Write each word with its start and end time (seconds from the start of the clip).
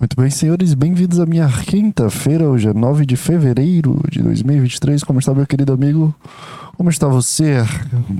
Muito 0.00 0.16
bem, 0.16 0.30
senhores, 0.30 0.72
bem-vindos 0.72 1.20
à 1.20 1.26
minha 1.26 1.46
quinta-feira, 1.46 2.48
hoje 2.48 2.70
é 2.70 2.72
9 2.72 3.04
de 3.04 3.16
fevereiro 3.16 4.00
de 4.10 4.22
2023. 4.22 5.04
Como 5.04 5.18
está, 5.18 5.34
meu 5.34 5.46
querido 5.46 5.74
amigo? 5.74 6.14
Como 6.74 6.88
está 6.88 7.06
você, 7.06 7.56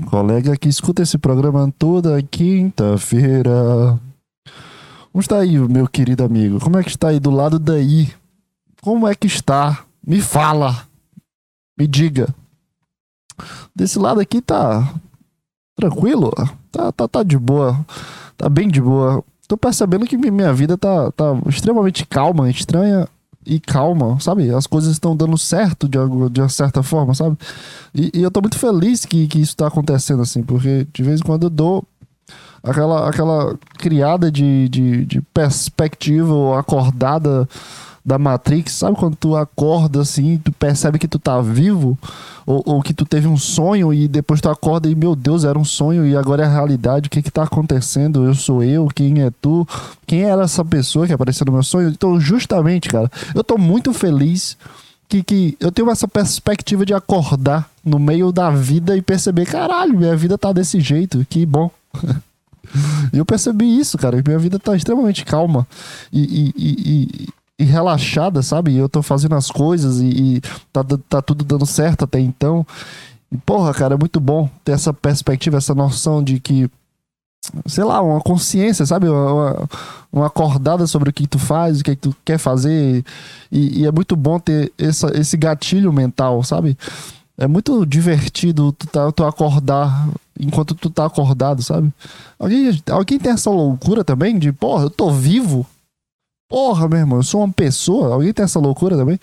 colega 0.07 0.55
que 0.55 0.69
escuta 0.69 1.01
esse 1.01 1.17
programa 1.17 1.73
toda 1.79 2.21
quinta-feira? 2.21 3.99
Como 5.11 5.21
está 5.21 5.39
aí, 5.39 5.57
meu 5.57 5.87
querido 5.87 6.23
amigo? 6.23 6.59
Como 6.59 6.77
é 6.77 6.83
que 6.83 6.91
está 6.91 7.07
aí 7.07 7.19
do 7.19 7.31
lado 7.31 7.57
daí? 7.57 8.13
Como 8.79 9.07
é 9.07 9.15
que 9.15 9.25
está? 9.25 9.83
Me 10.05 10.21
fala. 10.21 10.85
Me 11.75 11.87
diga. 11.87 12.27
Desse 13.75 13.97
lado 13.97 14.19
aqui 14.19 14.39
tá 14.39 14.93
tranquilo? 15.75 16.31
Tá, 16.71 16.91
tá, 16.91 17.07
tá 17.07 17.23
de 17.23 17.39
boa. 17.39 17.83
Tá 18.37 18.47
bem 18.47 18.67
de 18.67 18.79
boa 18.79 19.23
tô 19.51 19.57
percebendo 19.57 20.05
que 20.05 20.15
minha 20.15 20.53
vida 20.53 20.77
tá, 20.77 21.11
tá 21.11 21.37
extremamente 21.45 22.05
calma, 22.05 22.49
estranha 22.49 23.05
e 23.45 23.59
calma, 23.59 24.17
sabe? 24.21 24.49
As 24.49 24.65
coisas 24.65 24.93
estão 24.93 25.13
dando 25.13 25.37
certo 25.37 25.89
de, 25.89 25.97
de 26.31 26.39
uma 26.39 26.47
certa 26.47 26.81
forma, 26.81 27.13
sabe? 27.13 27.37
E, 27.93 28.11
e, 28.13 28.23
eu 28.23 28.31
tô 28.31 28.39
muito 28.39 28.57
feliz 28.57 29.05
que, 29.05 29.27
que 29.27 29.41
isso 29.41 29.57
tá 29.57 29.67
acontecendo, 29.67 30.21
assim, 30.21 30.41
porque 30.41 30.87
de 30.93 31.03
vez 31.03 31.19
em 31.19 31.23
quando 31.23 31.43
eu 31.43 31.49
dou 31.49 31.83
aquela, 32.63 33.09
aquela 33.09 33.57
criada 33.77 34.31
de, 34.31 34.69
de, 34.69 35.05
de 35.05 35.21
perspectiva 35.21 36.57
acordada 36.57 37.45
da 38.03 38.17
Matrix, 38.17 38.73
sabe 38.73 38.97
quando 38.97 39.15
tu 39.15 39.35
acorda 39.35 40.01
assim, 40.01 40.37
tu 40.43 40.51
percebe 40.51 40.97
que 40.97 41.07
tu 41.07 41.19
tá 41.19 41.39
vivo, 41.39 41.97
ou, 42.45 42.63
ou, 42.65 42.81
que 42.81 42.93
tu 42.93 43.05
teve 43.05 43.27
um 43.27 43.37
sonho 43.37 43.93
e 43.93 44.07
depois 44.07 44.41
tu 44.41 44.49
acorda 44.49 44.89
e, 44.89 44.95
meu 44.95 45.15
Deus, 45.15 45.43
era 45.43 45.57
um 45.57 45.63
sonho 45.63 46.05
e 46.05 46.15
agora 46.15 46.43
é 46.43 46.45
a 46.45 46.51
realidade, 46.51 47.07
o 47.07 47.09
que 47.11 47.21
que 47.21 47.31
tá 47.31 47.43
acontecendo? 47.43 48.25
Eu 48.25 48.33
sou 48.33 48.63
eu, 48.63 48.87
quem 48.87 49.21
é 49.21 49.31
tu? 49.41 49.67
Quem 50.07 50.23
era 50.23 50.43
essa 50.43 50.65
pessoa 50.65 51.05
que 51.05 51.13
apareceu 51.13 51.45
no 51.45 51.51
meu 51.51 51.63
sonho? 51.63 51.89
Então, 51.89 52.19
justamente, 52.19 52.89
cara, 52.89 53.09
eu 53.35 53.43
tô 53.43 53.57
muito 53.57 53.93
feliz 53.93 54.57
que, 55.07 55.21
que 55.21 55.57
eu 55.59 55.71
tenho 55.71 55.89
essa 55.91 56.07
perspectiva 56.07 56.85
de 56.85 56.93
acordar 56.93 57.69
no 57.85 57.99
meio 57.99 58.31
da 58.31 58.49
vida 58.49 58.97
e 58.97 59.01
perceber, 59.01 59.45
caralho, 59.45 59.97
minha 59.97 60.15
vida 60.15 60.37
tá 60.37 60.51
desse 60.51 60.79
jeito, 60.79 61.25
que 61.29 61.45
bom. 61.45 61.69
Eu 63.11 63.25
percebi 63.25 63.77
isso, 63.77 63.97
cara. 63.97 64.21
Minha 64.25 64.39
vida 64.39 64.57
tá 64.57 64.75
extremamente 64.75 65.25
calma. 65.25 65.67
E, 66.11 66.21
e, 66.21 66.53
e, 66.57 67.29
e 67.61 67.63
relaxada, 67.63 68.41
sabe? 68.41 68.75
Eu 68.75 68.89
tô 68.89 69.03
fazendo 69.03 69.35
as 69.35 69.51
coisas 69.51 69.99
e, 69.99 70.07
e 70.07 70.41
tá, 70.73 70.83
tá 71.07 71.21
tudo 71.21 71.45
dando 71.45 71.65
certo 71.65 72.05
até 72.05 72.19
então. 72.19 72.65
E, 73.31 73.37
porra, 73.37 73.71
cara, 73.71 73.93
é 73.93 73.97
muito 73.97 74.19
bom 74.19 74.49
ter 74.65 74.71
essa 74.71 74.91
perspectiva, 74.91 75.57
essa 75.57 75.75
noção 75.75 76.23
de 76.23 76.39
que, 76.39 76.67
sei 77.67 77.83
lá, 77.83 78.01
uma 78.01 78.19
consciência, 78.19 78.83
sabe? 78.83 79.07
Uma, 79.07 79.69
uma 80.11 80.25
acordada 80.25 80.87
sobre 80.87 81.11
o 81.11 81.13
que 81.13 81.27
tu 81.27 81.37
faz, 81.37 81.79
o 81.79 81.83
que 81.83 81.95
tu 81.95 82.15
quer 82.25 82.39
fazer. 82.39 83.05
E, 83.51 83.81
e 83.81 83.85
é 83.85 83.91
muito 83.91 84.15
bom 84.15 84.39
ter 84.39 84.73
essa, 84.75 85.15
esse 85.15 85.37
gatilho 85.37 85.93
mental, 85.93 86.43
sabe? 86.43 86.75
É 87.37 87.47
muito 87.47 87.85
divertido 87.85 88.71
tu, 88.71 88.87
tá, 88.87 89.11
tu 89.11 89.23
acordar 89.23 90.09
enquanto 90.39 90.73
tu 90.73 90.89
tá 90.89 91.05
acordado, 91.05 91.61
sabe? 91.61 91.93
Alguém, 92.39 92.81
alguém 92.89 93.19
tem 93.19 93.31
essa 93.31 93.51
loucura 93.51 94.03
também 94.03 94.39
de, 94.39 94.51
porra, 94.51 94.85
eu 94.85 94.89
tô 94.89 95.11
vivo, 95.11 95.65
Porra, 96.51 96.85
meu 96.89 96.99
irmão, 96.99 97.19
eu 97.19 97.23
sou 97.23 97.41
uma 97.41 97.53
pessoa. 97.53 98.13
Alguém 98.13 98.33
tem 98.33 98.43
essa 98.43 98.59
loucura 98.59 98.97
também? 98.97 99.17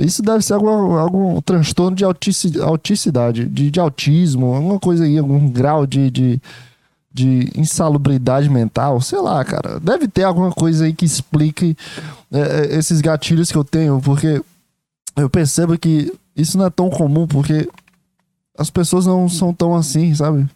Isso 0.00 0.20
deve 0.20 0.44
ser 0.44 0.54
algum, 0.54 0.94
algum 0.94 1.40
transtorno 1.40 1.96
de 1.96 2.04
autici, 2.04 2.60
auticidade, 2.60 3.44
de, 3.44 3.70
de 3.70 3.78
autismo, 3.78 4.52
alguma 4.52 4.80
coisa 4.80 5.04
aí, 5.04 5.16
algum 5.16 5.48
grau 5.48 5.86
de, 5.86 6.10
de, 6.10 6.42
de 7.12 7.52
insalubridade 7.54 8.50
mental. 8.50 9.00
Sei 9.00 9.20
lá, 9.20 9.44
cara. 9.44 9.78
Deve 9.78 10.08
ter 10.08 10.24
alguma 10.24 10.50
coisa 10.50 10.86
aí 10.86 10.92
que 10.92 11.04
explique 11.04 11.76
é, 12.32 12.40
é 12.40 12.76
esses 12.78 13.00
gatilhos 13.00 13.52
que 13.52 13.56
eu 13.56 13.62
tenho, 13.62 14.00
porque 14.00 14.42
eu 15.14 15.30
percebo 15.30 15.78
que 15.78 16.12
isso 16.34 16.58
não 16.58 16.66
é 16.66 16.70
tão 16.70 16.90
comum, 16.90 17.28
porque 17.28 17.68
as 18.58 18.70
pessoas 18.70 19.06
não 19.06 19.28
são 19.28 19.54
tão 19.54 19.76
assim, 19.76 20.12
sabe? 20.16 20.48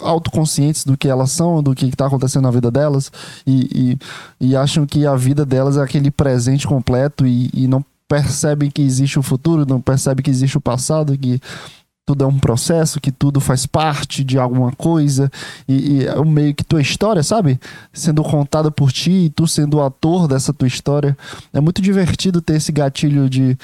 Autoconscientes 0.00 0.84
do 0.84 0.96
que 0.96 1.08
elas 1.08 1.30
são, 1.30 1.62
do 1.62 1.74
que 1.74 1.86
está 1.86 2.06
acontecendo 2.06 2.44
na 2.44 2.50
vida 2.50 2.70
delas 2.70 3.10
e, 3.46 3.96
e, 4.40 4.48
e, 4.48 4.56
acham 4.56 4.86
que 4.86 5.06
a 5.06 5.16
vida 5.16 5.44
delas 5.44 5.76
é 5.76 5.82
aquele 5.82 6.10
presente 6.10 6.66
completo 6.66 7.26
e, 7.26 7.50
e 7.54 7.66
não 7.66 7.84
percebem 8.08 8.70
que 8.70 8.82
existe 8.82 9.18
o 9.18 9.22
futuro, 9.22 9.66
não 9.66 9.80
percebem 9.80 10.22
que 10.22 10.30
existe 10.30 10.56
o 10.56 10.60
passado, 10.60 11.16
que 11.16 11.40
tudo 12.06 12.22
é 12.22 12.26
um 12.26 12.38
processo, 12.38 13.00
que 13.00 13.10
tudo 13.10 13.40
faz 13.40 13.66
parte 13.66 14.22
de 14.22 14.38
alguma 14.38 14.70
coisa 14.70 15.28
e, 15.66 16.02
e 16.02 16.06
é 16.06 16.24
meio 16.24 16.54
que 16.54 16.62
tua 16.62 16.80
história, 16.80 17.22
sabe? 17.22 17.58
Sendo 17.92 18.22
contada 18.22 18.70
por 18.70 18.92
ti 18.92 19.10
e 19.10 19.30
tu 19.30 19.48
sendo 19.48 19.78
o 19.78 19.82
ator 19.82 20.28
dessa 20.28 20.52
tua 20.52 20.68
história. 20.68 21.18
É 21.52 21.60
muito 21.60 21.82
divertido 21.82 22.40
ter 22.40 22.56
esse 22.56 22.70
gatilho 22.70 23.28
de 23.28 23.58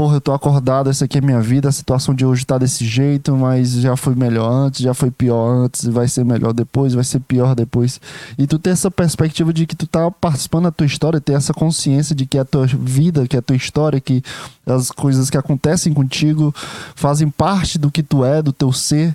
porra, 0.00 0.16
eu 0.16 0.20
tô 0.22 0.32
acordado, 0.32 0.88
essa 0.88 1.04
aqui 1.04 1.18
é 1.18 1.20
minha 1.20 1.42
vida, 1.42 1.68
a 1.68 1.72
situação 1.72 2.14
de 2.14 2.24
hoje 2.24 2.46
tá 2.46 2.56
desse 2.56 2.86
jeito, 2.86 3.36
mas 3.36 3.72
já 3.72 3.94
foi 3.98 4.14
melhor 4.14 4.50
antes, 4.50 4.80
já 4.80 4.94
foi 4.94 5.10
pior 5.10 5.46
antes, 5.46 5.84
vai 5.84 6.08
ser 6.08 6.24
melhor 6.24 6.54
depois, 6.54 6.94
vai 6.94 7.04
ser 7.04 7.20
pior 7.20 7.54
depois. 7.54 8.00
E 8.38 8.46
tu 8.46 8.58
ter 8.58 8.70
essa 8.70 8.90
perspectiva 8.90 9.52
de 9.52 9.66
que 9.66 9.76
tu 9.76 9.86
tá 9.86 10.10
participando 10.10 10.64
da 10.64 10.70
tua 10.70 10.86
história, 10.86 11.20
ter 11.20 11.34
essa 11.34 11.52
consciência 11.52 12.14
de 12.14 12.24
que 12.24 12.38
é 12.38 12.40
a 12.40 12.46
tua 12.46 12.66
vida, 12.66 13.28
que 13.28 13.36
é 13.36 13.40
a 13.40 13.42
tua 13.42 13.56
história, 13.56 14.00
que 14.00 14.22
as 14.64 14.90
coisas 14.90 15.28
que 15.28 15.36
acontecem 15.36 15.92
contigo 15.92 16.50
fazem 16.94 17.28
parte 17.28 17.78
do 17.78 17.90
que 17.90 18.02
tu 18.02 18.24
é, 18.24 18.40
do 18.40 18.54
teu 18.54 18.72
ser. 18.72 19.14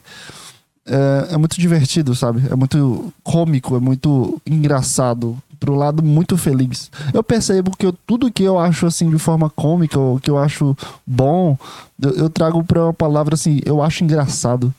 É, 0.86 1.30
é 1.34 1.38
muito 1.38 1.60
divertido, 1.60 2.14
sabe? 2.14 2.44
É 2.48 2.56
muito 2.56 3.12
cômico, 3.24 3.76
é 3.76 3.80
muito 3.80 4.40
engraçado 4.46 5.36
pro 5.66 5.74
lado 5.74 6.04
muito 6.04 6.38
feliz. 6.38 6.92
Eu 7.12 7.24
percebo 7.24 7.76
que 7.76 7.88
eu, 7.88 7.94
tudo 8.06 8.32
que 8.32 8.44
eu 8.44 8.60
acho 8.60 8.86
assim 8.86 9.10
de 9.10 9.18
forma 9.18 9.50
cômica 9.50 10.00
ou 10.00 10.20
que 10.20 10.30
eu 10.30 10.38
acho 10.38 10.78
bom, 11.06 11.58
eu, 12.00 12.12
eu 12.12 12.30
trago 12.30 12.64
para 12.64 12.84
uma 12.84 12.94
palavra 12.94 13.34
assim, 13.34 13.60
eu 13.66 13.82
acho 13.82 14.04
engraçado. 14.04 14.72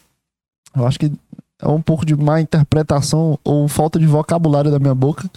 Eu 0.74 0.86
acho 0.86 0.96
que 0.96 1.10
é 1.60 1.68
um 1.68 1.82
pouco 1.82 2.06
de 2.06 2.14
má 2.14 2.40
interpretação 2.40 3.36
ou 3.42 3.66
falta 3.66 3.98
de 3.98 4.06
vocabulário 4.06 4.70
da 4.70 4.78
minha 4.78 4.94
boca. 4.94 5.28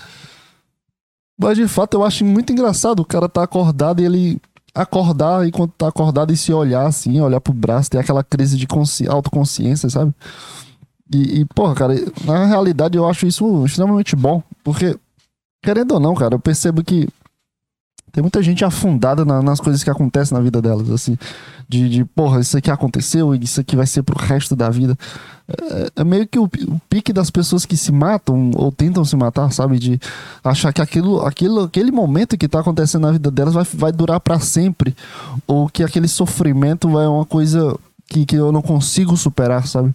Mas 1.36 1.58
de 1.58 1.68
fato 1.68 1.96
eu 1.96 2.04
acho 2.04 2.24
muito 2.24 2.54
engraçado 2.54 3.00
o 3.00 3.06
cara 3.06 3.28
tá 3.28 3.42
acordado 3.42 4.02
e 4.02 4.06
ele 4.06 4.42
acordar 4.76 5.48
enquanto 5.48 5.72
tá 5.72 5.88
acordado 5.88 6.32
e 6.32 6.38
se 6.38 6.54
olhar 6.54 6.86
assim, 6.86 7.20
olhar 7.20 7.42
pro 7.42 7.54
braço, 7.54 7.90
ter 7.90 7.98
aquela 7.98 8.24
crise 8.24 8.56
de 8.56 8.68
autoconsciência, 9.08 9.90
sabe? 9.90 10.14
E, 11.12 11.40
e, 11.40 11.46
porra, 11.46 11.74
cara, 11.74 11.96
na 12.24 12.46
realidade 12.46 12.96
eu 12.96 13.10
acho 13.10 13.26
isso 13.26 13.66
extremamente 13.66 14.16
bom, 14.16 14.44
porque 14.64 14.96
querendo 15.62 15.94
ou 15.94 16.00
não, 16.00 16.16
cara, 16.16 16.36
eu 16.36 16.40
percebo 16.40 16.84
que 16.84 17.08
tem 18.12 18.22
muita 18.22 18.42
gente 18.42 18.66
afundada 18.66 19.24
na, 19.24 19.42
nas 19.42 19.60
coisas 19.60 19.84
que 19.84 19.90
acontecem 19.90 20.36
na 20.36 20.44
vida 20.44 20.62
delas, 20.62 20.90
assim. 20.90 21.18
De, 21.68 21.88
de, 21.88 22.04
porra, 22.04 22.40
isso 22.40 22.58
aqui 22.58 22.72
aconteceu 22.72 23.36
e 23.36 23.44
isso 23.44 23.62
aqui 23.62 23.76
vai 23.76 23.86
ser 23.86 24.02
pro 24.02 24.18
resto 24.18 24.56
da 24.56 24.70
vida. 24.70 24.98
É, 25.48 26.02
é 26.02 26.04
meio 26.04 26.28
que 26.28 26.40
o, 26.40 26.46
o, 26.46 26.82
pique 26.90 27.14
das 27.14 27.30
pessoas 27.30 27.66
que 27.66 27.78
se 27.78 27.92
matam 27.92 28.52
ou 28.56 28.72
tentam 28.72 29.06
se 29.06 29.16
matar, 29.16 29.52
sabe? 29.52 29.78
De 29.78 30.00
achar 30.44 30.74
que 30.74 30.82
aquilo, 30.82 31.26
aquilo, 31.26 31.64
aquele 31.64 31.92
momento 31.92 32.38
que 32.38 32.48
tá 32.48 32.60
acontecendo 32.60 33.04
na 33.04 33.12
vida 33.12 33.30
delas 33.30 33.54
vai, 33.54 33.66
vai 33.74 33.92
durar 33.92 34.20
para 34.20 34.40
sempre. 34.40 34.96
Ou 35.46 35.70
que 35.70 35.84
aquele 35.84 36.08
sofrimento 36.08 36.90
vai 36.90 37.06
uma 37.06 37.26
coisa 37.26 37.78
que, 38.10 38.26
que 38.26 38.36
eu 38.36 38.52
não 38.52 38.62
consigo 38.62 39.16
superar, 39.16 39.68
sabe? 39.68 39.94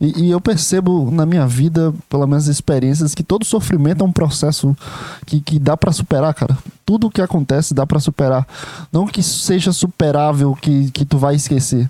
E, 0.00 0.24
e, 0.24 0.30
eu 0.30 0.40
percebo 0.40 1.10
na 1.12 1.24
minha 1.24 1.46
vida, 1.46 1.94
pelas 2.08 2.28
minhas 2.28 2.48
experiências, 2.48 3.14
que 3.14 3.22
todo 3.22 3.44
sofrimento 3.44 4.02
é 4.02 4.06
um 4.06 4.12
processo 4.12 4.76
que, 5.24 5.40
que 5.40 5.58
dá 5.60 5.76
para 5.76 5.92
superar, 5.92 6.34
cara. 6.34 6.58
Tudo 6.84 7.10
que 7.10 7.22
acontece 7.22 7.72
dá 7.72 7.86
para 7.86 8.00
superar. 8.00 8.46
Não 8.92 9.06
que 9.06 9.22
seja 9.22 9.72
superável, 9.72 10.56
que, 10.60 10.90
que 10.90 11.04
tu 11.04 11.16
vai 11.18 11.36
esquecer. 11.36 11.88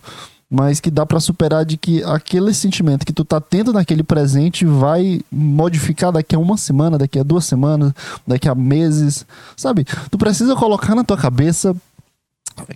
Mas 0.50 0.78
que 0.78 0.90
dá 0.90 1.06
para 1.06 1.18
superar 1.18 1.64
de 1.64 1.78
que 1.78 2.04
aquele 2.04 2.52
sentimento 2.52 3.06
que 3.06 3.12
tu 3.12 3.24
tá 3.24 3.40
tendo 3.40 3.72
naquele 3.72 4.02
presente 4.02 4.66
vai 4.66 5.22
modificar 5.32 6.12
daqui 6.12 6.36
a 6.36 6.38
uma 6.38 6.58
semana, 6.58 6.98
daqui 6.98 7.18
a 7.18 7.22
duas 7.22 7.46
semanas, 7.46 7.94
daqui 8.26 8.46
a 8.46 8.54
meses, 8.54 9.24
sabe? 9.56 9.86
Tu 10.10 10.18
precisa 10.18 10.54
colocar 10.54 10.94
na 10.94 11.02
tua 11.02 11.16
cabeça 11.16 11.74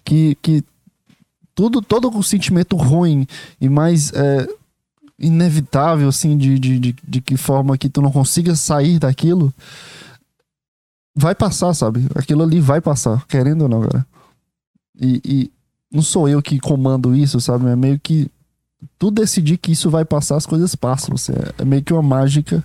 que, 0.02 0.38
que 0.40 0.64
tudo, 1.56 1.80
todo 1.80 2.10
o 2.16 2.22
sentimento 2.22 2.76
ruim 2.76 3.26
e 3.58 3.66
mais 3.66 4.12
é, 4.12 4.46
inevitável, 5.18 6.06
assim, 6.08 6.36
de, 6.36 6.58
de, 6.58 6.78
de, 6.78 6.96
de 7.02 7.20
que 7.22 7.36
forma 7.36 7.78
que 7.78 7.88
tu 7.88 8.02
não 8.02 8.12
consiga 8.12 8.54
sair 8.54 8.98
daquilo, 8.98 9.52
vai 11.16 11.34
passar, 11.34 11.72
sabe? 11.72 12.06
Aquilo 12.14 12.42
ali 12.42 12.60
vai 12.60 12.82
passar, 12.82 13.26
querendo 13.26 13.62
ou 13.62 13.68
não, 13.70 13.80
cara. 13.80 14.06
E, 15.00 15.20
e 15.24 15.50
não 15.90 16.02
sou 16.02 16.28
eu 16.28 16.42
que 16.42 16.60
comando 16.60 17.16
isso, 17.16 17.40
sabe? 17.40 17.66
É 17.66 17.74
meio 17.74 17.98
que 17.98 18.30
tu 18.98 19.10
decidir 19.10 19.56
que 19.56 19.72
isso 19.72 19.88
vai 19.88 20.04
passar, 20.04 20.36
as 20.36 20.44
coisas 20.44 20.74
passam. 20.74 21.14
Assim, 21.14 21.32
é, 21.32 21.62
é 21.62 21.64
meio 21.64 21.82
que 21.82 21.92
uma 21.94 22.02
mágica 22.02 22.62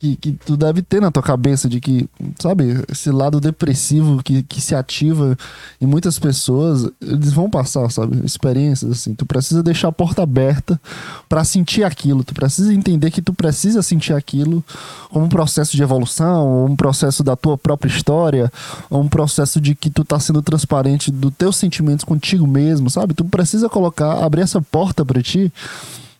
que, 0.00 0.16
que 0.16 0.32
tu 0.32 0.56
deve 0.56 0.80
ter 0.80 0.98
na 0.98 1.10
tua 1.10 1.22
cabeça 1.22 1.68
de 1.68 1.78
que, 1.78 2.08
sabe, 2.38 2.82
esse 2.90 3.10
lado 3.10 3.38
depressivo 3.38 4.22
que, 4.22 4.42
que 4.42 4.58
se 4.58 4.74
ativa 4.74 5.36
em 5.78 5.84
muitas 5.84 6.18
pessoas, 6.18 6.90
eles 7.02 7.34
vão 7.34 7.50
passar, 7.50 7.90
sabe? 7.90 8.18
Experiências 8.24 8.90
assim. 8.90 9.14
Tu 9.14 9.26
precisa 9.26 9.62
deixar 9.62 9.88
a 9.88 9.92
porta 9.92 10.22
aberta 10.22 10.80
para 11.28 11.44
sentir 11.44 11.84
aquilo. 11.84 12.24
Tu 12.24 12.32
precisa 12.32 12.72
entender 12.72 13.10
que 13.10 13.20
tu 13.20 13.34
precisa 13.34 13.82
sentir 13.82 14.14
aquilo 14.14 14.64
como 15.10 15.26
um 15.26 15.28
processo 15.28 15.76
de 15.76 15.82
evolução, 15.82 16.48
ou 16.48 16.66
um 16.66 16.76
processo 16.76 17.22
da 17.22 17.36
tua 17.36 17.58
própria 17.58 17.90
história, 17.90 18.50
ou 18.88 19.02
um 19.02 19.08
processo 19.08 19.60
de 19.60 19.74
que 19.74 19.90
tu 19.90 20.02
tá 20.02 20.18
sendo 20.18 20.40
transparente 20.40 21.10
dos 21.10 21.34
teus 21.34 21.56
sentimentos 21.56 22.06
contigo 22.06 22.46
mesmo, 22.46 22.88
sabe? 22.88 23.12
Tu 23.12 23.24
precisa 23.26 23.68
colocar, 23.68 24.24
abrir 24.24 24.40
essa 24.40 24.62
porta 24.62 25.04
para 25.04 25.22
ti 25.22 25.52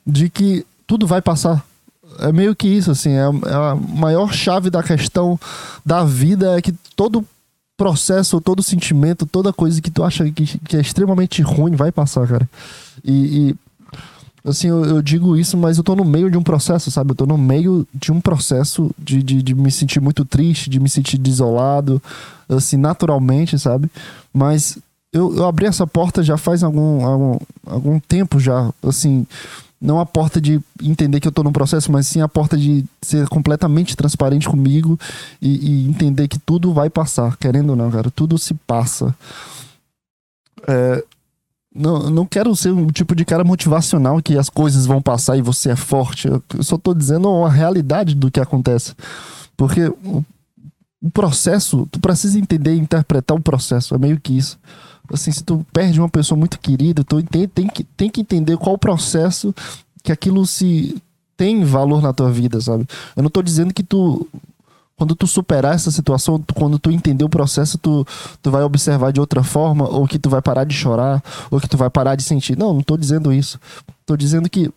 de 0.06 0.28
que 0.28 0.66
tudo 0.86 1.06
vai 1.06 1.22
passar 1.22 1.64
é 2.20 2.32
meio 2.32 2.54
que 2.54 2.68
isso, 2.68 2.90
assim, 2.90 3.10
é, 3.10 3.22
é 3.22 3.54
a 3.54 3.74
maior 3.74 4.32
chave 4.32 4.70
da 4.70 4.82
questão 4.82 5.38
da 5.84 6.04
vida 6.04 6.58
é 6.58 6.62
que 6.62 6.72
todo 6.94 7.24
processo, 7.76 8.40
todo 8.40 8.62
sentimento, 8.62 9.24
toda 9.24 9.52
coisa 9.52 9.80
que 9.80 9.90
tu 9.90 10.04
acha 10.04 10.30
que, 10.30 10.58
que 10.58 10.76
é 10.76 10.80
extremamente 10.80 11.40
ruim 11.40 11.74
vai 11.74 11.90
passar, 11.90 12.28
cara. 12.28 12.48
E, 13.02 13.48
e 13.48 13.56
assim, 14.44 14.68
eu, 14.68 14.84
eu, 14.84 15.02
digo 15.02 15.34
isso, 15.34 15.56
mas 15.56 15.78
eu 15.78 15.84
tô 15.84 15.96
no 15.96 16.04
meio 16.04 16.30
de 16.30 16.36
um 16.36 16.42
processo, 16.42 16.90
sabe? 16.90 17.12
Eu 17.12 17.14
tô 17.14 17.24
no 17.24 17.38
meio 17.38 17.86
de 17.94 18.12
um 18.12 18.20
processo 18.20 18.90
de, 18.98 19.22
de, 19.22 19.42
de 19.42 19.54
me 19.54 19.70
sentir 19.70 19.98
muito 19.98 20.26
triste, 20.26 20.68
de 20.68 20.78
me 20.78 20.90
sentir 20.90 21.16
desolado, 21.16 22.02
assim, 22.46 22.76
naturalmente, 22.76 23.58
sabe? 23.58 23.90
Mas 24.30 24.76
eu, 25.10 25.34
eu 25.34 25.46
abri 25.46 25.64
essa 25.64 25.86
porta 25.86 26.22
já 26.22 26.36
faz 26.36 26.62
algum, 26.62 27.06
algum, 27.06 27.38
algum 27.66 27.98
tempo 27.98 28.38
já, 28.38 28.70
assim 28.82 29.26
não 29.80 29.98
a 29.98 30.04
porta 30.04 30.40
de 30.40 30.60
entender 30.82 31.20
que 31.20 31.26
eu 31.26 31.30
estou 31.30 31.42
num 31.42 31.52
processo, 31.52 31.90
mas 31.90 32.06
sim 32.06 32.20
a 32.20 32.28
porta 32.28 32.56
de 32.56 32.84
ser 33.00 33.26
completamente 33.28 33.96
transparente 33.96 34.48
comigo 34.48 34.98
e, 35.40 35.84
e, 35.84 35.88
entender 35.88 36.28
que 36.28 36.38
tudo 36.38 36.74
vai 36.74 36.90
passar, 36.90 37.36
querendo 37.38 37.70
ou 37.70 37.76
não, 37.76 37.90
cara, 37.90 38.10
tudo 38.10 38.36
se 38.36 38.52
passa. 38.52 39.14
É, 40.68 41.02
não, 41.74 42.10
não 42.10 42.26
quero 42.26 42.54
ser 42.54 42.72
um 42.72 42.88
tipo 42.88 43.14
de 43.14 43.24
cara 43.24 43.42
motivacional 43.42 44.20
que 44.20 44.36
as 44.36 44.50
coisas 44.50 44.84
vão 44.84 45.00
passar 45.00 45.38
e 45.38 45.42
você 45.42 45.70
é 45.70 45.76
forte. 45.76 46.28
Eu, 46.28 46.42
eu 46.54 46.62
só 46.62 46.76
estou 46.76 46.94
dizendo 46.94 47.28
a 47.44 47.48
realidade 47.48 48.14
do 48.14 48.30
que 48.30 48.40
acontece. 48.40 48.94
Porque 49.56 49.86
o, 50.04 50.22
o 51.00 51.10
processo, 51.10 51.88
tu 51.90 51.98
precisa 52.00 52.38
entender 52.38 52.74
e 52.74 52.78
interpretar 52.78 53.36
o 53.36 53.40
processo, 53.42 53.94
é 53.94 53.98
meio 53.98 54.20
que 54.20 54.36
isso 54.36 54.58
assim, 55.12 55.30
se 55.30 55.42
tu 55.42 55.64
perde 55.72 56.00
uma 56.00 56.08
pessoa 56.08 56.38
muito 56.38 56.58
querida, 56.58 57.04
tu 57.04 57.22
tem, 57.22 57.48
tem, 57.48 57.66
que, 57.66 57.84
tem 57.84 58.10
que 58.10 58.20
entender 58.20 58.56
qual 58.56 58.74
o 58.74 58.78
processo 58.78 59.54
que 60.02 60.12
aquilo 60.12 60.46
se 60.46 61.00
tem 61.36 61.64
valor 61.64 62.02
na 62.02 62.12
tua 62.12 62.30
vida, 62.30 62.60
sabe? 62.60 62.86
Eu 63.16 63.22
não 63.22 63.30
tô 63.30 63.42
dizendo 63.42 63.72
que 63.72 63.82
tu 63.82 64.28
quando 65.00 65.14
tu 65.14 65.26
superar 65.26 65.74
essa 65.74 65.90
situação, 65.90 66.38
tu, 66.38 66.52
quando 66.52 66.78
tu 66.78 66.90
entender 66.90 67.24
o 67.24 67.28
processo, 67.28 67.78
tu, 67.78 68.06
tu 68.42 68.50
vai 68.50 68.62
observar 68.62 69.10
de 69.14 69.18
outra 69.18 69.42
forma, 69.42 69.88
ou 69.88 70.06
que 70.06 70.18
tu 70.18 70.28
vai 70.28 70.42
parar 70.42 70.64
de 70.64 70.74
chorar, 70.74 71.22
ou 71.50 71.58
que 71.58 71.66
tu 71.66 71.78
vai 71.78 71.88
parar 71.88 72.16
de 72.16 72.22
sentir. 72.22 72.54
Não, 72.54 72.74
não 72.74 72.82
tô 72.82 72.98
dizendo 72.98 73.32
isso. 73.32 73.58
Tô 74.04 74.14
dizendo 74.14 74.50
que 74.50 74.70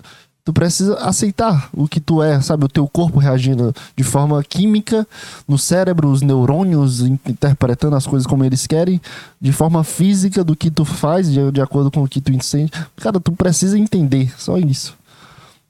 tu 0.46 0.52
precisa 0.52 0.96
aceitar 0.96 1.70
o 1.74 1.88
que 1.88 2.00
tu 2.00 2.22
é, 2.22 2.42
sabe? 2.42 2.66
O 2.66 2.70
teu 2.70 2.88
corpo 2.88 3.18
reagindo 3.18 3.74
de 3.96 4.04
forma 4.04 4.44
química 4.44 5.08
no 5.48 5.58
cérebro, 5.58 6.10
os 6.10 6.22
neurônios 6.22 7.02
interpretando 7.02 7.96
as 7.96 8.06
coisas 8.06 8.28
como 8.28 8.44
eles 8.44 8.68
querem, 8.68 9.02
de 9.40 9.52
forma 9.54 9.84
física 9.84 10.44
do 10.44 10.56
que 10.56 10.70
tu 10.70 10.84
faz, 10.84 11.32
de, 11.32 11.52
de 11.52 11.62
acordo 11.62 11.90
com 11.90 12.04
o 12.04 12.08
que 12.08 12.20
tu 12.20 12.32
sente. 12.44 12.72
Cara, 12.98 13.20
tu 13.20 13.32
precisa 13.32 13.78
entender, 13.78 14.34
só 14.38 14.58
isso. 14.58 14.96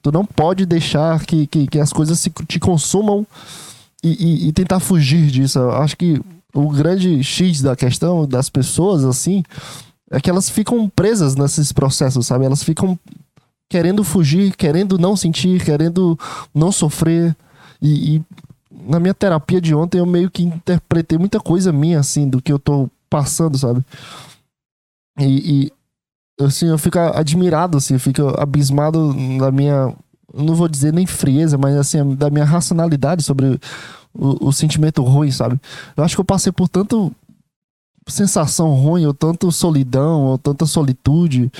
Tu 0.01 0.11
não 0.11 0.25
pode 0.25 0.65
deixar 0.65 1.23
que, 1.23 1.45
que, 1.47 1.67
que 1.67 1.79
as 1.79 1.93
coisas 1.93 2.19
se, 2.19 2.31
te 2.47 2.59
consumam 2.59 3.25
e, 4.03 4.09
e, 4.09 4.47
e 4.47 4.51
tentar 4.51 4.79
fugir 4.79 5.27
disso. 5.27 5.59
Eu 5.59 5.71
acho 5.71 5.95
que 5.95 6.19
o 6.53 6.69
grande 6.69 7.23
X 7.23 7.61
da 7.61 7.75
questão 7.75 8.27
das 8.27 8.49
pessoas, 8.49 9.03
assim, 9.05 9.43
é 10.11 10.19
que 10.19 10.29
elas 10.29 10.49
ficam 10.49 10.89
presas 10.89 11.35
nesses 11.35 11.71
processos, 11.71 12.27
sabe? 12.27 12.45
Elas 12.45 12.63
ficam 12.63 12.99
querendo 13.69 14.03
fugir, 14.03 14.55
querendo 14.55 14.97
não 14.97 15.15
sentir, 15.15 15.63
querendo 15.63 16.17
não 16.53 16.71
sofrer. 16.71 17.35
E, 17.81 18.17
e, 18.17 18.21
na 18.71 18.99
minha 18.99 19.13
terapia 19.13 19.61
de 19.61 19.73
ontem 19.73 19.99
eu 19.99 20.05
meio 20.05 20.29
que 20.29 20.43
interpretei 20.43 21.17
muita 21.17 21.39
coisa 21.39 21.71
minha, 21.71 21.99
assim, 21.99 22.27
do 22.27 22.41
que 22.41 22.51
eu 22.51 22.59
tô 22.59 22.89
passando, 23.09 23.57
sabe? 23.57 23.83
E, 25.19 25.71
e 26.37 26.43
assim, 26.43 26.67
eu 26.67 26.77
fico 26.77 26.97
admirado, 26.99 27.77
assim, 27.77 27.93
eu 27.93 27.99
fico 27.99 28.21
abismado 28.39 29.13
da 29.37 29.51
minha. 29.51 29.93
Não 30.33 30.55
vou 30.55 30.67
dizer 30.67 30.91
nem 30.91 31.05
frieza, 31.05 31.57
mas 31.57 31.75
assim, 31.75 32.15
da 32.15 32.29
minha 32.29 32.45
racionalidade 32.45 33.21
sobre 33.21 33.59
o, 34.13 34.47
o 34.47 34.51
sentimento 34.51 35.03
ruim, 35.03 35.31
sabe? 35.31 35.59
Eu 35.95 36.03
acho 36.03 36.15
que 36.15 36.21
eu 36.21 36.25
passei 36.25 36.51
por 36.51 36.67
tanto 36.67 37.13
sensação 38.07 38.73
ruim, 38.73 39.05
ou 39.05 39.13
tanto 39.13 39.51
solidão, 39.51 40.23
ou 40.23 40.37
tanta 40.37 40.65
solitude, 40.65 41.51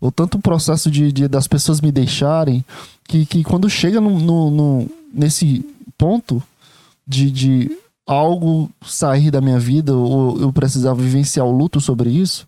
ou 0.00 0.10
tanto 0.10 0.38
processo 0.38 0.90
de, 0.90 1.12
de 1.12 1.28
das 1.28 1.46
pessoas 1.46 1.80
me 1.80 1.92
deixarem, 1.92 2.64
que, 3.06 3.26
que 3.26 3.44
quando 3.44 3.68
chega 3.68 4.00
no, 4.00 4.18
no, 4.18 4.50
no 4.50 4.90
nesse 5.12 5.64
ponto 5.98 6.42
de, 7.06 7.30
de 7.30 7.78
algo 8.06 8.70
sair 8.84 9.30
da 9.30 9.40
minha 9.40 9.58
vida, 9.58 9.94
ou 9.94 10.40
eu 10.40 10.52
precisar 10.52 10.94
vivenciar 10.94 11.46
o 11.46 11.56
luto 11.56 11.80
sobre 11.80 12.10
isso, 12.10 12.46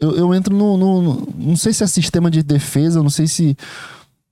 eu, 0.00 0.14
eu 0.16 0.34
entro 0.34 0.54
no, 0.54 0.76
no, 0.76 1.28
Não 1.36 1.56
sei 1.56 1.72
se 1.72 1.82
é 1.82 1.86
sistema 1.86 2.30
de 2.30 2.42
defesa, 2.42 3.02
não 3.02 3.10
sei 3.10 3.26
se. 3.26 3.56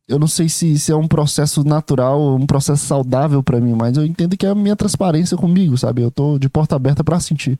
Eu 0.06 0.18
não 0.18 0.28
sei 0.28 0.50
se, 0.50 0.78
se 0.78 0.92
é 0.92 0.96
um 0.96 1.08
processo 1.08 1.64
natural, 1.64 2.36
um 2.36 2.46
processo 2.46 2.84
saudável 2.84 3.42
para 3.42 3.58
mim, 3.58 3.72
mas 3.72 3.96
eu 3.96 4.04
entendo 4.04 4.36
que 4.36 4.44
é 4.44 4.50
a 4.50 4.54
minha 4.54 4.76
transparência 4.76 5.34
comigo, 5.34 5.78
sabe? 5.78 6.02
Eu 6.02 6.10
tô 6.10 6.38
de 6.38 6.46
porta 6.46 6.76
aberta 6.76 7.02
para 7.02 7.18
sentir 7.20 7.58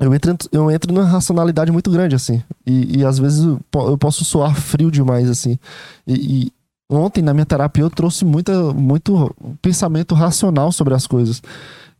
eu 0.00 0.14
entro, 0.14 0.36
eu 0.50 0.70
entro 0.70 0.92
numa 0.92 1.06
racionalidade 1.06 1.70
muito 1.70 1.90
grande, 1.90 2.16
assim. 2.16 2.42
E, 2.66 3.00
e 3.00 3.04
às 3.04 3.18
vezes 3.18 3.44
eu 3.44 3.98
posso 3.98 4.24
soar 4.24 4.54
frio 4.58 4.90
demais, 4.90 5.28
assim. 5.28 5.58
E, 6.06 6.14
e, 6.46 6.52
ontem, 6.88 7.20
na 7.20 7.34
minha 7.34 7.44
terapia, 7.44 7.84
eu 7.84 7.90
trouxe 7.90 8.24
muita, 8.24 8.72
muito 8.72 9.34
pensamento 9.60 10.14
racional 10.14 10.72
sobre 10.72 10.94
as 10.94 11.06
coisas. 11.06 11.42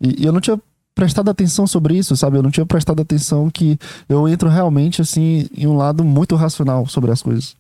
E, 0.00 0.22
e, 0.22 0.26
eu 0.26 0.32
não 0.32 0.40
tinha 0.40 0.58
prestado 0.94 1.30
atenção 1.30 1.66
sobre 1.66 1.94
isso, 1.94 2.16
sabe? 2.16 2.38
Eu 2.38 2.42
não 2.42 2.50
tinha 2.50 2.64
prestado 2.64 3.02
atenção 3.02 3.50
que 3.50 3.78
eu 4.08 4.26
entro 4.26 4.48
realmente, 4.48 5.02
assim, 5.02 5.46
em 5.54 5.66
um 5.66 5.76
lado 5.76 6.02
muito 6.02 6.34
racional 6.36 6.86
sobre 6.86 7.10
as 7.10 7.20
coisas. 7.20 7.54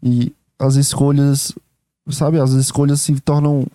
E 0.00 0.32
as 0.56 0.76
escolhas, 0.76 1.52
sabe? 2.08 2.38
As 2.38 2.52
escolhas 2.52 3.00
se 3.00 3.18
tornam 3.20 3.66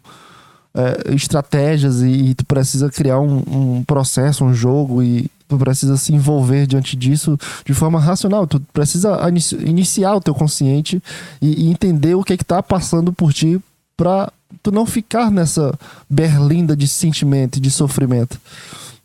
é, 0.74 1.14
estratégias 1.14 2.02
e, 2.02 2.08
e, 2.08 2.36
tu 2.36 2.46
precisa 2.46 2.90
criar 2.90 3.20
um, 3.20 3.44
um 3.48 3.84
processo, 3.84 4.46
um 4.46 4.54
jogo 4.54 5.04
e 5.04 5.30
tu 5.48 5.58
precisa 5.58 5.98
se 5.98 6.14
envolver 6.14 6.68
diante 6.68 6.96
disso 6.96 7.38
de 7.66 7.74
forma 7.74 8.00
racional. 8.00 8.48
Tu 8.48 8.60
precisa 8.74 9.20
iniciar 9.66 10.16
o 10.16 10.22
teu 10.22 10.34
consciente 10.34 11.02
e, 11.42 11.66
e 11.66 11.72
entender 11.72 12.16
o 12.16 12.24
que 12.24 12.34
é 12.34 12.38
que 12.38 12.46
tá 12.46 12.62
passando 12.62 13.14
por 13.14 13.34
ti 13.34 13.60
para 13.98 14.32
tu 14.62 14.72
não 14.72 14.86
ficar 14.86 15.32
nessa 15.32 15.78
berlinda 16.10 16.76
de 16.76 16.88
sentimento 16.88 17.58
e 17.58 17.62
de 17.62 17.72
sofrimento. 17.72 18.40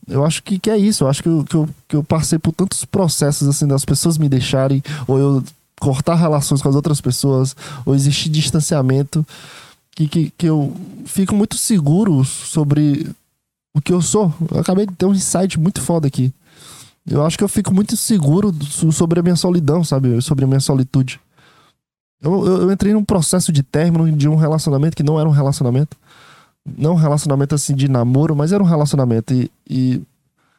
Eu 0.09 0.25
acho 0.25 0.43
que, 0.43 0.59
que 0.59 0.71
é 0.71 0.77
isso. 0.77 1.05
Eu 1.05 1.09
acho 1.09 1.23
que 1.23 1.29
eu, 1.29 1.45
que, 1.45 1.55
eu, 1.55 1.69
que 1.89 1.97
eu 1.97 2.03
passei 2.03 2.39
por 2.39 2.53
tantos 2.53 2.85
processos 2.85 3.49
assim 3.49 3.67
das 3.67 3.85
pessoas 3.85 4.19
me 4.19 4.29
deixarem 4.29 4.83
ou 5.07 5.19
eu 5.19 5.45
cortar 5.81 6.15
relações 6.15 6.61
com 6.61 6.69
as 6.69 6.75
outras 6.75 7.01
pessoas 7.01 7.57
ou 7.87 7.95
existir 7.95 8.29
distanciamento 8.29 9.27
que, 9.95 10.09
que, 10.09 10.33
que 10.37 10.47
eu 10.47 10.75
fico 11.05 11.35
muito 11.35 11.57
seguro 11.57 12.25
sobre 12.25 13.07
o 13.75 13.81
que 13.81 13.93
eu 13.93 14.03
sou. 14.03 14.33
Eu 14.53 14.61
acabei 14.61 14.87
de 14.87 14.95
ter 14.95 15.07
um 15.07 15.15
insight 15.15 15.59
muito 15.59 15.81
foda 15.81 16.07
aqui. 16.07 16.33
Eu 17.09 17.25
acho 17.25 17.39
que 17.39 17.45
eu 17.45 17.49
fico 17.49 17.75
muito 17.75 17.97
seguro 17.97 18.53
sobre 18.93 19.21
a 19.21 19.23
minha 19.23 19.37
solidão, 19.37 19.83
sabe? 19.83 20.21
Sobre 20.21 20.45
a 20.45 20.49
minha 20.49 20.61
solitude. 20.61 21.21
Eu, 22.21 22.47
eu, 22.47 22.63
eu, 22.63 22.73
entrei 22.73 22.93
num 22.93 23.05
processo 23.05 23.51
de 23.51 23.63
término 23.63 24.11
de 24.13 24.29
um 24.29 24.37
relacionamento 24.37 24.97
que 24.97 25.03
não 25.03 25.19
era 25.19 25.29
um 25.29 25.33
relacionamento. 25.33 25.97
Não 26.77 26.93
um 26.93 26.97
relacionamento 26.97 27.55
assim 27.55 27.75
de 27.75 27.89
namoro, 27.89 28.37
mas 28.37 28.53
era 28.53 28.63
um 28.63 28.67
relacionamento. 28.67 29.33
E, 29.33 29.51
e 29.69 30.03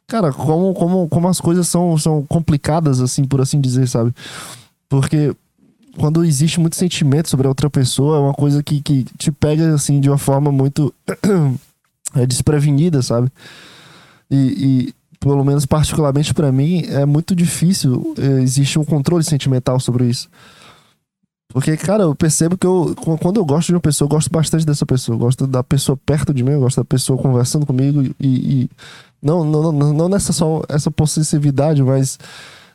cara, 0.07 0.33
como, 0.33 0.73
como, 0.73 1.07
como 1.07 1.27
as 1.27 1.39
coisas 1.39 1.67
são, 1.67 1.97
são 1.97 2.25
complicadas, 2.27 2.99
assim, 2.99 3.23
por 3.23 3.39
assim 3.39 3.61
dizer, 3.61 3.87
sabe? 3.87 4.13
Porque 4.89 5.35
quando 5.97 6.25
existe 6.25 6.59
muito 6.59 6.75
sentimento 6.75 7.29
sobre 7.29 7.45
a 7.45 7.49
outra 7.49 7.69
pessoa, 7.69 8.17
é 8.17 8.19
uma 8.19 8.33
coisa 8.33 8.63
que, 8.63 8.81
que 8.81 9.05
te 9.17 9.31
pega, 9.31 9.75
assim, 9.75 9.99
de 9.99 10.09
uma 10.09 10.17
forma 10.17 10.51
muito 10.51 10.93
é, 12.15 12.25
desprevenida, 12.25 13.01
sabe? 13.01 13.29
E, 14.29 14.35
e 14.89 14.93
pelo 15.19 15.43
menos 15.43 15.65
particularmente 15.65 16.33
para 16.33 16.51
mim, 16.51 16.85
é 16.87 17.05
muito 17.05 17.35
difícil 17.35 18.13
é, 18.17 18.41
existe 18.41 18.79
um 18.79 18.85
controle 18.85 19.23
sentimental 19.23 19.79
sobre 19.79 20.05
isso. 20.05 20.29
Porque, 21.53 21.75
cara, 21.75 22.03
eu 22.03 22.15
percebo 22.15 22.57
que 22.57 22.65
eu, 22.65 22.95
quando 23.19 23.37
eu 23.37 23.45
gosto 23.45 23.67
de 23.67 23.73
uma 23.73 23.81
pessoa, 23.81 24.05
eu 24.05 24.09
gosto 24.09 24.31
bastante 24.31 24.65
dessa 24.65 24.85
pessoa. 24.85 25.15
Eu 25.15 25.19
gosto 25.19 25.45
da 25.45 25.63
pessoa 25.63 25.97
perto 26.05 26.33
de 26.33 26.43
mim, 26.43 26.51
eu 26.51 26.61
gosto 26.61 26.77
da 26.77 26.85
pessoa 26.85 27.21
conversando 27.21 27.65
comigo 27.65 28.03
e. 28.19 28.63
e 28.63 28.69
não, 29.21 29.43
não, 29.43 29.71
não, 29.71 29.93
não 29.93 30.09
nessa 30.09 30.33
só 30.33 30.63
essa 30.67 30.89
possessividade, 30.89 31.83
mas, 31.83 32.17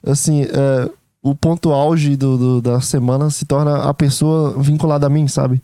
assim, 0.07 0.43
é, 0.43 0.91
o 1.21 1.35
ponto 1.35 1.73
auge 1.73 2.17
do, 2.17 2.39
do, 2.39 2.63
da 2.63 2.81
semana 2.81 3.31
se 3.31 3.45
torna 3.45 3.83
a 3.83 3.93
pessoa 3.93 4.55
vinculada 4.63 5.07
a 5.07 5.11
mim, 5.11 5.27
sabe? 5.27 5.61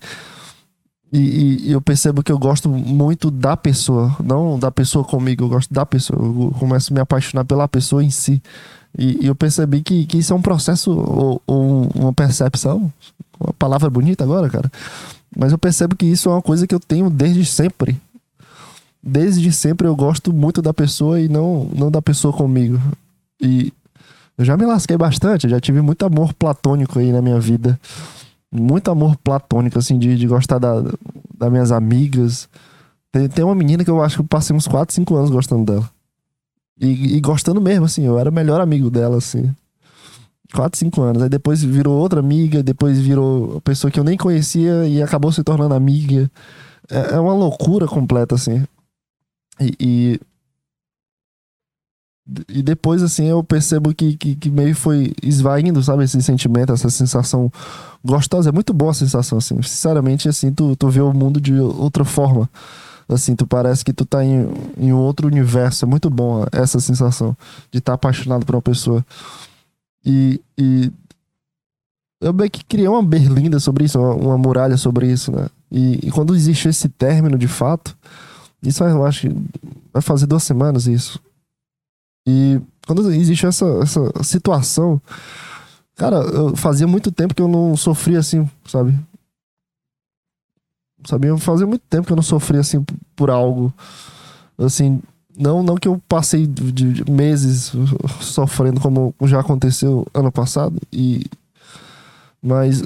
E, 1.12 1.66
e, 1.66 1.72
eu 1.72 1.80
percebo 1.80 2.22
que 2.22 2.32
eu 2.32 2.38
gosto 2.38 2.70
muito 2.70 3.30
da 3.30 3.54
pessoa, 3.54 4.16
não 4.24 4.58
da 4.58 4.70
pessoa 4.70 5.04
comigo, 5.04 5.44
eu 5.44 5.48
gosto 5.48 5.72
da 5.72 5.84
pessoa. 5.84 6.18
Eu 6.18 6.54
começo 6.58 6.90
a 6.90 6.94
me 6.94 7.00
apaixonar 7.00 7.44
pela 7.44 7.68
pessoa 7.68 8.02
em 8.02 8.08
si. 8.08 8.42
E, 8.96 9.24
e 9.24 9.26
eu 9.26 9.34
percebi 9.34 9.82
que, 9.82 10.06
que 10.06 10.16
isso 10.18 10.32
é 10.32 10.36
um 10.36 10.40
processo 10.40 10.90
ou, 10.90 11.42
ou, 11.46 11.88
uma 11.94 12.14
percepção. 12.14 12.90
Uma 13.38 13.52
palavra 13.52 13.90
bonita 13.90 14.24
agora, 14.24 14.48
cara. 14.48 14.72
Mas 15.36 15.52
eu 15.52 15.58
percebo 15.58 15.94
que 15.94 16.06
isso 16.06 16.30
é 16.30 16.32
uma 16.32 16.42
coisa 16.42 16.66
que 16.66 16.74
eu 16.74 16.80
tenho 16.80 17.10
desde 17.10 17.44
sempre. 17.44 18.00
Desde 19.02 19.52
sempre 19.52 19.86
eu 19.86 19.94
gosto 19.94 20.32
muito 20.32 20.62
da 20.62 20.72
pessoa 20.72 21.20
e 21.20 21.28
não, 21.28 21.68
não 21.74 21.90
da 21.90 22.00
pessoa 22.00 22.32
comigo. 22.32 22.80
E 23.38 23.70
eu 24.38 24.46
já 24.46 24.56
me 24.56 24.64
lasquei 24.64 24.96
bastante, 24.96 25.48
já 25.48 25.60
tive 25.60 25.82
muito 25.82 26.06
amor 26.06 26.32
platônico 26.32 26.98
aí 26.98 27.12
na 27.12 27.20
minha 27.20 27.38
vida 27.38 27.78
muito 28.52 28.90
amor 28.90 29.16
platônico, 29.16 29.78
assim, 29.78 29.98
de, 29.98 30.16
de 30.16 30.26
gostar 30.26 30.58
da, 30.58 30.82
das 31.38 31.50
minhas 31.50 31.72
amigas. 31.72 32.48
Tem, 33.10 33.28
tem 33.28 33.44
uma 33.44 33.54
menina 33.54 33.84
que 33.84 33.90
eu 33.90 34.02
acho 34.02 34.16
que 34.16 34.20
eu 34.20 34.26
passei 34.26 34.54
uns 34.54 34.68
4, 34.68 34.94
5 34.94 35.14
anos 35.16 35.30
gostando 35.30 35.64
dela. 35.64 35.90
E, 36.80 37.16
e 37.16 37.20
gostando 37.20 37.60
mesmo, 37.60 37.86
assim, 37.86 38.04
eu 38.04 38.18
era 38.18 38.28
o 38.28 38.32
melhor 38.32 38.60
amigo 38.60 38.90
dela, 38.90 39.16
assim. 39.16 39.54
4, 40.54 40.78
5 40.78 41.00
anos. 41.00 41.22
Aí 41.22 41.28
depois 41.28 41.62
virou 41.62 41.98
outra 41.98 42.20
amiga, 42.20 42.62
depois 42.62 43.00
virou 43.00 43.60
pessoa 43.62 43.90
que 43.90 43.98
eu 43.98 44.04
nem 44.04 44.16
conhecia 44.16 44.86
e 44.86 45.02
acabou 45.02 45.32
se 45.32 45.42
tornando 45.42 45.74
amiga. 45.74 46.30
É, 46.90 47.14
é 47.14 47.20
uma 47.20 47.34
loucura 47.34 47.86
completa, 47.86 48.34
assim. 48.34 48.64
E, 49.60 49.74
e, 49.80 50.20
e, 52.48 52.62
depois, 52.62 53.02
assim, 53.02 53.26
eu 53.26 53.42
percebo 53.42 53.92
que, 53.92 54.16
que, 54.16 54.36
que 54.36 54.50
meio 54.50 54.76
foi 54.76 55.12
esvaindo, 55.22 55.82
sabe? 55.82 56.04
Esse 56.04 56.22
sentimento, 56.22 56.72
essa 56.72 56.88
sensação 56.88 57.50
gostosa. 58.04 58.50
É 58.50 58.52
muito 58.52 58.72
boa 58.72 58.92
a 58.92 58.94
sensação, 58.94 59.38
assim. 59.38 59.60
Sinceramente, 59.62 60.28
assim, 60.28 60.52
tu, 60.52 60.76
tu 60.76 60.88
vê 60.88 61.00
o 61.00 61.12
mundo 61.12 61.40
de 61.40 61.58
outra 61.58 62.04
forma. 62.04 62.48
Assim, 63.08 63.34
tu 63.34 63.44
parece 63.44 63.84
que 63.84 63.92
tu 63.92 64.06
tá 64.06 64.24
em, 64.24 64.48
em 64.78 64.92
outro 64.92 65.26
universo. 65.26 65.84
É 65.84 65.88
muito 65.88 66.08
bom 66.08 66.46
essa 66.52 66.78
sensação 66.78 67.36
de 67.72 67.78
estar 67.78 67.92
tá 67.92 67.94
apaixonado 67.96 68.46
por 68.46 68.54
uma 68.54 68.62
pessoa. 68.62 69.04
E, 70.04 70.40
e 70.56 70.92
eu 72.20 72.32
meio 72.32 72.50
que 72.50 72.64
criei 72.64 72.86
uma 72.86 73.02
berlinda 73.02 73.58
sobre 73.58 73.84
isso, 73.84 73.98
uma, 73.98 74.14
uma 74.14 74.38
muralha 74.38 74.76
sobre 74.76 75.10
isso, 75.10 75.32
né? 75.32 75.48
E, 75.70 76.06
e, 76.06 76.10
quando 76.12 76.36
existe 76.36 76.68
esse 76.68 76.88
término 76.88 77.36
de 77.36 77.48
fato, 77.48 77.96
isso 78.62 78.84
eu 78.84 79.04
acho 79.04 79.22
que 79.28 79.36
vai 79.92 80.00
fazer 80.00 80.26
duas 80.26 80.44
semanas 80.44 80.86
isso. 80.86 81.20
E 82.26 82.60
quando 82.86 83.10
existe 83.12 83.46
essa, 83.46 83.66
essa 83.82 84.22
situação, 84.22 85.00
Cara, 85.94 86.16
eu 86.16 86.56
fazia 86.56 86.86
muito 86.86 87.12
tempo 87.12 87.34
que 87.34 87.42
eu 87.42 87.48
não 87.48 87.76
sofria 87.76 88.18
assim, 88.18 88.48
sabe? 88.64 88.98
Sabia? 91.04 91.36
Fazia 91.36 91.66
muito 91.66 91.82
tempo 91.88 92.06
que 92.06 92.12
eu 92.12 92.16
não 92.16 92.22
sofria 92.22 92.60
assim 92.60 92.84
por 93.14 93.30
algo. 93.30 93.72
Assim, 94.58 95.00
não, 95.36 95.62
não 95.62 95.76
que 95.76 95.88
eu 95.88 96.00
passei 96.08 96.46
de, 96.46 96.72
de 96.72 97.10
meses 97.10 97.72
sofrendo 98.20 98.80
como 98.80 99.14
já 99.22 99.40
aconteceu 99.40 100.06
ano 100.14 100.30
passado 100.30 100.76
e 100.92 101.24
mas 102.40 102.82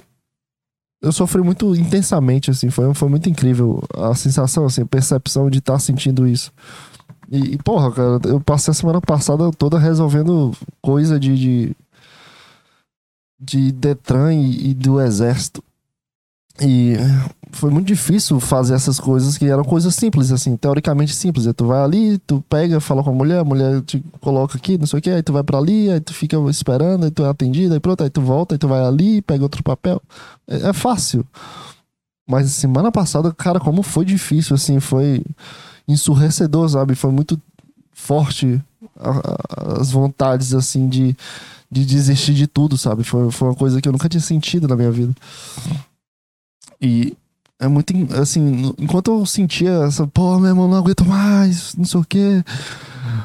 eu 1.00 1.12
sofri 1.12 1.42
muito 1.42 1.74
intensamente 1.74 2.50
assim, 2.50 2.70
foi, 2.70 2.92
foi 2.94 3.08
muito 3.08 3.28
incrível 3.28 3.82
a 3.94 4.14
sensação 4.14 4.66
assim, 4.66 4.82
a 4.82 4.86
percepção 4.86 5.48
de 5.48 5.58
estar 5.58 5.74
tá 5.74 5.78
sentindo 5.78 6.26
isso. 6.26 6.52
E, 7.30 7.54
e, 7.54 7.58
porra, 7.58 7.92
cara, 7.92 8.20
eu 8.24 8.40
passei 8.40 8.70
a 8.70 8.74
semana 8.74 9.00
passada 9.00 9.50
toda 9.52 9.78
resolvendo 9.78 10.52
coisa 10.80 11.18
de, 11.18 11.36
de 11.36 11.76
de 13.38 13.70
Detran 13.70 14.32
e, 14.32 14.70
e 14.70 14.74
do 14.74 15.00
Exército. 15.00 15.62
E 16.60 16.94
foi 17.52 17.70
muito 17.70 17.86
difícil 17.86 18.40
fazer 18.40 18.74
essas 18.74 18.98
coisas 18.98 19.36
que 19.36 19.44
eram 19.46 19.62
coisas 19.62 19.94
simples, 19.94 20.32
assim, 20.32 20.56
teoricamente 20.56 21.14
simples. 21.14 21.46
Aí 21.46 21.52
tu 21.52 21.66
vai 21.66 21.82
ali, 21.82 22.18
tu 22.18 22.42
pega, 22.48 22.80
fala 22.80 23.04
com 23.04 23.10
a 23.10 23.12
mulher, 23.12 23.40
a 23.40 23.44
mulher 23.44 23.82
te 23.82 24.02
coloca 24.20 24.56
aqui, 24.56 24.78
não 24.78 24.86
sei 24.86 24.98
o 24.98 25.02
que, 25.02 25.10
aí 25.10 25.22
tu 25.22 25.34
vai 25.34 25.42
para 25.42 25.58
ali, 25.58 25.90
aí 25.90 26.00
tu 26.00 26.14
fica 26.14 26.36
esperando, 26.48 27.04
aí 27.04 27.10
tu 27.10 27.24
é 27.24 27.28
atendido, 27.28 27.74
aí 27.74 27.80
pronto, 27.80 28.02
aí 28.02 28.08
tu 28.08 28.22
volta, 28.22 28.54
aí 28.54 28.58
tu 28.58 28.66
vai 28.68 28.82
ali, 28.82 29.20
pega 29.20 29.42
outro 29.42 29.62
papel. 29.62 30.00
É, 30.48 30.70
é 30.70 30.72
fácil. 30.72 31.26
Mas 32.28 32.50
semana 32.52 32.90
passada, 32.90 33.32
cara, 33.32 33.60
como 33.60 33.82
foi 33.82 34.04
difícil, 34.04 34.56
assim, 34.56 34.80
foi 34.80 35.22
ensurrecedor, 35.88 36.68
sabe? 36.68 36.94
Foi 36.94 37.10
muito 37.10 37.40
forte 37.92 38.62
as 39.78 39.90
vontades, 39.90 40.54
assim, 40.54 40.88
de 40.88 41.16
de 41.70 41.84
desistir 41.84 42.34
de 42.34 42.46
tudo, 42.46 42.78
sabe? 42.78 43.04
Foi, 43.04 43.30
foi 43.30 43.48
uma 43.48 43.54
coisa 43.54 43.80
que 43.80 43.88
eu 43.88 43.92
nunca 43.92 44.08
tinha 44.08 44.20
sentido 44.20 44.68
na 44.68 44.76
minha 44.76 44.90
vida. 44.90 45.14
E 46.80 47.16
é 47.58 47.66
muito, 47.66 47.92
assim, 48.20 48.74
enquanto 48.78 49.10
eu 49.10 49.26
sentia 49.26 49.70
essa, 49.86 50.06
pô, 50.06 50.38
meu 50.38 50.50
irmão, 50.50 50.68
não 50.68 50.76
aguento 50.76 51.04
mais, 51.04 51.74
não 51.74 51.84
sei 51.84 52.00
o 52.00 52.04
quê. 52.04 52.44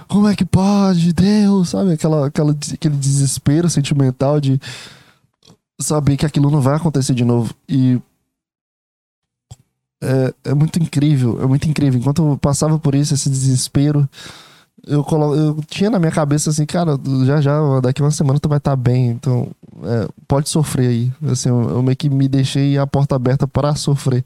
Como 0.08 0.28
é 0.28 0.36
que 0.36 0.46
pode? 0.46 1.14
Deus, 1.14 1.70
sabe? 1.70 1.94
Aquela, 1.94 2.28
aquela, 2.28 2.52
aquele 2.52 2.96
desespero 2.96 3.70
sentimental 3.70 4.40
de 4.40 4.60
saber 5.80 6.18
que 6.18 6.26
aquilo 6.26 6.50
não 6.50 6.62
vai 6.62 6.76
acontecer 6.76 7.14
de 7.14 7.26
novo. 7.26 7.54
E 7.68 8.00
é, 10.02 10.34
é 10.46 10.54
muito 10.54 10.80
incrível, 10.80 11.42
é 11.42 11.46
muito 11.46 11.68
incrível. 11.70 12.00
Enquanto 12.00 12.32
eu 12.32 12.38
passava 12.38 12.80
por 12.80 12.96
isso, 12.96 13.14
esse 13.14 13.30
desespero, 13.30 14.10
eu, 14.86 15.04
colo... 15.04 15.36
eu 15.36 15.60
tinha 15.68 15.90
na 15.90 16.00
minha 16.00 16.12
cabeça 16.12 16.50
assim, 16.50 16.66
cara, 16.66 17.00
já 17.26 17.40
já, 17.40 17.80
daqui 17.82 18.02
uma 18.02 18.12
semana 18.12 18.40
tu 18.40 18.50
vai 18.50 18.58
estar 18.58 18.72
tá 18.72 18.76
bem, 18.76 19.10
então 19.10 19.48
é, 19.84 20.08
pode 20.28 20.50
sofrer 20.50 20.88
aí. 20.88 21.12
Assim, 21.30 21.50
eu, 21.50 21.70
eu, 21.70 21.84
meio 21.84 21.96
que 21.96 22.10
me 22.10 22.28
deixei 22.28 22.78
a 22.78 22.88
porta 22.88 23.16
aberta 23.16 23.48
para 23.48 23.76
sofrer. 23.76 24.24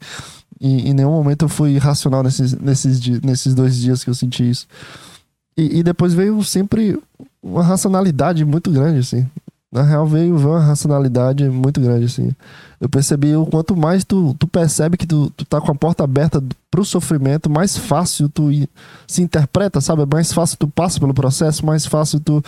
E 0.58 0.88
em 0.88 0.94
nenhum 0.94 1.10
momento 1.10 1.44
eu 1.44 1.48
fui 1.48 1.76
racional 1.76 2.22
nesses, 2.22 2.54
nesses, 2.54 3.00
nesses 3.20 3.54
dois 3.54 3.76
dias 3.76 4.02
que 4.02 4.08
eu 4.08 4.14
senti 4.14 4.48
isso. 4.48 4.66
E, 5.56 5.80
e 5.80 5.82
depois 5.82 6.14
veio 6.14 6.42
sempre 6.42 6.98
uma 7.42 7.62
racionalidade 7.62 8.44
muito 8.44 8.70
grande, 8.70 9.00
assim. 9.00 9.28
Na 9.72 9.82
real, 9.82 10.06
veio, 10.06 10.36
uma 10.36 10.60
racionalidade 10.60 11.48
muito 11.48 11.80
grande, 11.80 12.06
assim. 12.06 12.30
Eu 12.80 12.88
percebi 12.88 13.34
o 13.34 13.44
quanto 13.44 13.76
mais 13.76 14.04
tu, 14.04 14.34
tu 14.38 14.46
percebe 14.46 14.96
que 14.96 15.06
tu, 15.06 15.30
tu 15.36 15.44
tá 15.44 15.60
com 15.60 15.72
a 15.72 15.74
porta 15.74 16.04
aberta 16.04 16.42
pro 16.70 16.84
sofrimento, 16.84 17.50
mais 17.50 17.76
fácil 17.76 18.28
tu 18.28 18.48
se 19.06 19.22
interpreta, 19.22 19.80
sabe? 19.80 20.06
Mais 20.10 20.32
fácil 20.32 20.56
tu 20.56 20.68
passa 20.68 21.00
pelo 21.00 21.12
processo, 21.12 21.66
mais 21.66 21.84
fácil 21.84 22.20
tu, 22.20 22.42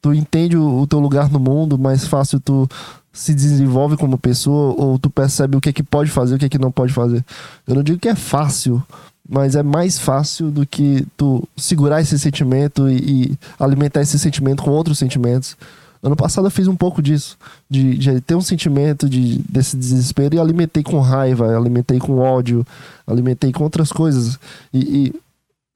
tu 0.00 0.14
entende 0.14 0.56
o, 0.56 0.80
o 0.80 0.86
teu 0.86 1.00
lugar 1.00 1.30
no 1.30 1.38
mundo, 1.38 1.78
mais 1.78 2.06
fácil 2.06 2.40
tu 2.40 2.66
se 3.12 3.34
desenvolve 3.34 3.96
como 3.96 4.18
pessoa, 4.18 4.74
ou 4.76 4.98
tu 4.98 5.10
percebe 5.10 5.56
o 5.56 5.60
que 5.60 5.68
é 5.68 5.72
que 5.72 5.82
pode 5.82 6.10
fazer, 6.10 6.34
o 6.34 6.38
que 6.38 6.46
é 6.46 6.48
que 6.48 6.58
não 6.58 6.72
pode 6.72 6.92
fazer. 6.92 7.24
Eu 7.66 7.74
não 7.74 7.82
digo 7.82 7.98
que 7.98 8.08
é 8.08 8.14
fácil, 8.14 8.82
mas 9.28 9.54
é 9.54 9.62
mais 9.62 9.98
fácil 9.98 10.50
do 10.50 10.66
que 10.66 11.06
tu 11.16 11.46
segurar 11.56 12.00
esse 12.00 12.18
sentimento 12.18 12.88
e, 12.88 12.96
e 12.96 13.38
alimentar 13.58 14.00
esse 14.00 14.18
sentimento 14.18 14.62
com 14.62 14.70
outros 14.70 14.98
sentimentos 14.98 15.56
Ano 16.04 16.14
passado 16.14 16.46
eu 16.46 16.50
fiz 16.50 16.68
um 16.68 16.76
pouco 16.76 17.00
disso, 17.00 17.38
de, 17.68 17.96
de 17.96 18.20
ter 18.20 18.34
um 18.34 18.42
sentimento 18.42 19.08
de, 19.08 19.38
desse 19.48 19.74
desespero 19.74 20.34
e 20.34 20.38
alimentei 20.38 20.82
com 20.82 21.00
raiva, 21.00 21.56
alimentei 21.56 21.98
com 21.98 22.18
ódio, 22.18 22.66
alimentei 23.06 23.50
com 23.50 23.64
outras 23.64 23.90
coisas. 23.90 24.38
E, 24.70 25.14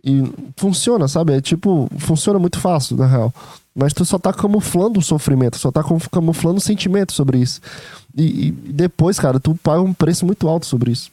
e, 0.05 0.13
e 0.13 0.33
funciona, 0.55 1.09
sabe? 1.09 1.33
É 1.33 1.41
tipo, 1.41 1.89
funciona 1.97 2.39
muito 2.39 2.61
fácil, 2.61 2.95
na 2.99 3.07
real. 3.07 3.33
Mas 3.75 3.95
tu 3.95 4.05
só 4.05 4.19
tá 4.19 4.31
camuflando 4.31 4.99
o 4.99 5.03
sofrimento, 5.03 5.57
só 5.57 5.73
tá 5.73 5.83
camuflando 6.13 6.59
o 6.59 6.61
sentimento 6.61 7.15
sobre 7.15 7.39
isso. 7.39 7.63
E, 8.15 8.49
e 8.49 8.51
depois, 8.51 9.19
cara, 9.19 9.41
tu 9.41 9.55
paga 9.55 9.81
um 9.81 9.95
preço 9.95 10.27
muito 10.27 10.47
alto 10.47 10.67
sobre 10.67 10.91
isso. 10.91 11.11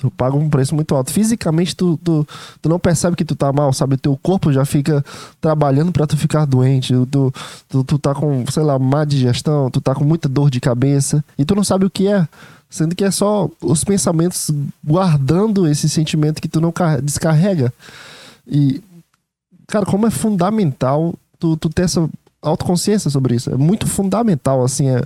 Tu 0.00 0.10
paga 0.10 0.36
um 0.36 0.48
preço 0.48 0.74
muito 0.74 0.94
alto. 0.94 1.12
Fisicamente, 1.12 1.74
tu, 1.74 1.98
tu, 2.02 2.26
tu 2.60 2.68
não 2.68 2.78
percebe 2.78 3.16
que 3.16 3.24
tu 3.24 3.34
tá 3.34 3.52
mal, 3.52 3.72
sabe? 3.72 3.96
Teu 3.96 4.18
corpo 4.22 4.52
já 4.52 4.64
fica 4.64 5.04
trabalhando 5.40 5.92
para 5.92 6.06
tu 6.06 6.16
ficar 6.16 6.44
doente. 6.44 6.94
Tu, 7.10 7.32
tu, 7.68 7.84
tu 7.84 7.98
tá 7.98 8.14
com, 8.14 8.44
sei 8.50 8.62
lá, 8.62 8.78
má 8.78 9.04
digestão, 9.04 9.70
tu 9.70 9.80
tá 9.80 9.94
com 9.94 10.04
muita 10.04 10.28
dor 10.28 10.50
de 10.50 10.60
cabeça 10.60 11.24
e 11.38 11.44
tu 11.44 11.54
não 11.54 11.64
sabe 11.64 11.86
o 11.86 11.90
que 11.90 12.08
é. 12.08 12.26
Sendo 12.68 12.94
que 12.94 13.04
é 13.04 13.10
só 13.10 13.48
os 13.62 13.84
pensamentos 13.84 14.50
guardando 14.84 15.68
esse 15.68 15.88
sentimento 15.88 16.42
que 16.42 16.48
tu 16.48 16.60
não 16.60 16.72
descarrega. 17.02 17.72
E, 18.46 18.82
cara, 19.68 19.86
como 19.86 20.06
é 20.06 20.10
fundamental 20.10 21.14
tu, 21.38 21.56
tu 21.56 21.68
ter 21.68 21.82
essa 21.82 22.08
autoconsciência 22.42 23.10
sobre 23.10 23.36
isso. 23.36 23.50
É 23.50 23.56
muito 23.56 23.86
fundamental, 23.86 24.64
assim. 24.64 24.88
É, 24.88 25.02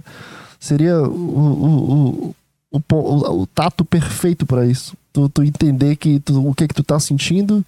seria 0.59 0.99
o, 1.02 1.09
o, 1.09 2.30
o, 2.30 2.35
o, 2.71 2.81
o 3.43 3.47
tato 3.47 3.85
perfeito 3.85 4.47
para 4.47 4.67
isso. 4.67 4.97
Tu, 5.13 5.29
tu 5.29 5.43
entender 5.43 5.97
que 5.97 6.21
tu, 6.21 6.47
o 6.47 6.55
que 6.55 6.69
que 6.69 6.75
tu 6.75 6.83
tá 6.83 6.99
sentindo 7.01 7.65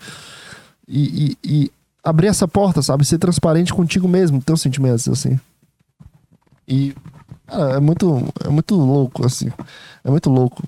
e, 0.86 1.36
e, 1.44 1.62
e, 1.62 1.72
abrir 2.02 2.28
essa 2.28 2.48
porta, 2.48 2.82
sabe? 2.82 3.04
Ser 3.04 3.18
transparente 3.18 3.72
contigo 3.72 4.08
mesmo, 4.08 4.42
teus 4.42 4.60
sentimentos, 4.60 5.08
assim. 5.08 5.38
E, 6.66 6.94
cara, 7.46 7.74
é 7.74 7.80
muito, 7.80 8.28
é 8.44 8.48
muito 8.48 8.74
louco, 8.74 9.26
assim. 9.26 9.48
É 10.04 10.10
muito 10.10 10.30
louco. 10.30 10.62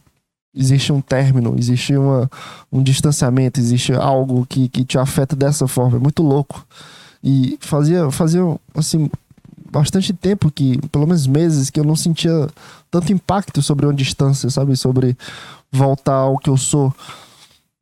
Existe 0.55 0.93
um 0.93 1.01
término, 1.01 1.55
existe 1.59 1.97
uma, 1.97 2.31
um 2.71 2.83
distanciamento, 2.83 3.59
existe 3.59 3.95
algo 3.95 4.45
que, 4.47 4.69
que 4.69 4.85
te 4.85 4.99
afeta 4.99 5.35
dessa 5.35 5.67
forma. 5.67 5.97
É 5.97 6.01
muito 6.01 6.23
louco. 6.23 6.67
E 7.25 7.57
fazia, 7.61 8.11
fazia 8.11 8.43
assim, 8.75 9.09
bastante 9.73 10.13
tempo 10.13 10.51
que, 10.51 10.79
pelo 10.89 11.07
menos 11.07 11.27
meses, 11.27 11.71
que 11.71 11.81
eu 11.81 11.85
não 11.85 11.97
sentia 11.97 12.49
tanto 12.91 13.13
impacto 13.13 13.63
sobre 13.63 13.87
uma 13.87 13.95
distância, 13.95 14.51
sabe? 14.51 14.77
Sobre 14.77 15.17
voltar 15.73 16.15
ao 16.15 16.39
que 16.39 16.51
eu 16.51 16.59
sou. 16.59 16.95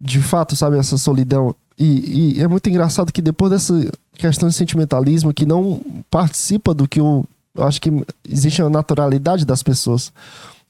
De 0.00 0.22
fato, 0.22 0.54
sabe, 0.54 0.78
essa 0.78 0.96
solidão. 0.96 1.54
E, 1.76 2.36
e 2.36 2.42
é 2.42 2.46
muito 2.46 2.68
engraçado 2.70 3.12
que 3.12 3.20
depois 3.20 3.50
dessa 3.50 3.90
questão 4.14 4.48
de 4.48 4.54
sentimentalismo, 4.54 5.34
que 5.34 5.44
não 5.44 5.80
participa 6.08 6.72
do 6.72 6.86
que 6.86 7.00
eu, 7.00 7.24
eu 7.54 7.64
acho 7.64 7.80
que 7.80 7.90
existe 8.28 8.62
a 8.62 8.70
naturalidade 8.70 9.44
das 9.44 9.62
pessoas. 9.62 10.12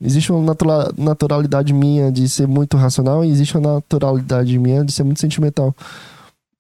Existe 0.01 0.33
uma 0.33 0.43
natura, 0.43 0.91
naturalidade 0.97 1.75
minha 1.75 2.11
de 2.11 2.27
ser 2.29 2.49
muito 2.49 2.79
racional 2.79 3.23
e 3.23 3.29
existe 3.29 3.59
uma 3.59 3.75
naturalidade 3.75 4.59
minha 4.59 4.83
de 4.83 4.93
ser 4.93 5.05
muito 5.05 5.21
sentimental. 5.21 5.75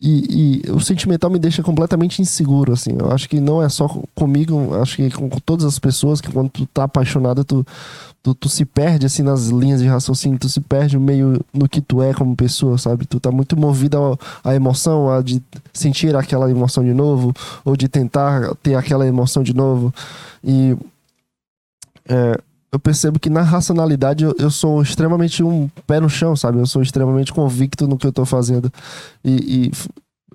E, 0.02 0.62
e, 0.66 0.70
o 0.70 0.80
sentimental 0.80 1.28
me 1.28 1.38
deixa 1.38 1.62
completamente 1.62 2.22
inseguro, 2.22 2.72
assim. 2.72 2.92
Eu 2.98 3.12
acho 3.12 3.28
que 3.28 3.38
não 3.38 3.62
é 3.62 3.68
só 3.68 3.86
comigo, 4.14 4.74
acho 4.80 4.96
que 4.96 5.10
com, 5.10 5.28
todas 5.28 5.66
as 5.66 5.78
pessoas, 5.78 6.22
que 6.22 6.32
quando 6.32 6.48
tu 6.48 6.64
tá 6.66 6.84
apaixonado, 6.84 7.44
tu, 7.44 7.66
tu, 8.22 8.34
tu, 8.34 8.48
se 8.48 8.64
perde, 8.64 9.04
assim, 9.04 9.22
nas 9.22 9.48
linhas 9.48 9.82
de 9.82 9.86
raciocínio, 9.86 10.38
tu 10.38 10.48
se 10.48 10.58
perde 10.58 10.98
meio 10.98 11.44
no 11.52 11.68
que 11.68 11.82
tu 11.82 12.02
é 12.02 12.14
como 12.14 12.34
pessoa, 12.34 12.78
sabe? 12.78 13.04
Tu 13.04 13.20
tá 13.20 13.30
muito 13.30 13.58
movido 13.58 14.18
à 14.42 14.54
emoção, 14.54 15.10
a 15.10 15.20
de 15.20 15.42
sentir 15.70 16.16
aquela 16.16 16.50
emoção 16.50 16.82
de 16.82 16.94
novo, 16.94 17.34
ou 17.62 17.76
de 17.76 17.86
tentar 17.86 18.54
ter 18.62 18.76
aquela 18.76 19.06
emoção 19.06 19.42
de 19.42 19.52
novo. 19.54 19.92
E 20.42 20.74
é, 22.08 22.40
eu 22.72 22.78
percebo 22.78 23.18
que 23.18 23.28
na 23.28 23.42
racionalidade 23.42 24.24
eu, 24.24 24.34
eu, 24.38 24.50
sou 24.50 24.80
extremamente 24.80 25.42
um 25.42 25.68
pé 25.86 25.98
no 25.98 26.08
chão, 26.08 26.36
sabe? 26.36 26.58
Eu 26.58 26.66
sou 26.66 26.82
extremamente 26.82 27.32
convicto 27.32 27.88
no 27.88 27.96
que 27.96 28.06
eu 28.06 28.12
tô 28.12 28.24
fazendo. 28.24 28.72
E, 29.24 29.66
e 29.66 29.72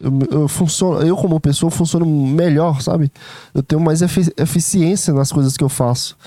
eu, 0.01 0.41
eu, 0.41 0.47
funciono, 0.47 1.01
eu 1.01 1.15
como 1.15 1.39
pessoa 1.39 1.71
funciono 1.71 2.05
melhor, 2.05 2.81
sabe? 2.81 3.09
Eu 3.53 3.63
tenho 3.63 3.81
mais 3.81 4.01
efici 4.01 4.33
eficiência 4.37 5.13
nas 5.13 5.31
coisas 5.31 5.55
que 5.55 5.63
eu 5.63 5.69
faço. 5.69 6.17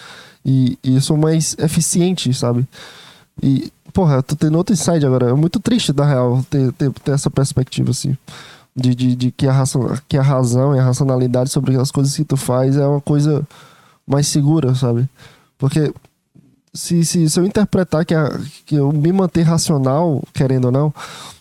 E, 0.45 0.79
e 0.83 0.95
eu 0.95 1.00
sou 1.03 1.17
mais 1.17 1.55
eficiente, 1.59 2.33
sabe? 2.33 2.67
E, 3.43 3.71
porra, 3.93 4.17
eu 4.17 4.23
tô 4.23 4.35
tendo 4.35 4.57
outro 4.57 4.73
insight 4.73 5.05
agora. 5.05 5.29
É 5.29 5.35
muito 5.35 5.61
triste, 5.61 5.93
na 5.93 6.07
real, 6.07 6.43
ter, 6.49 6.73
ter, 6.73 6.91
ter 6.91 7.12
essa 7.12 7.31
perspectiva, 7.31 7.91
assim. 7.91 8.17
De, 8.75 8.95
de, 8.95 9.15
de 9.15 9.31
que, 9.31 9.47
a 9.47 9.53
razão, 9.53 9.99
que 10.09 10.17
a 10.17 10.23
razão 10.23 10.75
e 10.75 10.79
a 10.79 10.85
racionalidade 10.85 11.50
sobre 11.50 11.77
as 11.77 11.91
coisas 11.91 12.17
que 12.17 12.25
tu 12.25 12.37
faz 12.37 12.77
é 12.77 12.87
uma 12.87 13.00
coisa 13.00 13.47
mais 14.07 14.27
segura, 14.27 14.75
sabe? 14.75 15.07
Porque 15.59 15.93
se, 16.73 17.05
se, 17.05 17.29
se 17.29 17.41
eu 17.41 17.45
interpretar 17.45 18.05
que, 18.05 18.15
a, 18.15 18.41
que 18.65 18.77
eu 18.77 18.93
me 18.93 19.12
manter 19.12 19.43
racional, 19.43 20.23
querendo 20.33 20.67
ou 20.67 20.73
não, 20.73 20.95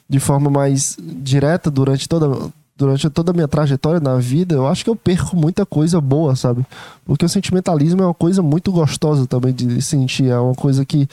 de 0.09 0.19
forma 0.19 0.49
mais 0.49 0.97
direta 0.99 1.69
durante 1.69 2.09
toda, 2.09 2.51
durante 2.75 3.09
toda 3.09 3.31
a 3.31 3.33
minha 3.33 3.47
trajetória 3.47 3.99
na 3.99 4.17
vida, 4.17 4.55
eu 4.55 4.67
acho 4.67 4.83
que 4.83 4.89
eu 4.89 4.95
perco 4.95 5.35
muita 5.35 5.65
coisa 5.65 5.99
boa, 5.99 6.35
sabe? 6.35 6.65
Porque 7.05 7.25
o 7.25 7.29
sentimentalismo 7.29 8.01
é 8.01 8.05
uma 8.05 8.13
coisa 8.13 8.41
muito 8.41 8.71
gostosa 8.71 9.27
também 9.27 9.53
de 9.53 9.81
sentir, 9.81 10.27
é 10.27 10.39
uma 10.39 10.55
coisa 10.55 10.85
que, 10.85 11.07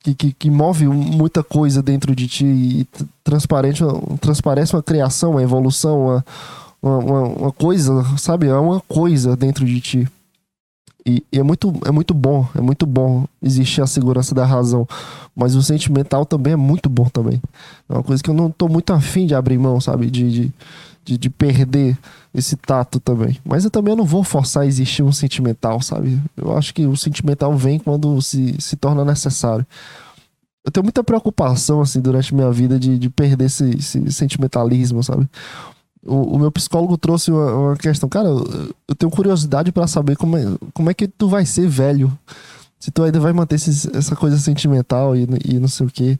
que, 0.00 0.14
que, 0.14 0.32
que 0.32 0.50
move 0.50 0.86
muita 0.86 1.42
coisa 1.42 1.82
dentro 1.82 2.14
de 2.14 2.26
ti 2.26 2.44
e 2.44 2.88
transparente, 3.22 3.82
transparece 4.20 4.74
uma 4.74 4.82
criação, 4.82 5.32
uma 5.32 5.42
evolução, 5.42 6.06
uma, 6.06 6.24
uma, 6.82 7.22
uma 7.22 7.52
coisa, 7.52 8.04
sabe? 8.18 8.48
É 8.48 8.54
uma 8.54 8.80
coisa 8.80 9.36
dentro 9.36 9.64
de 9.64 9.80
ti. 9.80 10.08
E, 11.06 11.24
e, 11.32 11.38
é, 11.38 11.42
muito, 11.42 11.72
é 11.86 11.92
muito 11.92 12.12
bom, 12.12 12.48
é 12.52 12.60
muito 12.60 12.84
bom 12.84 13.26
existir 13.40 13.80
a 13.80 13.86
segurança 13.86 14.34
da 14.34 14.44
razão. 14.44 14.88
Mas 15.36 15.54
o 15.54 15.62
sentimental 15.62 16.26
também 16.26 16.54
é 16.54 16.56
muito 16.56 16.88
bom 16.88 17.04
também. 17.04 17.40
É 17.88 17.92
uma 17.92 18.02
coisa 18.02 18.20
que 18.20 18.28
eu 18.28 18.34
não 18.34 18.50
tô 18.50 18.68
muito 18.68 18.92
afim 18.92 19.24
de 19.24 19.34
abrir 19.34 19.56
mão, 19.56 19.80
sabe? 19.80 20.10
De, 20.10 20.28
de, 20.28 20.52
de, 21.04 21.16
de 21.16 21.30
perder 21.30 21.96
esse 22.34 22.56
tato 22.56 22.98
também. 22.98 23.38
Mas 23.44 23.64
eu 23.64 23.70
também 23.70 23.94
não 23.94 24.04
vou 24.04 24.24
forçar 24.24 24.64
a 24.64 24.66
existir 24.66 25.04
um 25.04 25.12
sentimental, 25.12 25.80
sabe? 25.80 26.20
Eu 26.36 26.56
acho 26.58 26.74
que 26.74 26.84
o 26.84 26.96
sentimental 26.96 27.56
vem 27.56 27.78
quando 27.78 28.20
se, 28.20 28.56
se 28.58 28.74
torna 28.74 29.04
necessário. 29.04 29.64
Eu 30.64 30.72
tenho 30.72 30.82
muita 30.82 31.04
preocupação, 31.04 31.80
assim, 31.80 32.00
durante 32.00 32.34
minha 32.34 32.50
vida 32.50 32.80
de, 32.80 32.98
de 32.98 33.08
perder 33.08 33.44
esse, 33.44 33.76
esse 33.76 34.12
sentimentalismo, 34.12 35.00
sabe? 35.04 35.28
O, 36.06 36.36
o, 36.36 36.38
meu 36.38 36.50
psicólogo 36.52 36.96
trouxe 36.96 37.30
uma, 37.30 37.52
uma 37.52 37.76
questão. 37.76 38.08
Cara, 38.08 38.28
eu, 38.28 38.74
eu 38.88 38.94
tenho 38.94 39.10
curiosidade 39.10 39.72
para 39.72 39.86
saber 39.86 40.16
como 40.16 40.36
é, 40.36 40.44
como 40.72 40.90
é 40.90 40.94
que 40.94 41.08
tu 41.08 41.28
vai 41.28 41.44
ser 41.44 41.68
velho. 41.68 42.16
Se 42.78 42.90
tu 42.90 43.02
ainda 43.02 43.18
vai 43.18 43.32
manter 43.32 43.56
esse, 43.56 43.90
essa 43.96 44.14
coisa 44.14 44.38
sentimental 44.38 45.16
e, 45.16 45.26
e 45.44 45.58
não 45.58 45.68
sei 45.68 45.86
o 45.86 45.90
quê. 45.90 46.18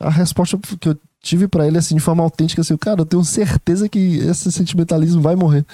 A 0.00 0.10
resposta 0.10 0.58
que 0.80 0.88
eu 0.88 0.96
tive 1.20 1.48
para 1.48 1.66
ele, 1.66 1.78
assim, 1.78 1.96
de 1.96 2.00
forma 2.00 2.22
autêntica, 2.22 2.60
assim, 2.60 2.76
cara, 2.76 3.00
eu 3.00 3.06
tenho 3.06 3.24
certeza 3.24 3.88
que 3.88 4.18
esse 4.18 4.50
sentimentalismo 4.52 5.20
vai 5.20 5.34
morrer. 5.34 5.66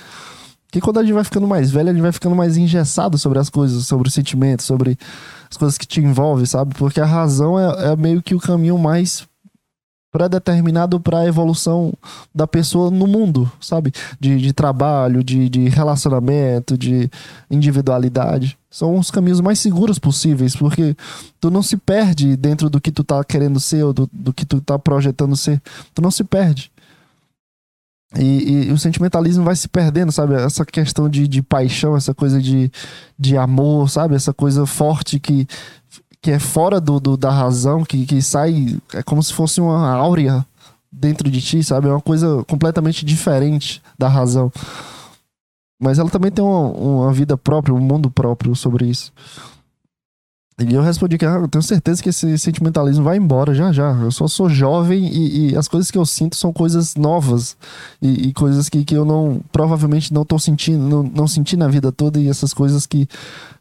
Porque 0.67 0.81
quando 0.81 0.99
a 0.99 1.03
gente 1.03 1.13
vai 1.13 1.23
ficando 1.23 1.47
mais 1.47 1.71
velho, 1.71 1.91
a 1.91 1.93
gente 1.93 2.01
vai 2.01 2.13
ficando 2.13 2.35
mais 2.35 2.57
engessado 2.57 3.19
sobre 3.19 3.39
as 3.39 3.51
coisas, 3.51 3.87
sobre 3.87 4.09
os 4.09 4.15
sentimentos, 4.15 4.65
sobre 4.65 4.99
as 5.51 5.57
coisas 5.59 5.77
que 5.77 5.87
te 5.87 6.01
envolvem, 6.01 6.47
sabe? 6.47 6.75
Porque 6.75 6.99
a 6.99 7.05
razão 7.05 7.59
é, 7.59 7.93
é 7.93 7.97
meio 7.97 8.23
que 8.23 8.35
o 8.35 8.41
caminho 8.41 8.79
mais 8.79 9.29
pré-determinado 10.13 11.01
para 11.01 11.21
a 11.21 11.27
evolução 11.27 11.93
da 12.35 12.47
pessoa 12.47 12.91
no 12.91 13.07
mundo, 13.07 13.51
sabe? 13.59 13.91
De, 14.21 14.39
de 14.39 14.53
trabalho, 14.53 15.25
de, 15.25 15.49
de 15.49 15.69
relacionamento, 15.71 16.77
de 16.77 17.11
individualidade. 17.51 18.59
São 18.71 18.99
os 18.99 19.11
caminhos 19.11 19.41
mais 19.41 19.59
seguros 19.59 19.99
possíveis, 19.99 20.55
porque 20.55 20.95
tu 21.41 21.51
não 21.51 21.63
se 21.63 21.79
perde 21.79 22.37
dentro 22.37 22.69
do 22.69 22.81
que 22.81 22.93
tu 22.93 23.03
tá 23.03 23.25
querendo 23.25 23.59
ser 23.59 23.85
ou 23.85 23.93
do, 23.95 24.09
do 24.13 24.33
que 24.35 24.45
tu 24.45 24.61
tá 24.61 24.79
projetando 24.79 25.35
ser. 25.35 25.61
Tu 25.95 26.03
não 26.03 26.11
se 26.11 26.23
perde. 26.23 26.71
E, 28.19 28.67
e, 28.69 28.73
o 28.73 28.77
sentimentalismo 28.77 29.43
vai 29.43 29.57
se 29.57 29.67
perdendo, 29.67 30.13
sabe? 30.13 30.35
Essa 30.35 30.67
questão 30.67 31.09
de, 31.09 31.27
de 31.27 31.41
paixão, 31.41 31.97
essa 31.97 32.13
coisa 32.13 32.41
de, 32.41 32.71
de 33.19 33.39
amor, 33.39 33.89
sabe? 33.89 34.15
Essa 34.15 34.35
coisa 34.35 34.67
forte 34.67 35.19
que 35.19 35.47
que 36.23 36.31
é 36.31 36.39
fora 36.39 36.81
do, 36.81 37.01
do, 37.01 37.17
da 37.17 37.31
razão, 37.31 37.85
que, 37.85 38.07
que 38.07 38.23
sai. 38.23 38.79
É 38.95 39.03
como 39.03 39.21
se 39.23 39.35
fosse 39.35 39.61
uma 39.61 39.91
áurea 39.91 40.47
dentro 40.91 41.29
de 41.29 41.43
ti, 41.43 41.63
sabe? 41.65 41.89
É 41.89 41.91
uma 41.91 42.01
coisa 42.01 42.45
completamente 42.49 43.05
diferente 43.05 43.83
da 43.99 44.09
razão. 44.09 44.51
Mas 45.83 45.99
ela 45.99 46.09
também 46.09 46.31
tem 46.31 46.45
uma, 46.45 46.69
uma 46.71 47.13
vida 47.13 47.37
própria, 47.37 47.75
um 47.75 47.81
mundo 47.81 48.09
próprio 48.09 48.55
sobre 48.55 48.87
isso. 48.87 49.13
E 50.59 50.75
eu 50.75 50.83
respondi 50.83 51.17
que 51.17 51.25
ah, 51.25 51.39
eu 51.41 51.49
tenho 51.49 51.63
certeza 51.63 52.03
que 52.03 52.11
esse 52.11 52.39
sentimentalismo 52.39 53.03
vai 53.03 53.17
embora 53.17 53.55
já 53.55 53.73
já. 53.73 53.93
Eu 53.93 54.11
só 54.11 54.29
sou 54.29 54.49
jovem 54.51 55.07
e, 55.07 55.51
e 55.51 55.57
as 55.57 55.67
coisas 55.67 55.91
que 55.91 55.97
eu 55.97 56.05
sinto 56.05 56.37
são 56.37 56.53
coisas 56.53 56.95
novas 56.95 57.57
e, 58.01 58.29
e, 58.29 58.33
coisas 58.33 58.69
que, 58.69 58.85
que 58.85 58.95
eu 58.95 59.05
não 59.05 59.41
provavelmente 59.51 60.13
não 60.13 60.25
tô 60.25 60.39
sentindo, 60.39 60.83
não, 60.83 61.03
não 61.03 61.27
senti 61.27 61.57
na 61.57 61.69
vida 61.69 61.91
toda 61.91 62.21
e 62.21 62.29
essas 62.29 62.53
coisas 62.53 62.87
que 62.87 63.09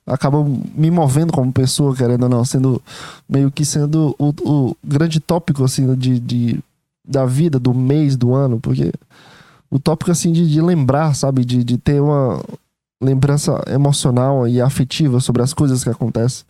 acabam 0.05 0.61
me 0.75 0.91
movendo 0.91 1.31
como 1.31 1.51
pessoa, 1.51 1.95
querendo 1.95 2.23
ou 2.23 2.29
não, 2.29 2.43
sendo 2.43 2.81
meio 3.27 3.49
que 3.49 3.63
sendo 3.63 4.13
o, 4.19 4.33
o 4.41 4.77
grande 4.83 5.19
tópico 5.19 5.63
assim 5.63 5.95
de, 5.95 6.19
de, 6.19 6.59
da 7.07 7.25
vida, 7.25 7.57
do 7.57 7.73
mês, 7.73 8.17
do 8.17 8.33
ano, 8.33 8.59
porque 8.59 8.91
o 9.69 9.79
tópico 9.79 10.11
assim 10.11 10.33
de, 10.33 10.49
de 10.49 10.61
lembrar, 10.61 11.15
sabe, 11.15 11.45
de, 11.45 11.63
de 11.63 11.77
ter 11.77 12.01
uma 12.01 12.43
lembrança 13.01 13.63
emocional 13.67 14.47
e 14.47 14.61
afetiva 14.61 15.19
sobre 15.21 15.41
as 15.41 15.53
coisas 15.53 15.83
que 15.83 15.89
acontecem. 15.89 16.45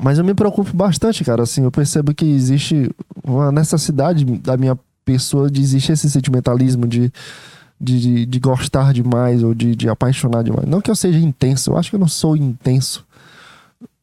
Mas 0.00 0.18
eu 0.18 0.24
me 0.24 0.34
preocupo 0.34 0.74
bastante, 0.74 1.22
cara, 1.24 1.42
assim, 1.42 1.62
eu 1.64 1.70
percebo 1.70 2.14
que 2.14 2.24
existe 2.24 2.90
uma 3.22 3.52
necessidade 3.52 4.24
da 4.24 4.56
minha 4.56 4.78
pessoa 5.04 5.50
de 5.50 5.60
existir 5.60 5.92
esse 5.92 6.08
sentimentalismo 6.08 6.86
de 6.86 7.12
de, 7.82 7.98
de, 7.98 8.26
de 8.26 8.38
gostar 8.38 8.92
demais 8.92 9.42
ou 9.42 9.52
de, 9.52 9.74
de 9.74 9.88
apaixonar 9.88 10.44
demais. 10.44 10.68
Não 10.68 10.80
que 10.80 10.88
eu 10.88 10.94
seja 10.94 11.18
intenso, 11.18 11.72
eu 11.72 11.76
acho 11.76 11.90
que 11.90 11.96
eu 11.96 12.00
não 12.00 12.06
sou 12.06 12.36
intenso. 12.36 13.04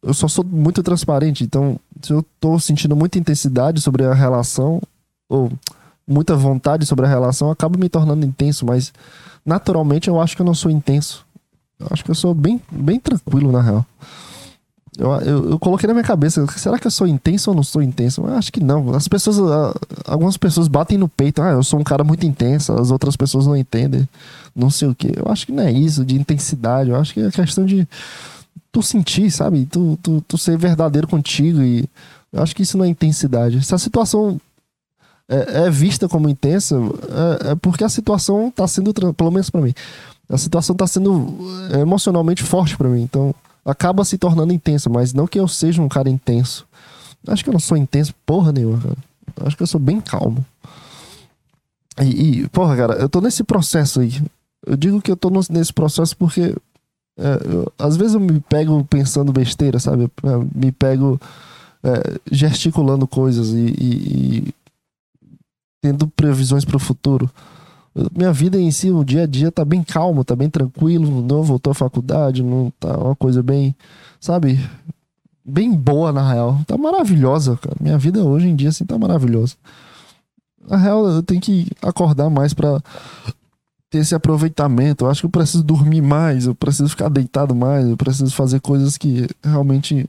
Eu 0.04 0.13
só 0.13 0.28
sou 0.28 0.43
muito 0.43 0.84
transparente. 0.84 1.45
Então, 1.45 1.80
se 2.02 2.12
eu 2.12 2.23
tô 2.41 2.60
sentindo 2.60 2.93
muita 2.93 3.17
intensidade 3.17 3.80
sobre 3.80 4.04
a 4.04 4.13
relação, 4.13 4.82
ou 5.30 5.49
muita 6.06 6.36
vontade 6.36 6.86
sobre 6.86 7.06
a 7.06 7.10
relação, 7.10 7.47
eu 7.47 7.52
acabo 7.54 7.80
me 7.80 7.88
tornando 7.88 8.25
intenso, 8.25 8.65
mas 8.65 8.91
naturalmente 9.45 10.10
eu 10.10 10.19
acho 10.19 10.36
que 10.36 10.41
eu 10.41 10.45
não 10.45 10.54
sou 10.54 10.69
intenso. 10.69 11.25
Eu 11.80 11.88
acho 11.89 12.04
que 12.04 12.12
eu 12.12 12.15
sou 12.15 12.34
bem, 12.34 12.62
bem 12.69 12.99
tranquilo, 12.99 13.49
na 13.49 13.62
real. 13.62 13.86
Eu, 14.99 15.12
eu, 15.21 15.49
eu, 15.51 15.59
coloquei 15.59 15.88
na 15.88 15.93
minha 15.93 16.03
cabeça, 16.03 16.45
será 16.57 16.77
que 16.77 16.85
eu 16.85 16.91
sou 16.91 17.07
intenso 17.07 17.49
ou 17.49 17.55
não 17.55 17.63
sou 17.63 17.81
intenso? 17.81 18.21
Eu 18.21 18.35
acho 18.35 18.51
que 18.51 18.62
não. 18.62 18.93
As 18.93 19.07
pessoas, 19.07 19.38
algumas 20.05 20.35
pessoas 20.35 20.67
batem 20.67 20.97
no 20.97 21.07
peito, 21.07 21.41
ah, 21.41 21.51
eu 21.51 21.63
sou 21.63 21.79
um 21.79 21.83
cara 21.83 22.03
muito 22.03 22.25
intenso, 22.25 22.73
as 22.73 22.91
outras 22.91 23.15
pessoas 23.15 23.47
não 23.47 23.55
entendem, 23.55 24.07
não 24.53 24.69
sei 24.69 24.89
o 24.89 24.95
que. 24.95 25.07
Eu 25.15 25.31
acho 25.31 25.45
que 25.45 25.53
não 25.53 25.63
é 25.63 25.71
isso, 25.71 26.03
de 26.03 26.15
intensidade, 26.15 26.89
eu 26.89 26.97
acho 26.97 27.13
que 27.13 27.21
é 27.21 27.31
questão 27.31 27.65
de 27.65 27.88
tu 28.73 28.83
sentir, 28.83 29.31
sabe? 29.31 29.65
Tu, 29.65 29.97
tu, 30.03 30.21
tu 30.27 30.38
ser 30.38 30.57
verdadeiro 30.57 31.07
contigo 31.07 31.62
e 31.62 31.88
eu 32.33 32.43
acho 32.43 32.53
que 32.53 32.63
isso 32.63 32.77
não 32.77 32.83
é 32.83 32.89
intensidade. 32.89 33.65
Se 33.65 33.73
a 33.73 33.77
situação 33.77 34.39
é, 35.29 35.65
é 35.65 35.69
vista 35.69 36.09
como 36.09 36.27
intensa, 36.27 36.75
é, 36.75 37.51
é, 37.51 37.55
porque 37.55 37.85
a 37.85 37.89
situação 37.89 38.51
tá 38.51 38.67
sendo, 38.67 38.93
pelo 39.13 39.31
menos 39.31 39.49
para 39.49 39.62
mim, 39.62 39.73
a 40.27 40.38
situação 40.38 40.75
tá 40.75 40.85
sendo 40.85 41.38
é, 41.71 41.79
emocionalmente 41.79 42.43
forte 42.43 42.75
para 42.75 42.89
mim, 42.89 43.01
então 43.01 43.33
acaba 43.63 44.05
se 44.05 44.17
tornando 44.17 44.53
intensa, 44.53 44.89
mas 44.89 45.13
não 45.13 45.27
que 45.27 45.39
eu 45.39 45.47
seja 45.47 45.81
um 45.81 45.89
cara 45.89 46.09
intenso. 46.09 46.67
Acho 47.27 47.43
que 47.43 47.49
eu 47.49 47.53
não 47.53 47.59
sou 47.59 47.77
intenso 47.77 48.13
porra 48.25 48.51
nenhuma, 48.51 48.79
cara. 48.79 48.97
Acho 49.45 49.57
que 49.57 49.63
eu 49.63 49.67
sou 49.67 49.79
bem 49.79 50.01
calmo. 50.01 50.45
E, 52.01 52.41
e 52.41 52.49
porra, 52.49 52.75
cara, 52.75 52.93
eu 52.93 53.09
tô 53.09 53.21
nesse 53.21 53.43
processo 53.43 54.01
aí. 54.01 54.21
Eu 54.65 54.75
digo 54.75 55.01
que 55.01 55.11
eu 55.11 55.17
tô 55.17 55.29
nesse 55.49 55.73
processo 55.73 56.15
porque 56.15 56.55
é, 57.17 57.39
eu, 57.45 57.71
às 57.77 57.97
vezes 57.97 58.13
eu 58.13 58.19
me 58.19 58.39
pego 58.39 58.83
pensando 58.85 59.31
besteira, 59.31 59.79
sabe? 59.79 60.09
Eu 60.23 60.47
me 60.53 60.71
pego 60.71 61.19
é, 61.83 62.19
gesticulando 62.31 63.07
coisas 63.07 63.49
e, 63.49 63.75
e, 63.77 64.47
e 64.47 64.53
tendo 65.81 66.07
previsões 66.07 66.65
para 66.65 66.77
o 66.77 66.79
futuro. 66.79 67.29
Minha 68.15 68.31
vida 68.31 68.59
em 68.59 68.71
si, 68.71 68.91
o 68.91 69.03
dia 69.03 69.23
a 69.23 69.27
dia 69.27 69.51
tá 69.51 69.63
bem 69.65 69.83
calmo, 69.83 70.23
tá 70.23 70.35
bem 70.35 70.49
tranquilo, 70.49 71.21
não 71.21 71.43
voltou 71.43 71.71
à 71.71 71.73
faculdade, 71.73 72.43
não 72.43 72.71
tá 72.79 72.97
uma 72.97 73.15
coisa 73.15 73.41
bem, 73.41 73.75
sabe, 74.19 74.59
bem 75.43 75.73
boa 75.73 76.12
na 76.12 76.31
real. 76.31 76.62
Tá 76.65 76.77
maravilhosa, 76.77 77.57
cara. 77.57 77.75
Minha 77.79 77.97
vida 77.97 78.23
hoje 78.23 78.47
em 78.47 78.55
dia 78.55 78.69
assim 78.69 78.85
tá 78.85 78.97
maravilhosa. 78.97 79.55
Na 80.67 80.77
real, 80.77 81.05
eu 81.07 81.23
tenho 81.23 81.41
que 81.41 81.67
acordar 81.81 82.29
mais 82.29 82.53
para 82.53 82.81
ter 83.89 83.99
esse 83.99 84.13
aproveitamento. 84.13 85.05
Eu 85.05 85.09
acho 85.09 85.21
que 85.21 85.25
eu 85.25 85.31
preciso 85.31 85.63
dormir 85.63 86.01
mais, 86.01 86.45
eu 86.45 86.53
preciso 86.53 86.89
ficar 86.89 87.09
deitado 87.09 87.55
mais, 87.55 87.88
eu 87.88 87.97
preciso 87.97 88.33
fazer 88.33 88.59
coisas 88.59 88.97
que 88.97 89.27
realmente 89.43 90.07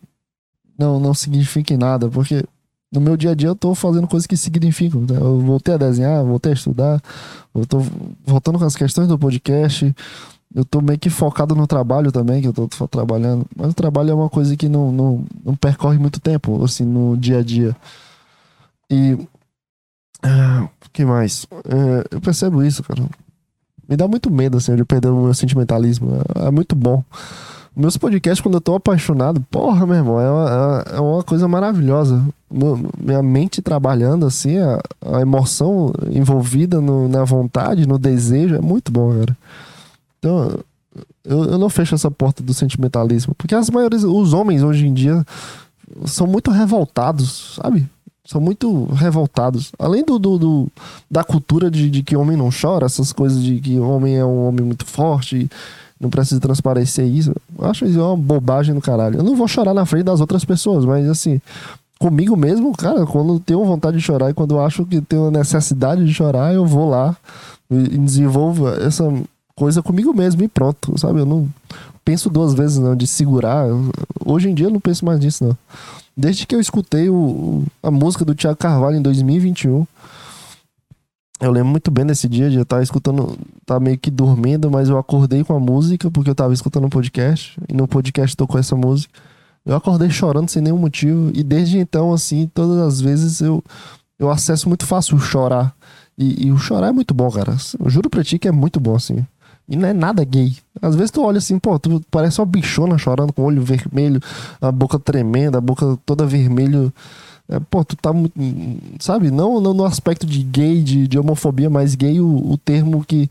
não 0.79 1.01
não 1.01 1.15
signifiquem 1.15 1.77
nada, 1.77 2.09
porque 2.09 2.45
no 2.93 3.01
meu 3.01 3.17
dia 3.17 3.31
a 3.31 3.35
dia 3.35 3.49
eu 3.49 3.55
tô 3.55 3.75
fazendo 3.75 4.07
coisas 4.07 4.27
que 4.27 4.37
significam. 4.37 5.03
Né? 5.03 5.17
Eu 5.17 5.41
voltei 5.41 5.75
a 5.75 5.79
desenhar, 5.79 6.25
voltei 6.25 6.53
a 6.53 6.55
estudar, 6.55 7.01
eu 7.55 7.65
tô 7.67 7.79
voltando 8.25 8.59
com 8.59 8.65
as 8.65 8.77
questões 8.77 9.09
do 9.09 9.19
podcast. 9.19 9.95
Eu 10.53 10.65
tô 10.65 10.81
meio 10.81 10.99
que 10.99 11.09
focado 11.09 11.55
no 11.55 11.67
trabalho 11.67 12.11
também, 12.11 12.43
que 12.43 12.49
eu 12.49 12.53
tô 12.53 12.89
trabalhando. 12.89 13.47
Mas 13.57 13.71
o 13.71 13.75
trabalho 13.75 14.11
é 14.11 14.15
uma 14.15 14.29
coisa 14.29 14.57
que 14.57 14.69
não, 14.69 14.91
não, 14.91 15.25
não 15.45 15.55
percorre 15.55 15.97
muito 15.97 16.19
tempo, 16.21 16.63
assim, 16.65 16.85
no 16.85 17.17
dia 17.17 17.39
a 17.39 17.43
dia. 17.43 17.77
E. 18.91 19.17
O 20.25 20.91
que 20.93 21.05
mais? 21.05 21.47
É, 21.65 22.17
eu 22.17 22.21
percebo 22.21 22.65
isso, 22.65 22.83
cara. 22.83 23.05
Me 23.89 23.97
dá 23.97 24.09
muito 24.09 24.29
medo, 24.31 24.59
assim, 24.59 24.75
de 24.75 24.85
perder 24.85 25.09
o 25.09 25.23
meu 25.23 25.35
sentimentalismo. 25.35 26.11
É, 26.35 26.49
é 26.49 26.51
muito 26.51 26.75
bom. 26.75 27.05
Meus 27.75 27.97
podcasts, 27.97 28.41
quando 28.41 28.55
eu 28.55 28.61
tô 28.61 28.75
apaixonado, 28.75 29.41
porra, 29.51 29.87
meu 29.87 29.97
irmão, 29.97 30.21
é 30.21 30.31
uma, 30.31 30.85
é 30.97 31.01
uma 31.01 31.23
coisa 31.23 31.47
maravilhosa. 31.47 32.23
Minha 32.99 33.23
mente 33.23 33.63
trabalhando, 33.63 34.27
assim, 34.27 34.59
a, 34.59 34.81
a 35.07 35.21
emoção 35.21 35.93
envolvida 36.11 36.81
no, 36.81 37.09
na 37.09 37.25
vontade, 37.25 37.87
no 37.87 37.99
desejo, 37.99 38.57
é 38.57 38.61
muito 38.61 38.91
bom, 38.91 39.17
cara. 39.17 39.37
Então, 40.19 40.59
eu, 41.25 41.45
eu 41.45 41.59
não 41.59 41.71
fecho 41.71 41.95
essa 41.95 42.11
porta 42.11 42.43
do 42.43 42.53
sentimentalismo. 42.53 43.35
Porque 43.37 43.55
as 43.55 43.71
maiores, 43.71 44.03
os 44.03 44.33
homens 44.33 44.63
hoje 44.63 44.87
em 44.87 44.93
dia 44.93 45.25
são 46.07 46.27
muito 46.27 46.51
revoltados, 46.51 47.59
sabe? 47.63 47.89
São 48.25 48.41
muito 48.41 48.85
revoltados. 48.87 49.73
Além 49.79 50.05
do, 50.05 50.19
do, 50.19 50.39
do 50.39 50.69
da 51.11 51.25
cultura 51.25 51.71
de, 51.71 51.89
de, 51.89 52.03
que 52.03 52.17
homem 52.17 52.37
não 52.37 52.51
chora, 52.51 52.87
essas 52.87 53.13
coisas 53.13 53.43
de 53.43 53.61
que 53.61 53.79
homem 53.79 54.17
é 54.17 54.25
um 54.25 54.47
homem 54.47 54.65
muito 54.65 54.85
forte 54.85 55.49
não 56.01 56.09
precisa 56.09 56.41
transparecer 56.41 57.05
isso. 57.07 57.33
Eu 57.59 57.69
acho 57.69 57.85
isso 57.85 58.01
uma 58.01 58.17
bobagem 58.17 58.75
no 58.75 58.81
caralho. 58.81 59.19
Eu 59.19 59.23
não 59.23 59.37
vou 59.37 59.47
chorar 59.47 59.75
na 59.75 59.85
frente 59.85 60.05
das 60.05 60.21
outras 60.21 60.45
pessoas, 60.45 60.85
mas 60.85 61.09
assim, 61.09 61.41
comigo 61.99 62.35
mesmo, 62.37 62.73
cara, 62.73 63.05
quando 63.05 63.39
tenho 63.39 63.63
vontade 63.65 63.99
de 63.99 64.03
chorar 64.03 64.31
e 64.31 64.35
quando 64.35 64.59
acho 64.59 64.87
que 64.87 65.01
tenho 65.03 65.31
necessidade 65.31 66.05
de 66.05 66.15
chorar, 66.15 66.55
eu 66.55 66.65
vou 66.65 66.89
lá 66.89 67.15
e 67.71 67.99
desenvolvo 67.99 68.69
essa 68.69 69.05
coisa 69.55 69.83
comigo 69.83 70.15
mesmo 70.15 70.43
e 70.43 70.49
pronto, 70.49 70.99
sabe? 70.99 71.21
Eu 71.21 71.27
não 71.27 71.47
penso 72.03 72.31
duas 72.31 72.55
vezes 72.55 72.79
não 72.79 72.97
de 72.97 73.07
segurar. 73.07 73.67
Hoje 74.25 74.49
em 74.49 74.55
dia 74.55 74.67
eu 74.67 74.71
não 74.71 74.81
penso 74.81 75.05
mais 75.05 75.21
nisso 75.21 75.45
não. 75.45 75.57
Desde 76.17 76.47
que 76.47 76.55
eu 76.55 76.61
escutei 76.61 77.11
o, 77.11 77.65
a 77.83 77.91
música 77.91 78.25
do 78.25 78.35
Tiago 78.35 78.57
Carvalho 78.57 78.97
em 78.97 79.03
2021, 79.03 79.87
eu 81.41 81.51
lembro 81.51 81.71
muito 81.71 81.91
bem 81.91 82.05
desse 82.05 82.29
dia 82.29 82.51
de 82.51 82.57
eu 82.57 82.63
estar 82.63 82.83
escutando, 82.83 83.37
tá 83.65 83.81
meio 83.81 83.99
que 83.99 84.11
dormindo, 84.11 84.71
mas 84.71 84.89
eu 84.89 84.99
acordei 84.99 85.43
com 85.43 85.55
a 85.55 85.61
música 85.61 86.11
porque 86.11 86.31
eu 86.31 86.35
tava 86.35 86.53
escutando 86.53 86.85
um 86.85 86.91
podcast 86.91 87.59
e 87.69 87.73
no 87.73 87.89
podcast 87.89 88.37
tocou 88.37 88.61
essa 88.61 88.77
música. 88.77 89.13
Eu 89.65 89.75
acordei 89.75 90.11
chorando 90.11 90.49
sem 90.49 90.63
nenhum 90.63 90.79
motivo 90.79 91.31
e 91.35 91.43
desde 91.43 91.79
então, 91.79 92.13
assim, 92.13 92.51
todas 92.53 92.79
as 92.79 93.01
vezes 93.01 93.41
eu, 93.41 93.63
eu 94.19 94.31
acesso 94.31 94.69
muito 94.69 94.85
fácil 94.85 95.17
o 95.17 95.21
chorar. 95.21 95.75
E, 96.17 96.47
e 96.47 96.53
o 96.53 96.59
chorar 96.59 96.89
é 96.89 96.93
muito 96.93 97.15
bom, 97.15 97.31
cara. 97.31 97.57
Eu 97.79 97.89
juro 97.89 98.11
pra 98.11 98.23
ti 98.23 98.39
que 98.39 98.47
é 98.47 98.53
muito 98.53 98.79
bom, 98.79 98.95
assim. 98.95 99.25
E 99.67 99.77
não 99.77 99.89
é 99.89 99.93
nada 99.93 100.25
gay. 100.25 100.57
Às 100.83 100.95
vezes 100.95 101.11
tu 101.11 101.23
olha 101.23 101.39
assim, 101.39 101.59
pô, 101.59 101.79
tu 101.79 102.03
parece 102.11 102.41
uma 102.41 102.47
bichona 102.47 102.99
chorando 102.99 103.33
com 103.33 103.43
o 103.43 103.45
olho 103.47 103.63
vermelho, 103.63 104.21
a 104.61 104.71
boca 104.71 104.99
tremenda, 104.99 105.59
a 105.59 105.61
boca 105.61 105.97
toda 106.05 106.27
vermelho. 106.27 106.93
É, 107.51 107.59
pô, 107.59 107.85
tu 107.85 107.97
tá 107.97 108.13
muito. 108.13 108.33
Sabe? 109.01 109.31
Não, 109.31 109.61
não 109.61 109.75
no 109.75 109.85
aspecto 109.85 110.25
de 110.25 110.41
gay, 110.41 110.83
de, 110.83 111.09
de 111.09 111.19
homofobia, 111.19 111.69
mas 111.69 111.97
gay, 111.97 112.21
o, 112.21 112.53
o 112.53 112.57
termo 112.57 113.05
que, 113.05 113.29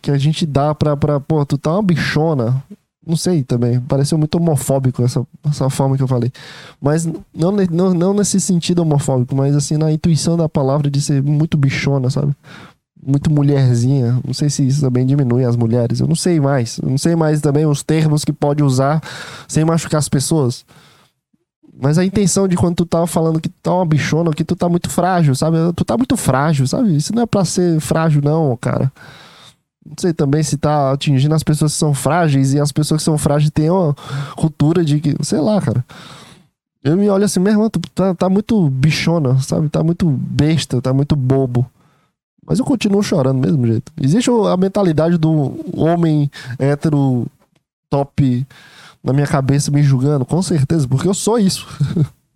que 0.00 0.12
a 0.12 0.16
gente 0.16 0.46
dá 0.46 0.72
pra, 0.72 0.96
pra. 0.96 1.18
Pô, 1.18 1.44
tu 1.44 1.58
tá 1.58 1.72
uma 1.72 1.82
bichona. 1.82 2.62
Não 3.04 3.16
sei 3.16 3.42
também. 3.42 3.80
Pareceu 3.80 4.16
muito 4.16 4.36
homofóbico 4.36 5.02
essa, 5.02 5.24
essa 5.44 5.68
forma 5.70 5.96
que 5.96 6.02
eu 6.02 6.08
falei. 6.08 6.30
Mas 6.80 7.04
não, 7.04 7.52
não, 7.70 7.94
não 7.94 8.14
nesse 8.14 8.40
sentido 8.40 8.82
homofóbico, 8.82 9.34
mas 9.34 9.54
assim, 9.54 9.76
na 9.76 9.92
intuição 9.92 10.36
da 10.36 10.48
palavra 10.48 10.90
de 10.90 11.00
ser 11.00 11.22
muito 11.22 11.56
bichona, 11.56 12.10
sabe? 12.10 12.32
Muito 13.04 13.30
mulherzinha. 13.30 14.20
Não 14.24 14.34
sei 14.34 14.50
se 14.50 14.66
isso 14.66 14.80
também 14.80 15.06
diminui 15.06 15.44
as 15.44 15.56
mulheres. 15.56 16.00
Eu 16.00 16.08
não 16.08 16.16
sei 16.16 16.40
mais. 16.40 16.78
Eu 16.78 16.90
não 16.90 16.98
sei 16.98 17.14
mais 17.14 17.40
também 17.40 17.66
os 17.66 17.82
termos 17.82 18.24
que 18.24 18.32
pode 18.32 18.62
usar 18.62 19.00
sem 19.46 19.64
machucar 19.64 19.98
as 19.98 20.08
pessoas. 20.08 20.64
Mas 21.78 21.98
a 21.98 22.04
intenção 22.04 22.48
de 22.48 22.56
quando 22.56 22.76
tu 22.76 22.86
tava 22.86 23.06
falando 23.06 23.40
que 23.40 23.50
tu 23.50 23.54
tá 23.62 23.74
uma 23.74 23.84
bichona, 23.84 24.32
que 24.32 24.44
tu 24.44 24.56
tá 24.56 24.68
muito 24.68 24.88
frágil, 24.88 25.34
sabe? 25.34 25.58
Tu 25.74 25.84
tá 25.84 25.96
muito 25.96 26.16
frágil, 26.16 26.66
sabe? 26.66 26.96
Isso 26.96 27.14
não 27.14 27.22
é 27.22 27.26
pra 27.26 27.44
ser 27.44 27.78
frágil, 27.80 28.22
não, 28.22 28.56
cara. 28.56 28.90
Não 29.84 29.94
sei 29.98 30.12
também 30.12 30.42
se 30.42 30.56
tá 30.56 30.92
atingindo 30.92 31.34
as 31.34 31.42
pessoas 31.42 31.72
que 31.72 31.78
são 31.78 31.92
frágeis 31.92 32.54
e 32.54 32.60
as 32.60 32.72
pessoas 32.72 33.00
que 33.00 33.04
são 33.04 33.18
frágeis 33.18 33.50
têm 33.50 33.70
uma 33.70 33.94
cultura 34.36 34.84
de 34.84 35.00
que. 35.00 35.14
Sei 35.22 35.38
lá, 35.38 35.60
cara. 35.60 35.84
Eu 36.82 36.96
me 36.96 37.10
olho 37.10 37.24
assim, 37.24 37.40
meu 37.40 37.52
irmão, 37.52 37.68
tu 37.68 37.80
tá, 37.94 38.14
tá 38.14 38.28
muito 38.28 38.70
bichona, 38.70 39.38
sabe? 39.40 39.68
Tá 39.68 39.82
muito 39.82 40.08
besta, 40.08 40.80
tá 40.80 40.94
muito 40.94 41.14
bobo. 41.14 41.68
Mas 42.46 42.58
eu 42.58 42.64
continuo 42.64 43.02
chorando 43.02 43.40
do 43.40 43.46
mesmo 43.46 43.66
jeito. 43.66 43.92
Existe 44.00 44.30
a 44.30 44.56
mentalidade 44.56 45.18
do 45.18 45.58
homem 45.76 46.30
hétero 46.58 47.26
top 47.90 48.46
na 49.06 49.12
minha 49.12 49.26
cabeça 49.26 49.70
me 49.70 49.82
julgando, 49.84 50.26
com 50.26 50.42
certeza, 50.42 50.88
porque 50.88 51.06
eu 51.06 51.14
sou 51.14 51.38
isso. 51.38 51.64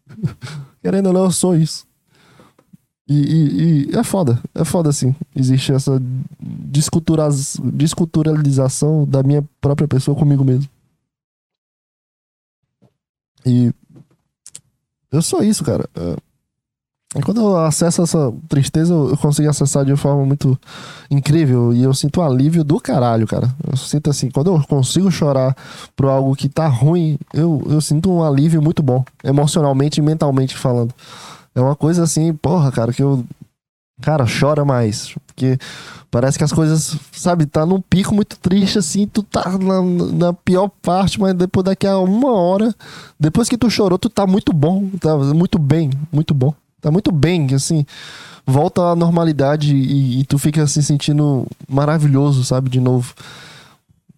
Querendo 0.81 1.09
ou 1.09 1.13
não, 1.13 1.25
eu 1.25 1.33
sou 1.33 1.57
isso. 1.57 1.85
E, 3.09 3.15
e, 3.15 3.91
e, 3.91 3.97
é 3.97 4.05
foda, 4.05 4.41
é 4.55 4.65
foda 4.65 4.89
assim. 4.89 5.13
Existe 5.35 5.73
essa 5.73 6.01
desculturalização 6.41 9.05
da 9.05 9.21
minha 9.21 9.45
própria 9.61 9.89
pessoa 9.89 10.17
comigo 10.17 10.45
mesmo. 10.45 10.71
E 13.45 13.75
eu 15.11 15.23
sou 15.23 15.43
isso, 15.43 15.65
cara. 15.65 15.91
É, 15.93 16.17
quando 17.25 17.41
eu 17.41 17.57
acesso 17.57 18.03
essa 18.03 18.33
tristeza, 18.49 18.95
eu 18.95 19.17
consigo 19.17 19.51
acessar 19.51 19.85
de 19.85 19.91
uma 19.91 19.97
forma 19.97 20.25
muito 20.25 20.57
incrível. 21.11 21.75
E 21.75 21.83
eu 21.83 21.93
sinto 21.93 22.21
um 22.21 22.25
alívio 22.25 22.63
do 22.63 22.79
caralho, 22.79 23.27
cara. 23.27 23.53
Eu 23.69 23.77
sinto 23.77 24.11
assim, 24.11 24.31
quando 24.31 24.55
eu 24.55 24.63
consigo 24.63 25.11
chorar 25.11 25.57
por 25.97 26.07
algo 26.07 26.37
que 26.37 26.49
tá 26.49 26.69
ruim, 26.69 27.19
eu, 27.35 27.63
eu 27.69 27.81
sinto 27.81 28.13
um 28.13 28.23
alívio 28.23 28.63
muito 28.63 28.81
bom. 28.81 29.05
Emocionalmente 29.25 29.99
e 29.99 30.03
mentalmente 30.03 30.57
falando. 30.57 30.95
É 31.53 31.61
uma 31.61 31.75
coisa 31.75 32.05
assim, 32.05 32.33
porra, 32.33 32.71
cara, 32.71 32.93
que 32.93 33.03
eu. 33.03 33.25
Cara, 34.01 34.25
chora 34.25 34.65
mais. 34.65 35.13
Porque 35.27 35.59
parece 36.13 36.39
que 36.39 36.45
as 36.45 36.53
coisas, 36.53 36.97
sabe, 37.13 37.45
tá 37.45 37.67
num 37.67 37.81
pico 37.81 38.15
muito 38.15 38.39
triste, 38.39 38.79
assim, 38.79 39.07
tu 39.07 39.23
tá 39.23 39.59
na, 39.59 39.83
na 39.83 40.33
pior 40.33 40.71
parte, 40.81 41.21
mas 41.21 41.35
depois 41.35 41.65
daqui 41.65 41.87
a 41.87 41.99
uma 41.99 42.33
hora, 42.33 42.75
depois 43.19 43.49
que 43.49 43.59
tu 43.59 43.69
chorou, 43.69 43.99
tu 43.99 44.09
tá 44.09 44.27
muito 44.27 44.53
bom, 44.53 44.89
tá 45.01 45.17
muito 45.19 45.59
bem, 45.59 45.91
muito 46.11 46.33
bom 46.33 46.55
tá 46.81 46.91
muito 46.91 47.13
bem, 47.13 47.47
assim, 47.55 47.85
volta 48.47 48.83
à 48.83 48.97
normalidade 48.97 49.75
e, 49.75 50.21
e, 50.21 50.25
tu 50.25 50.39
fica 50.39 50.67
se 50.67 50.83
sentindo 50.83 51.47
maravilhoso, 51.69 52.45
sabe, 52.45 52.71
de 52.71 52.81
novo. 52.81 53.15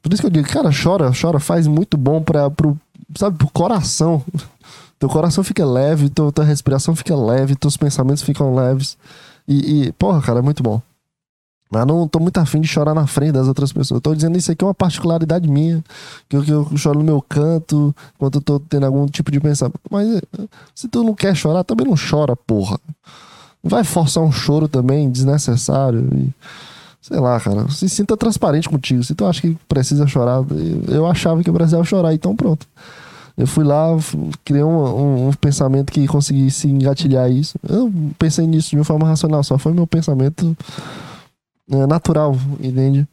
Por 0.02 0.12
isso 0.12 0.22
que 0.22 0.26
eu 0.26 0.30
digo, 0.30 0.48
cara, 0.48 0.70
chora, 0.70 1.10
chora, 1.18 1.38
faz 1.38 1.66
muito 1.66 1.96
bom 1.96 2.22
para 2.22 2.50
pro, 2.50 2.76
sabe, 3.16 3.36
pro 3.36 3.48
coração. 3.50 4.22
Teu 4.98 5.08
coração 5.08 5.42
fica 5.42 5.66
leve, 5.66 6.08
tua, 6.08 6.30
tua 6.30 6.44
respiração 6.44 6.94
fica 6.94 7.16
leve, 7.16 7.56
teus 7.56 7.76
pensamentos 7.76 8.22
ficam 8.22 8.54
leves. 8.54 8.96
E, 9.48 9.86
e, 9.86 9.92
porra, 9.92 10.22
cara, 10.22 10.38
é 10.38 10.42
muito 10.42 10.62
bom. 10.62 10.80
Mas 11.72 11.86
não 11.86 12.06
tô 12.06 12.20
muito 12.20 12.36
afim 12.36 12.60
de 12.60 12.68
chorar 12.68 12.92
na 12.92 13.06
frente 13.06 13.32
das 13.32 13.48
outras 13.48 13.72
pessoas. 13.72 13.98
Tô 14.02 14.14
dizendo 14.14 14.36
isso 14.36 14.52
aqui 14.52 14.62
é 14.62 14.66
uma 14.66 14.74
particularidade 14.74 15.48
minha. 15.48 15.82
Que 16.28 16.36
eu, 16.36 16.44
que 16.44 16.50
eu 16.52 16.76
choro 16.76 16.98
no 16.98 17.04
meu 17.04 17.22
canto, 17.22 17.96
quando 18.18 18.34
eu 18.34 18.42
tô 18.42 18.60
tendo 18.60 18.84
algum 18.84 19.06
tipo 19.06 19.30
de 19.30 19.40
pensamento. 19.40 19.80
Mas 19.90 20.06
eh, 20.16 20.20
se 20.74 20.86
tu 20.86 21.02
não 21.02 21.14
quer 21.14 21.34
chorar, 21.34 21.64
também 21.64 21.86
não 21.86 21.94
chora, 21.96 22.36
porra. 22.36 22.78
Vai 23.64 23.84
forçar 23.84 24.22
um 24.22 24.30
choro 24.30 24.68
também, 24.68 25.10
desnecessário. 25.10 26.06
E, 26.14 26.30
sei 27.00 27.18
lá, 27.18 27.40
cara. 27.40 27.66
Se 27.70 27.88
sinta 27.88 28.18
transparente 28.18 28.68
contigo. 28.68 29.02
Se 29.02 29.14
tu 29.14 29.24
acha 29.24 29.40
que 29.40 29.56
precisa 29.66 30.06
chorar, 30.06 30.44
eu 30.88 31.06
achava 31.06 31.42
que 31.42 31.48
eu 31.48 31.54
precisava 31.54 31.84
chorar, 31.84 32.12
então 32.12 32.36
pronto. 32.36 32.66
Eu 33.34 33.46
fui 33.46 33.64
lá, 33.64 33.86
criei 34.44 34.62
um, 34.62 34.68
um, 34.68 35.28
um, 35.28 35.32
pensamento 35.32 35.90
que 35.90 36.06
conseguisse 36.06 36.68
engatilhar 36.68 37.30
isso. 37.30 37.58
Eu 37.66 37.90
pensei 38.18 38.46
nisso 38.46 38.68
de 38.68 38.76
uma 38.76 38.84
forma 38.84 39.08
racional, 39.08 39.42
só 39.42 39.56
foi 39.56 39.72
meu 39.72 39.86
pensamento 39.86 40.54
natural, 41.68 42.36
entende? 42.60 43.06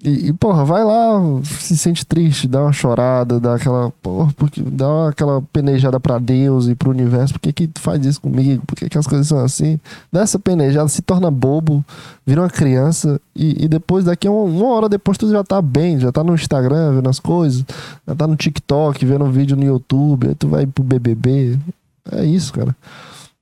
E, 0.00 0.28
e, 0.28 0.32
porra, 0.32 0.64
vai 0.64 0.84
lá, 0.84 1.20
se 1.42 1.76
sente 1.76 2.06
triste, 2.06 2.46
dá 2.46 2.62
uma 2.62 2.72
chorada, 2.72 3.40
dá 3.40 3.56
aquela. 3.56 3.90
Porra, 4.00 4.32
porque 4.36 4.62
dá 4.62 5.08
aquela 5.08 5.42
penejada 5.52 5.98
pra 5.98 6.20
Deus 6.20 6.68
e 6.68 6.76
pro 6.76 6.90
universo. 6.90 7.32
Por 7.34 7.40
que, 7.40 7.52
que 7.52 7.66
tu 7.66 7.80
faz 7.80 8.06
isso 8.06 8.20
comigo? 8.20 8.62
Por 8.64 8.76
que, 8.76 8.88
que 8.88 8.96
as 8.96 9.08
coisas 9.08 9.26
são 9.26 9.40
assim? 9.40 9.80
Dá 10.12 10.20
essa 10.20 10.38
penejada, 10.38 10.88
se 10.88 11.02
torna 11.02 11.32
bobo, 11.32 11.84
vira 12.24 12.42
uma 12.42 12.48
criança. 12.48 13.20
E, 13.34 13.64
e 13.64 13.68
depois, 13.68 14.04
daqui 14.04 14.28
a 14.28 14.30
uma, 14.30 14.44
uma, 14.44 14.68
hora 14.68 14.88
depois, 14.88 15.18
tu 15.18 15.28
já 15.32 15.42
tá 15.42 15.60
bem, 15.60 15.98
já 15.98 16.12
tá 16.12 16.22
no 16.22 16.32
Instagram 16.32 16.94
vendo 16.94 17.08
as 17.08 17.18
coisas, 17.18 17.64
já 18.06 18.14
tá 18.14 18.24
no 18.24 18.36
TikTok, 18.36 19.04
vendo 19.04 19.24
um 19.24 19.32
vídeo 19.32 19.56
no 19.56 19.64
YouTube, 19.64 20.28
aí 20.28 20.34
tu 20.36 20.46
vai 20.46 20.64
pro 20.64 20.84
BBB. 20.84 21.58
É 22.12 22.24
isso, 22.24 22.52
cara. 22.52 22.74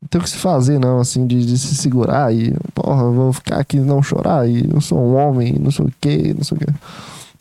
Não 0.00 0.08
tem 0.08 0.20
o 0.20 0.24
que 0.24 0.30
se 0.30 0.36
fazer, 0.36 0.78
não, 0.78 1.00
assim, 1.00 1.26
de, 1.26 1.44
de 1.44 1.58
se 1.58 1.74
segurar 1.74 2.34
e, 2.34 2.54
porra, 2.74 3.10
vou 3.10 3.32
ficar 3.32 3.58
aqui 3.58 3.78
e 3.78 3.80
não 3.80 4.02
chorar 4.02 4.48
e 4.48 4.68
eu 4.70 4.80
sou 4.80 4.98
um 4.98 5.16
homem, 5.16 5.54
não 5.58 5.70
sei 5.70 5.86
o 5.86 5.92
que, 6.00 6.34
não 6.34 6.44
sei 6.44 6.56
o 6.56 6.60
que. 6.60 6.66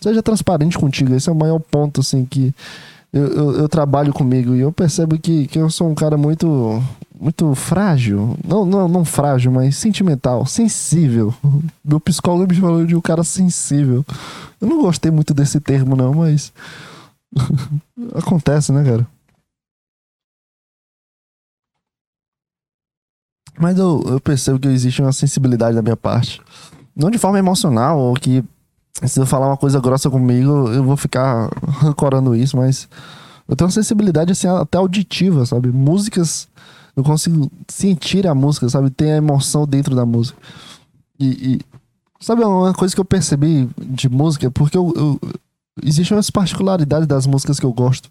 Seja 0.01 0.23
transparente 0.23 0.77
contigo, 0.77 1.13
esse 1.13 1.29
é 1.29 1.31
o 1.31 1.35
maior 1.35 1.59
ponto, 1.59 2.01
assim, 2.01 2.25
que 2.25 2.53
eu, 3.11 3.27
eu, 3.27 3.51
eu, 3.59 3.69
trabalho 3.69 4.13
comigo 4.13 4.53
e 4.53 4.59
eu 4.59 4.71
percebo 4.71 5.17
que, 5.17 5.47
que 5.47 5.57
eu 5.57 5.69
sou 5.69 5.89
um 5.89 5.95
cara 5.95 6.17
muito 6.17 6.81
muito 7.19 7.55
frágil, 7.55 8.37
não, 8.45 8.65
não, 8.65 8.87
não 8.87 9.05
frágil, 9.05 9.51
mas 9.51 9.77
sentimental, 9.77 10.45
sensível. 10.45 11.33
Meu 11.83 11.99
psicólogo 11.99 12.53
me 12.53 12.59
falou 12.59 12.85
de 12.85 12.95
um 12.95 13.01
cara 13.01 13.23
sensível. 13.23 14.05
Eu 14.59 14.67
não 14.67 14.81
gostei 14.81 15.11
muito 15.11 15.33
desse 15.33 15.59
termo, 15.61 15.95
não, 15.95 16.13
mas 16.13 16.51
acontece, 18.13 18.71
né, 18.73 18.83
cara? 18.83 19.07
Mas 23.57 23.77
eu, 23.77 24.03
eu 24.07 24.19
percebo 24.19 24.59
que 24.59 24.67
existe 24.67 25.01
uma 25.01 25.13
sensibilidade 25.13 25.75
da 25.75 25.81
minha 25.81 25.97
parte. 25.97 26.41
Não 26.95 27.09
de 27.09 27.17
forma 27.17 27.39
emocional, 27.39 27.99
ou 27.99 28.13
que 28.13 28.43
se 29.03 29.19
eu 29.19 29.25
falar 29.25 29.47
uma 29.47 29.57
coisa 29.57 29.79
grossa 29.79 30.09
comigo, 30.09 30.69
eu 30.71 30.83
vou 30.83 30.95
ficar 30.95 31.49
rancorando 31.79 32.35
isso, 32.35 32.55
mas 32.55 32.87
eu 33.47 33.55
tenho 33.55 33.67
uma 33.67 33.73
sensibilidade 33.73 34.31
assim, 34.31 34.47
até 34.47 34.77
auditiva, 34.77 35.45
sabe? 35.45 35.71
Músicas, 35.71 36.47
eu 36.95 37.03
consigo 37.03 37.51
sentir 37.67 38.25
a 38.27 38.33
música, 38.33 38.69
sabe? 38.69 38.89
Tem 38.89 39.13
a 39.13 39.17
emoção 39.17 39.67
dentro 39.67 39.95
da 39.95 40.05
música. 40.05 40.37
E, 41.19 41.27
e 41.27 41.61
sabe 42.19 42.43
uma 42.43 42.73
coisa 42.73 42.95
que 42.95 43.01
eu 43.01 43.05
percebi 43.05 43.69
de 43.77 44.09
música? 44.09 44.49
Porque 44.49 44.77
eu, 44.77 44.93
eu, 44.95 45.19
existem 45.83 46.15
umas 46.15 46.29
particularidades 46.29 47.07
das 47.07 47.27
músicas 47.27 47.59
que 47.59 47.65
eu 47.65 47.73
gosto. 47.73 48.09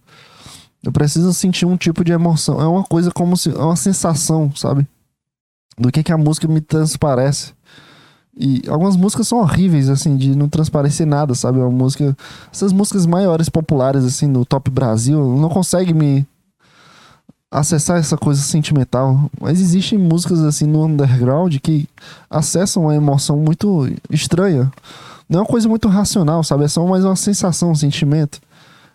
Eu 0.83 0.93
preciso 0.93 1.33
sentir 1.33 1.65
um 1.65 1.79
tipo 1.79 2.05
de 2.05 2.13
emoção. 2.13 2.61
É 2.61 2.67
uma 2.67 2.85
coisa 2.85 3.11
como 3.11 3.37
se. 3.39 3.51
É 3.51 3.59
uma 3.59 3.77
sensação, 3.77 4.53
sabe? 4.55 4.87
Do 5.79 5.91
que, 5.91 6.03
que 6.03 6.13
a 6.13 6.19
música 6.19 6.49
me 6.49 6.61
transparece. 6.61 7.53
E 8.37 8.63
algumas 8.69 8.97
músicas 8.97 9.29
são 9.29 9.39
horríveis, 9.39 9.89
assim, 9.89 10.17
de 10.17 10.35
não 10.35 10.49
transparecer 10.49 11.07
nada, 11.07 11.35
sabe? 11.35 11.59
Uma 11.59 11.71
música. 11.71 12.17
Essas 12.53 12.73
músicas 12.73 13.07
maiores, 13.07 13.49
populares, 13.49 14.05
assim, 14.05 14.27
no 14.27 14.45
Top 14.45 14.69
Brasil, 14.71 15.37
não 15.37 15.49
consegue 15.49 15.95
me 15.95 16.27
acessar 17.51 17.99
essa 17.99 18.17
coisa 18.17 18.43
sentimental. 18.43 19.31
Mas 19.41 19.61
existem 19.61 19.99
músicas, 19.99 20.41
assim, 20.41 20.67
no 20.67 20.85
underground 20.85 21.57
que 21.59 21.89
acessam 22.29 22.85
uma 22.85 22.97
emoção 22.97 23.37
muito 23.37 23.89
estranha. 24.11 24.71
Não 25.29 25.39
é 25.39 25.43
uma 25.43 25.49
coisa 25.49 25.69
muito 25.69 25.89
racional, 25.89 26.43
sabe? 26.43 26.65
É 26.65 26.69
só 26.69 26.85
mais 26.85 27.05
uma 27.05 27.17
sensação, 27.17 27.71
um 27.71 27.75
sentimento. 27.75 28.41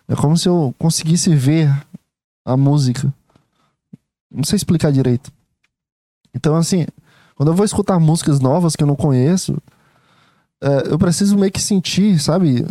É 0.06 0.14
como 0.14 0.36
se 0.36 0.48
eu 0.48 0.74
conseguisse 0.78 1.34
ver 1.34 1.72
a 2.44 2.56
música. 2.56 3.12
Não 4.30 4.44
sei 4.44 4.56
explicar 4.56 4.92
direito. 4.92 5.32
Então, 6.34 6.56
assim, 6.56 6.86
quando 7.34 7.48
eu 7.48 7.54
vou 7.54 7.64
escutar 7.64 7.98
músicas 7.98 8.40
novas 8.40 8.76
que 8.76 8.82
eu 8.82 8.86
não 8.86 8.96
conheço, 8.96 9.56
é, 10.62 10.92
eu 10.92 10.98
preciso 10.98 11.38
meio 11.38 11.50
que 11.50 11.60
sentir, 11.60 12.18
sabe? 12.18 12.66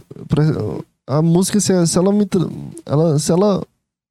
A 1.08 1.22
música, 1.22 1.60
se, 1.60 1.74
ela 1.98 2.14
me. 2.14 2.28
Ela, 2.86 3.18
se 3.18 3.32
ela. 3.32 3.64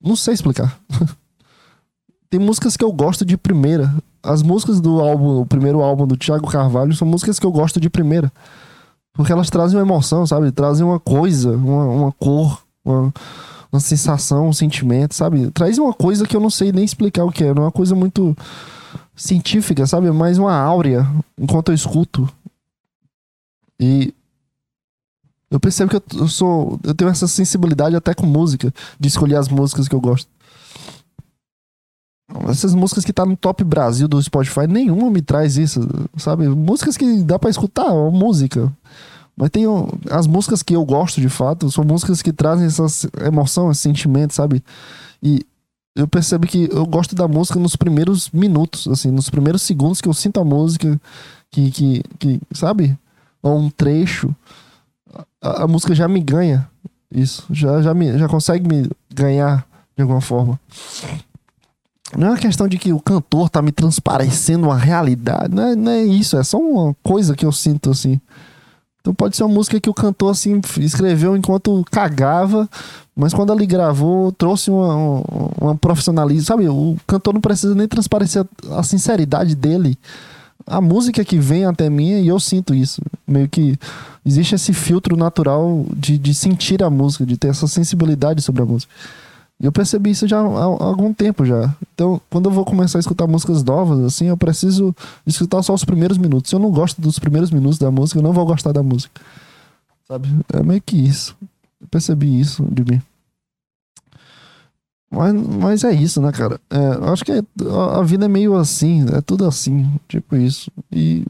Não 0.03 0.17
sei 0.17 0.35
explicar. 0.35 0.79
Tem 2.29 2.41
músicas 2.41 2.77
que 2.77 2.85
eu 2.85 2.93
gosto 2.93 3.25
de 3.25 3.37
primeira. 3.37 3.95
As 4.23 4.43
músicas 4.43 4.81
do 4.81 5.01
álbum, 5.01 5.41
o 5.41 5.47
primeiro 5.47 5.81
álbum 5.81 6.07
do 6.07 6.17
Thiago 6.17 6.49
Carvalho, 6.49 6.95
são 6.95 7.07
músicas 7.07 7.39
que 7.39 7.47
eu 7.47 7.53
gosto 7.53 7.81
de 7.81 7.89
primeira. 7.89 8.33
Porque 9.15 9.33
elas 9.33 9.49
trazem 9.49 9.79
uma 9.79 9.85
emoção, 9.87 10.27
sabe? 10.27 10.51
Trazem 10.51 10.85
uma 10.85 11.01
coisa, 11.01 11.57
uma, 11.57 11.85
uma 11.85 12.13
cor, 12.13 12.63
uma, 12.85 13.13
uma 13.73 13.81
sensação, 13.81 14.49
um 14.49 14.53
sentimento, 14.53 15.15
sabe? 15.15 15.51
Traz 15.53 15.79
uma 15.79 15.95
coisa 15.95 16.27
que 16.27 16.37
eu 16.37 16.41
não 16.41 16.51
sei 16.51 16.73
nem 16.73 16.85
explicar 16.85 17.25
o 17.25 17.33
que 17.33 17.45
é. 17.45 17.55
Não 17.55 17.63
é 17.63 17.67
uma 17.67 17.73
coisa 17.73 17.95
muito 17.95 18.37
científica, 19.19 19.87
sabe? 19.87 20.11
Mais 20.13 20.39
uma 20.39 20.55
áurea 20.55 21.07
enquanto 21.37 21.71
eu 21.71 21.75
escuto. 21.75 22.33
E 23.79 24.15
eu 25.51 25.59
percebo 25.59 25.91
que 25.91 26.17
eu 26.17 26.29
sou. 26.29 26.79
Eu 26.85 26.95
tenho 26.95 27.11
essa 27.11 27.27
sensibilidade 27.27 27.97
até 27.97 28.15
com 28.15 28.25
música, 28.25 28.73
de 28.99 29.09
escolher 29.09 29.37
as 29.37 29.49
músicas 29.49 29.89
que 29.89 29.95
eu 29.95 30.01
gosto. 30.01 30.31
Essas 32.49 32.75
músicas 32.75 33.05
que 33.05 33.13
tá 33.13 33.25
no 33.25 33.37
top 33.37 33.65
Brasil 33.65 34.07
do 34.07 34.23
Spotify, 34.23 34.67
nenhuma 34.69 35.11
me 35.11 35.23
traz 35.23 35.57
isso, 35.57 35.81
sabe? 36.17 36.47
Músicas 36.49 36.97
que 36.97 37.23
dá 37.23 37.39
para 37.39 37.51
escutar, 37.51 37.91
música. 38.11 38.71
Mas 39.35 39.51
tem 39.51 39.65
as 40.11 40.27
músicas 40.27 40.63
que 40.63 40.77
eu 40.77 40.85
gosto 40.85 41.21
de 41.21 41.29
fato, 41.29 41.71
são 41.71 41.85
músicas 41.85 42.21
que 42.21 42.33
trazem 42.33 42.67
essa 42.67 42.85
emoção, 43.25 43.71
esse 43.71 43.81
sentimento, 43.81 44.35
sabe? 44.35 44.63
E 45.23 45.47
eu 45.99 46.07
percebo 46.07 46.47
que 46.47 46.69
eu 46.71 46.87
gosto 46.87 47.17
da 47.17 47.27
música 47.27 47.59
nos 47.59 47.75
primeiros 47.75 48.31
minutos, 48.31 48.87
assim, 48.87 49.11
nos 49.11 49.29
primeiros 49.29 49.63
segundos 49.63 50.01
que 50.01 50.09
eu 50.09 50.15
sinto 50.15 50.39
a 50.39 50.45
música, 50.45 50.99
que, 51.51 51.73
que, 51.73 52.03
que 52.19 52.41
sabe? 52.53 52.97
Ou 53.43 53.59
um 53.59 53.69
trecho, 53.69 54.35
a, 55.43 55.65
a, 55.65 55.67
música 55.67 55.95
já 55.97 56.07
me 56.07 56.21
ganha. 56.21 56.71
Isso, 57.11 57.45
já, 57.51 57.83
já, 57.83 57.93
me, 57.93 58.17
já 58.17 58.29
consegue 58.29 58.69
me 58.69 58.89
ganhar 59.13 59.67
de 59.97 60.03
alguma 60.03 60.21
forma. 60.21 60.61
Não 62.17 62.29
é 62.29 62.31
uma 62.31 62.39
questão 62.39 62.69
de 62.69 62.79
que 62.79 62.93
o 62.93 63.01
cantor 63.01 63.51
tá 63.51 63.61
me 63.61 63.73
transparecendo 63.73 64.69
uma 64.69 64.79
realidade, 64.79 65.53
não 65.53 65.65
é, 65.65 65.75
não 65.75 65.93
é 65.93 66.03
isso, 66.05 66.39
é 66.39 66.45
só 66.45 66.59
uma 66.59 66.95
coisa 67.03 67.35
que 67.35 67.45
eu 67.45 67.51
sinto 67.51 67.91
assim. 67.91 68.21
Então 69.01 69.15
pode 69.15 69.37
ser 69.37 69.45
uma 69.45 69.55
música 69.55 69.81
que 69.81 69.89
o 69.89 69.95
cantor 69.95 70.33
assim 70.33 70.61
escreveu 70.79 71.37
enquanto 71.37 71.85
cagava, 71.91 72.69
mas 73.17 73.33
quando 73.33 73.53
ele 73.53 73.67
gravou, 73.67 74.31
trouxe 74.33 74.71
uma, 74.71 74.95
uma, 74.95 75.25
uma 75.61 75.77
profissionalismo. 75.77 76.45
Sabe, 76.45 76.69
o 76.69 76.97
cantor 77.07 77.35
não 77.35 77.41
precisa 77.41 77.75
nem 77.75 77.89
transparecer 77.89 78.45
a, 78.71 78.81
a 78.81 78.83
sinceridade 78.83 79.55
dele. 79.55 79.99
A 80.67 80.81
música 80.81 81.25
que 81.25 81.39
vem 81.39 81.65
até 81.65 81.89
mim, 81.89 82.21
e 82.21 82.29
eu 82.29 82.39
sinto 82.39 82.75
isso. 82.75 83.01
Meio 83.27 83.49
que 83.49 83.79
existe 84.25 84.55
esse 84.55 84.73
filtro 84.73 85.17
natural 85.17 85.87
de, 85.97 86.19
de 86.19 86.35
sentir 86.35 86.83
a 86.83 86.91
música, 86.91 87.25
de 87.25 87.37
ter 87.37 87.49
essa 87.49 87.67
sensibilidade 87.67 88.43
sobre 88.43 88.63
a 88.63 88.67
música. 88.67 88.93
E 89.61 89.67
eu 89.67 89.73
percebi 89.73 90.11
isso 90.11 90.29
já 90.29 90.39
há, 90.39 90.63
algum 90.63 91.13
tempo 91.13 91.45
já. 91.45 91.75
Então, 91.93 92.21
quando 92.31 92.47
eu 92.47 92.53
vou 92.53 92.65
começar 92.65 92.99
a 92.99 93.01
escutar 93.01 93.27
músicas 93.27 93.63
novas, 93.65 93.99
assim, 94.01 94.27
eu 94.27 94.37
preciso 94.37 94.95
escutar 95.27 95.63
só 95.63 95.75
os 95.75 95.85
primeiros 95.85 96.17
minutos. 96.17 96.51
Se 96.51 96.55
eu 96.55 96.61
não 96.61 96.71
gosto 96.71 97.01
dos 97.01 97.19
primeiros 97.19 97.51
minutos 97.51 97.79
da 97.79 97.91
música, 97.91 98.21
eu 98.21 98.23
não 98.23 98.33
vou 98.33 98.47
gostar 98.47 98.73
da 98.73 98.83
música. 98.83 99.21
Sabe? 100.07 100.29
É 100.53 100.63
meio 100.63 100.81
que 100.81 100.97
isso. 100.97 101.37
Eu 101.81 101.89
percebi 101.89 102.39
isso 102.39 102.65
de 102.71 102.85
mim. 102.85 103.03
Mas, 105.11 105.35
mas 105.35 105.85
é 105.85 105.93
isso, 105.93 106.21
né, 106.21 106.31
cara? 106.31 106.61
É, 106.71 107.11
acho 107.11 107.25
que 107.25 107.33
é, 107.33 107.43
a, 107.69 108.01
a 108.01 108.03
vida 108.03 108.27
é 108.27 108.29
meio 108.29 108.55
assim, 108.55 109.07
é 109.13 109.21
tudo 109.21 109.47
assim, 109.47 109.91
tipo 110.07 110.37
isso. 110.37 110.71
E 110.93 111.25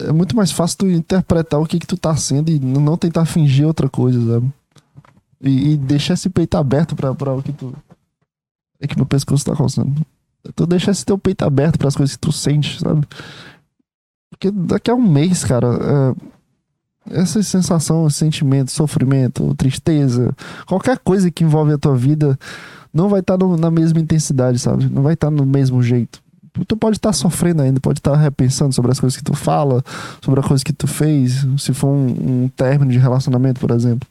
é 0.00 0.12
muito 0.12 0.36
mais 0.36 0.52
fácil 0.52 0.78
tu 0.78 0.88
interpretar 0.88 1.60
o 1.60 1.66
que 1.66 1.78
que 1.78 1.86
tu 1.86 1.96
tá 1.96 2.14
sendo 2.16 2.50
e 2.50 2.58
não 2.58 2.96
tentar 2.96 3.24
fingir 3.24 3.66
outra 3.66 3.88
coisa, 3.88 4.34
sabe? 4.34 4.52
E, 5.40 5.72
e 5.72 5.76
deixar 5.76 6.14
esse 6.14 6.28
peito 6.28 6.56
aberto 6.56 6.94
pra, 6.94 7.14
pra 7.14 7.32
o 7.32 7.42
que 7.42 7.52
tu. 7.52 7.74
É 8.80 8.86
que 8.86 8.96
meu 8.96 9.06
pescoço 9.06 9.44
tá 9.44 9.54
coçando. 9.54 9.94
Tu 10.54 10.66
deixar 10.66 10.90
esse 10.90 11.04
teu 11.04 11.16
peito 11.16 11.44
aberto 11.44 11.78
para 11.78 11.88
as 11.88 11.96
coisas 11.96 12.16
que 12.16 12.20
tu 12.20 12.32
sente, 12.32 12.78
sabe? 12.78 13.06
Porque 14.30 14.50
daqui 14.50 14.90
a 14.90 14.94
um 14.94 15.02
mês, 15.02 15.44
cara, 15.44 15.68
é, 17.08 17.20
essa 17.20 17.42
sensação, 17.42 18.08
sentimento, 18.10 18.70
sofrimento, 18.70 19.54
tristeza, 19.54 20.34
qualquer 20.66 20.98
coisa 20.98 21.30
que 21.30 21.44
envolve 21.44 21.72
a 21.72 21.78
tua 21.78 21.96
vida 21.96 22.38
não 22.92 23.08
vai 23.08 23.20
estar 23.20 23.38
tá 23.38 23.46
na 23.46 23.70
mesma 23.70 24.00
intensidade, 24.00 24.58
sabe? 24.58 24.88
Não 24.88 25.02
vai 25.02 25.14
estar 25.14 25.28
tá 25.28 25.30
no 25.30 25.46
mesmo 25.46 25.82
jeito. 25.82 26.22
Tu 26.68 26.76
pode 26.76 26.98
estar 26.98 27.08
tá 27.08 27.12
sofrendo 27.12 27.62
ainda, 27.62 27.80
pode 27.80 27.98
estar 27.98 28.12
tá 28.12 28.16
repensando 28.16 28.72
sobre 28.72 28.92
as 28.92 29.00
coisas 29.00 29.16
que 29.16 29.24
tu 29.24 29.34
fala, 29.34 29.82
sobre 30.22 30.40
as 30.40 30.46
coisas 30.46 30.62
que 30.62 30.72
tu 30.72 30.86
fez, 30.86 31.44
se 31.58 31.74
for 31.74 31.88
um, 31.88 32.44
um 32.44 32.48
término 32.48 32.92
de 32.92 32.98
relacionamento, 32.98 33.60
por 33.60 33.70
exemplo 33.70 34.08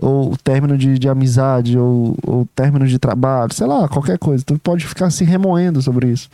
ou 0.00 0.36
término 0.36 0.76
de, 0.76 0.98
de 0.98 1.08
amizade, 1.08 1.78
ou, 1.78 2.16
ou 2.26 2.48
término 2.54 2.86
de 2.86 2.98
trabalho, 2.98 3.52
sei 3.52 3.66
lá, 3.66 3.88
qualquer 3.88 4.18
coisa. 4.18 4.44
Tu 4.44 4.58
pode 4.58 4.86
ficar 4.86 5.10
se 5.10 5.24
remoendo 5.24 5.82
sobre 5.82 6.08
isso. 6.08 6.28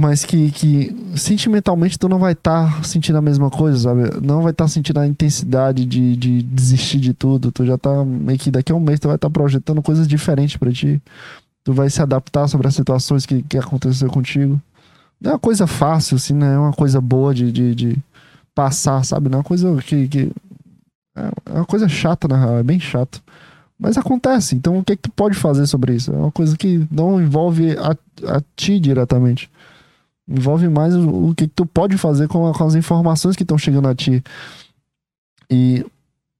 Mas 0.00 0.24
que, 0.24 0.52
que 0.52 0.94
sentimentalmente 1.16 1.98
tu 1.98 2.08
não 2.08 2.20
vai 2.20 2.32
estar 2.32 2.72
tá 2.72 2.82
sentindo 2.84 3.18
a 3.18 3.22
mesma 3.22 3.50
coisa, 3.50 3.78
sabe? 3.78 4.02
Não 4.24 4.42
vai 4.42 4.52
estar 4.52 4.64
tá 4.64 4.68
sentindo 4.68 5.00
a 5.00 5.06
intensidade 5.06 5.84
de, 5.84 6.14
de 6.16 6.42
desistir 6.42 7.00
de 7.00 7.12
tudo. 7.12 7.50
Tu 7.50 7.66
já 7.66 7.76
tá 7.76 8.04
meio 8.04 8.38
que 8.38 8.48
daqui 8.48 8.70
a 8.70 8.76
um 8.76 8.80
mês 8.80 9.00
tu 9.00 9.08
vai 9.08 9.16
estar 9.16 9.28
tá 9.28 9.32
projetando 9.32 9.82
coisas 9.82 10.06
diferentes 10.06 10.56
para 10.56 10.70
ti. 10.70 11.02
Tu 11.64 11.72
vai 11.72 11.90
se 11.90 12.00
adaptar 12.00 12.46
sobre 12.46 12.68
as 12.68 12.76
situações 12.76 13.26
que, 13.26 13.42
que 13.42 13.58
aconteceu 13.58 14.08
contigo. 14.08 14.60
Não 15.20 15.32
é 15.32 15.34
uma 15.34 15.40
coisa 15.40 15.66
fácil, 15.66 16.16
assim, 16.16 16.34
né? 16.34 16.54
É 16.54 16.58
uma 16.58 16.72
coisa 16.72 17.00
boa 17.00 17.34
de, 17.34 17.50
de, 17.50 17.74
de 17.74 17.98
passar, 18.54 19.04
sabe? 19.04 19.28
Não 19.28 19.38
é 19.38 19.38
uma 19.38 19.44
coisa 19.44 19.76
que. 19.82 20.06
que 20.06 20.30
é 21.46 21.52
uma 21.52 21.66
coisa 21.66 21.88
chata, 21.88 22.28
na 22.28 22.38
real, 22.38 22.58
é 22.58 22.62
bem 22.62 22.78
chato. 22.78 23.22
Mas 23.78 23.96
acontece, 23.96 24.56
então 24.56 24.78
o 24.78 24.84
que, 24.84 24.94
é 24.94 24.96
que 24.96 25.02
tu 25.02 25.10
pode 25.10 25.36
fazer 25.36 25.66
sobre 25.66 25.94
isso? 25.94 26.12
É 26.12 26.16
uma 26.16 26.32
coisa 26.32 26.56
que 26.56 26.86
não 26.90 27.20
envolve 27.20 27.76
a, 27.78 27.92
a 28.34 28.42
ti 28.56 28.80
diretamente. 28.80 29.48
Envolve 30.28 30.68
mais 30.68 30.94
o, 30.94 31.32
que, 31.34 31.46
que 31.46 31.54
tu 31.54 31.64
pode 31.64 31.96
fazer 31.96 32.28
com, 32.28 32.46
a, 32.48 32.52
com 32.52 32.64
as 32.64 32.74
informações 32.74 33.36
que 33.36 33.44
estão 33.44 33.56
chegando 33.56 33.88
a 33.88 33.94
ti. 33.94 34.22
E, 35.48 35.86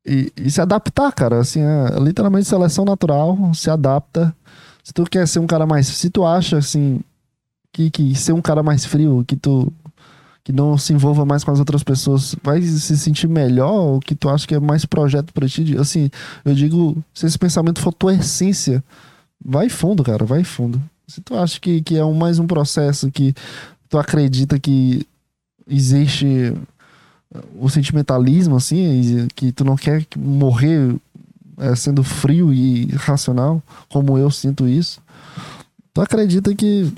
e, 0.04 0.32
e, 0.36 0.50
se 0.50 0.60
adaptar, 0.60 1.12
cara. 1.12 1.38
Assim, 1.38 1.60
é 1.62 1.98
literalmente 2.00 2.48
seleção 2.48 2.84
natural, 2.84 3.38
se 3.54 3.70
adapta. 3.70 4.34
Se 4.82 4.92
tu 4.92 5.04
quer 5.04 5.26
ser 5.26 5.38
um 5.38 5.46
cara 5.46 5.64
mais. 5.64 5.86
Se 5.86 6.10
tu 6.10 6.26
acha, 6.26 6.58
assim, 6.58 7.00
que, 7.72 7.90
que 7.90 8.14
ser 8.14 8.32
um 8.32 8.42
cara 8.42 8.62
mais 8.62 8.84
frio, 8.84 9.24
que 9.26 9.36
tu 9.36 9.72
que 10.48 10.52
não 10.52 10.78
se 10.78 10.94
envolva 10.94 11.26
mais 11.26 11.44
com 11.44 11.50
as 11.50 11.58
outras 11.58 11.82
pessoas, 11.82 12.34
vai 12.42 12.62
se 12.62 12.96
sentir 12.96 13.28
melhor 13.28 13.70
ou 13.70 14.00
que 14.00 14.14
tu 14.14 14.30
acha 14.30 14.46
que 14.46 14.54
é 14.54 14.58
mais 14.58 14.86
projeto 14.86 15.30
para 15.30 15.46
ti? 15.46 15.76
Assim, 15.76 16.10
eu 16.42 16.54
digo, 16.54 16.96
se 17.12 17.26
esse 17.26 17.38
pensamento 17.38 17.82
for 17.82 17.92
tua 17.92 18.14
essência, 18.14 18.82
vai 19.44 19.68
fundo, 19.68 20.02
cara, 20.02 20.24
vai 20.24 20.42
fundo. 20.44 20.80
Se 21.06 21.20
tu 21.20 21.36
acha 21.36 21.60
que, 21.60 21.82
que 21.82 21.98
é 21.98 22.04
um, 22.04 22.14
mais 22.14 22.38
um 22.38 22.46
processo 22.46 23.10
que 23.10 23.34
tu 23.90 23.98
acredita 23.98 24.58
que 24.58 25.06
existe 25.68 26.54
o 27.60 27.68
sentimentalismo, 27.68 28.56
assim, 28.56 29.28
que 29.36 29.52
tu 29.52 29.66
não 29.66 29.76
quer 29.76 30.06
morrer 30.16 30.96
é, 31.58 31.76
sendo 31.76 32.02
frio 32.02 32.54
e 32.54 32.86
racional, 32.96 33.62
como 33.90 34.16
eu 34.16 34.30
sinto 34.30 34.66
isso, 34.66 34.98
tu 35.92 36.00
acredita 36.00 36.54
que 36.54 36.90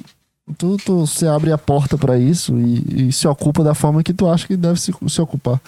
tu, 0.57 0.77
tu 0.77 1.07
se 1.07 1.27
abre 1.27 1.53
a 1.53 1.59
porta 1.59 1.97
para 1.99 2.19
isso 2.19 2.57
e, 2.59 3.09
e, 3.09 3.13
se 3.13 3.27
ocupa 3.27 3.63
da 3.63 3.75
forma 3.75 4.03
que 4.03 4.15
tu 4.15 4.29
acha 4.29 4.47
que 4.47 4.57
deve 4.57 4.81
se, 4.81 4.93
se 5.09 5.21
ocupar. 5.21 5.61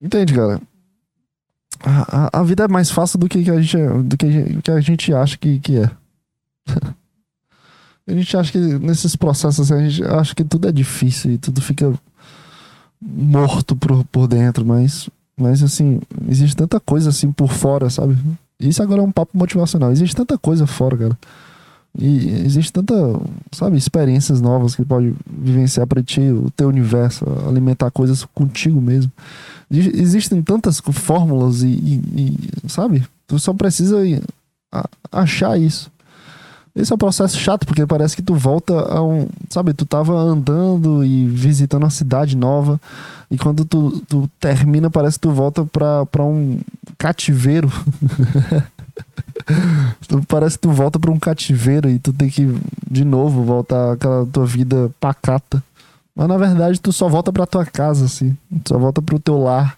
Entende, 0.00 0.34
cara? 0.34 0.60
A, 1.80 2.38
a, 2.38 2.40
a, 2.40 2.42
vida 2.42 2.64
é 2.64 2.68
mais 2.68 2.90
fácil 2.90 3.18
do 3.18 3.28
que, 3.28 3.38
a 3.50 3.60
gente, 3.60 3.76
do 4.04 4.16
que, 4.16 4.60
que 4.62 4.70
a 4.70 4.80
gente 4.80 5.12
acha 5.12 5.36
que, 5.36 5.58
que 5.58 5.76
é. 5.78 5.90
a 8.06 8.12
gente 8.12 8.36
acha 8.36 8.52
que 8.52 8.58
nesses 8.58 9.16
processos 9.16 9.70
a 9.70 9.78
gente 9.80 10.02
acha 10.04 10.34
que 10.34 10.44
tudo 10.44 10.68
é 10.68 10.72
difícil 10.72 11.32
e 11.32 11.38
tudo 11.38 11.60
fica 11.60 11.92
morto 13.00 13.76
por, 13.76 14.04
por 14.06 14.26
dentro, 14.26 14.64
mas, 14.64 15.08
mas 15.36 15.62
assim, 15.62 16.00
existe 16.28 16.56
tanta 16.56 16.80
coisa 16.80 17.10
assim 17.10 17.30
por 17.30 17.52
fora, 17.52 17.90
sabe? 17.90 18.16
Isso 18.58 18.82
agora 18.82 19.00
é 19.00 19.04
um 19.04 19.12
papo 19.12 19.36
motivacional. 19.36 19.92
Existe 19.92 20.16
tanta 20.16 20.38
coisa 20.38 20.66
fora, 20.66 20.96
cara. 20.96 21.18
E 21.98 22.44
existe 22.44 22.72
tanta, 22.72 22.94
sabe, 23.52 23.76
experiências 23.76 24.40
novas 24.40 24.74
que 24.74 24.84
pode 24.84 25.14
vivenciar 25.26 25.86
para 25.86 26.02
ti, 26.02 26.20
o 26.20 26.50
teu 26.50 26.68
universo, 26.68 27.24
alimentar 27.48 27.90
coisas 27.90 28.24
contigo 28.34 28.80
mesmo. 28.80 29.10
Existem 29.70 30.42
tantas 30.42 30.80
fórmulas 30.80 31.62
e, 31.62 31.68
e, 31.68 32.50
e 32.64 32.68
sabe, 32.68 33.04
tu 33.26 33.38
só 33.38 33.52
precisa 33.54 33.96
achar 35.10 35.58
isso. 35.58 35.90
Esse 36.74 36.92
é 36.92 36.94
um 36.94 36.98
processo 36.98 37.38
chato, 37.38 37.66
porque 37.66 37.86
parece 37.86 38.14
que 38.14 38.20
tu 38.20 38.34
volta 38.34 38.74
a 38.74 39.02
um. 39.02 39.26
Sabe, 39.48 39.72
tu 39.72 39.86
tava 39.86 40.12
andando 40.12 41.02
e 41.02 41.26
visitando 41.26 41.84
uma 41.84 41.90
cidade 41.90 42.36
nova, 42.36 42.78
e 43.30 43.38
quando 43.38 43.64
tu, 43.64 44.02
tu 44.06 44.30
termina, 44.38 44.90
parece 44.90 45.16
que 45.16 45.22
tu 45.22 45.30
volta 45.30 45.64
pra, 45.64 46.04
pra 46.04 46.22
um 46.22 46.60
cativeiro. 46.98 47.72
tu, 50.08 50.22
parece 50.26 50.56
que 50.56 50.62
tu 50.62 50.70
volta 50.70 50.98
pra 50.98 51.10
um 51.10 51.18
cativeiro 51.18 51.88
e 51.88 51.98
tu 51.98 52.12
tem 52.12 52.28
que, 52.28 52.46
de 52.90 53.04
novo, 53.04 53.42
voltar 53.42 53.92
aquela 53.92 54.26
tua 54.26 54.46
vida 54.46 54.90
pacata. 55.00 55.62
Mas 56.14 56.28
na 56.28 56.36
verdade, 56.36 56.80
tu 56.80 56.92
só 56.92 57.08
volta 57.08 57.32
pra 57.32 57.46
tua 57.46 57.64
casa, 57.64 58.06
assim. 58.06 58.36
Tu 58.64 58.68
só 58.68 58.78
volta 58.78 59.02
pro 59.02 59.18
teu 59.18 59.38
lar. 59.38 59.76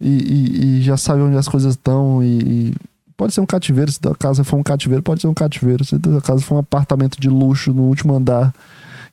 E, 0.00 0.08
e, 0.08 0.78
e 0.78 0.82
já 0.82 0.96
sabe 0.96 1.22
onde 1.22 1.36
as 1.36 1.46
coisas 1.46 1.74
estão 1.74 2.22
e, 2.24 2.42
e 2.42 2.74
Pode 3.22 3.32
ser 3.34 3.40
um 3.40 3.46
cativeiro, 3.46 3.92
se 3.92 4.00
a 4.04 4.14
casa 4.16 4.42
for 4.42 4.56
um 4.56 4.64
cativeiro, 4.64 5.00
pode 5.00 5.20
ser 5.20 5.28
um 5.28 5.34
cativeiro. 5.34 5.84
Se 5.84 5.94
a 5.94 6.20
casa 6.20 6.42
for 6.42 6.56
um 6.56 6.58
apartamento 6.58 7.20
de 7.20 7.28
luxo 7.28 7.72
no 7.72 7.82
último 7.82 8.16
andar 8.16 8.52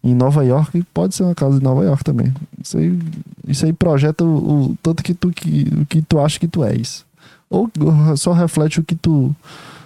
em 0.04 0.16
Nova 0.16 0.44
York, 0.44 0.84
pode 0.92 1.14
ser 1.14 1.22
uma 1.22 1.36
casa 1.36 1.60
de 1.60 1.64
Nova 1.64 1.84
York 1.84 2.04
também. 2.04 2.34
Isso 2.60 2.80
aí, 2.80 3.00
isso 3.48 3.66
aí 3.66 3.72
projeta 3.72 4.24
o, 4.24 4.72
o 4.72 4.78
tanto 4.82 5.04
que 5.04 5.14
tu, 5.14 5.30
que, 5.30 5.86
que 5.86 6.02
tu 6.02 6.20
acha 6.20 6.40
que 6.40 6.48
tu 6.48 6.64
és. 6.64 7.06
Ou 7.50 7.70
só 8.16 8.32
reflete 8.34 8.80
o 8.80 8.84
que 8.84 8.96
tu. 8.96 9.36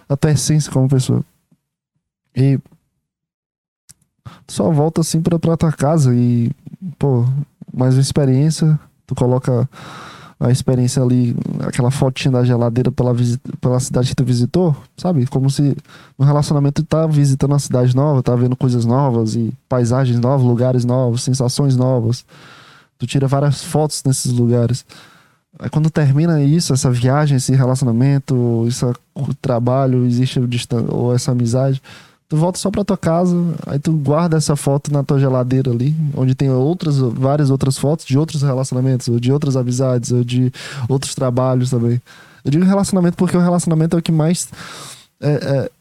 a 0.10 0.18
tua 0.18 0.32
essência 0.32 0.72
como 0.72 0.90
pessoa. 0.90 1.24
E. 2.36 2.60
Tu 4.46 4.54
só 4.54 4.70
volta 4.72 5.02
assim 5.02 5.22
pra, 5.22 5.40
pra 5.40 5.58
tua 5.58 5.72
casa 5.72 6.14
e. 6.14 6.52
Pô, 7.00 7.26
mais 7.74 7.96
uma 7.96 8.02
experiência. 8.02 8.80
Tu 9.06 9.16
coloca 9.16 9.68
a 10.44 10.52
experiência 10.52 11.02
ali, 11.02 11.36
aquela 11.66 11.90
fotinha 11.90 12.34
da 12.34 12.44
geladeira 12.44 12.92
pela, 12.92 13.14
visita, 13.14 13.50
pela 13.62 13.80
cidade 13.80 14.10
que 14.10 14.16
tu 14.16 14.26
visitou, 14.26 14.76
sabe? 14.98 15.26
Como 15.28 15.50
se 15.50 15.76
no 16.20 16.26
relacionamento 16.26 16.84
tu 16.84 16.88
tá 16.88 17.08
visitando 17.08 17.52
uma 17.52 17.60
cidade 17.60 17.96
nova, 17.96 18.22
tá 18.22 18.36
vendo 18.36 18.56
coisas 18.56 18.84
novas 18.84 19.36
e 19.36 19.54
paisagens 19.70 20.20
novas, 20.20 20.46
lugares 20.46 20.84
novos, 20.84 21.24
sensações 21.24 21.78
novas. 21.78 22.26
Tu 22.98 23.08
tira 23.08 23.26
várias 23.26 23.64
fotos 23.64 24.04
nesses 24.04 24.34
lugares. 24.34 24.86
Quando 25.72 25.90
termina 25.90 26.42
isso, 26.42 26.74
essa 26.74 26.90
viagem, 26.90 27.38
esse 27.38 27.54
relacionamento, 27.54 28.66
esse 28.68 28.86
trabalho, 29.42 30.06
existe 30.06 30.40
ou 30.90 31.14
essa 31.14 31.32
amizade, 31.32 31.82
tu 32.28 32.36
volta 32.36 32.58
só 32.58 32.72
pra 32.72 32.84
tua 32.84 32.98
casa, 32.98 33.36
aí 33.68 33.78
tu 33.78 33.92
guarda 33.94 34.36
essa 34.36 34.56
foto 34.56 34.92
na 34.92 35.04
tua 35.04 35.20
geladeira 35.20 35.70
ali, 35.70 35.96
onde 36.16 36.34
tem 36.34 36.50
outras, 36.50 36.98
várias 36.98 37.52
outras 37.52 37.78
fotos 37.78 38.06
de 38.06 38.18
outros 38.18 38.42
relacionamentos, 38.42 39.08
ou 39.08 39.20
de 39.20 39.32
outras 39.32 39.56
amizades, 39.56 40.12
ou 40.12 40.24
de 40.24 40.52
outros 40.90 41.14
trabalhos 41.14 41.70
também. 41.70 42.02
Eu 42.44 42.52
digo 42.52 42.66
relacionamento 42.66 43.16
porque 43.16 43.38
o 43.38 43.40
relacionamento 43.40 43.96
é 43.96 44.00
o 44.00 44.02
que 44.02 44.12
mais 44.12 44.50
é, 45.22 45.32
é, 45.32 45.72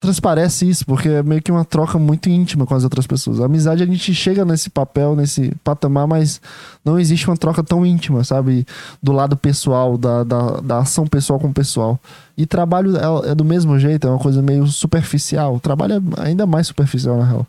transparece 0.00 0.68
isso, 0.68 0.86
porque 0.86 1.08
é 1.08 1.22
meio 1.22 1.42
que 1.42 1.50
uma 1.50 1.64
troca 1.64 1.98
muito 1.98 2.28
íntima 2.28 2.64
com 2.64 2.74
as 2.74 2.84
outras 2.84 3.06
pessoas. 3.06 3.40
A 3.40 3.46
amizade 3.46 3.82
a 3.82 3.86
gente 3.86 4.14
chega 4.14 4.44
nesse 4.44 4.70
papel, 4.70 5.16
nesse 5.16 5.52
patamar, 5.64 6.06
mas 6.06 6.40
não 6.84 6.98
existe 6.98 7.26
uma 7.28 7.36
troca 7.36 7.64
tão 7.64 7.84
íntima, 7.84 8.22
sabe? 8.22 8.64
Do 9.02 9.10
lado 9.10 9.36
pessoal, 9.36 9.98
da, 9.98 10.22
da, 10.22 10.60
da 10.60 10.78
ação 10.78 11.06
pessoal 11.06 11.40
com 11.40 11.52
pessoal. 11.52 11.98
E 12.36 12.46
trabalho 12.46 12.96
é, 12.96 13.30
é, 13.30 13.34
do 13.34 13.44
mesmo 13.44 13.76
jeito, 13.78 14.06
é 14.06 14.10
uma 14.10 14.20
coisa 14.20 14.40
meio 14.40 14.66
superficial. 14.68 15.56
O 15.56 15.60
trabalho 15.60 15.94
é 15.94 16.28
ainda 16.28 16.46
mais 16.46 16.68
superficial, 16.68 17.18
na 17.18 17.24
real. 17.24 17.46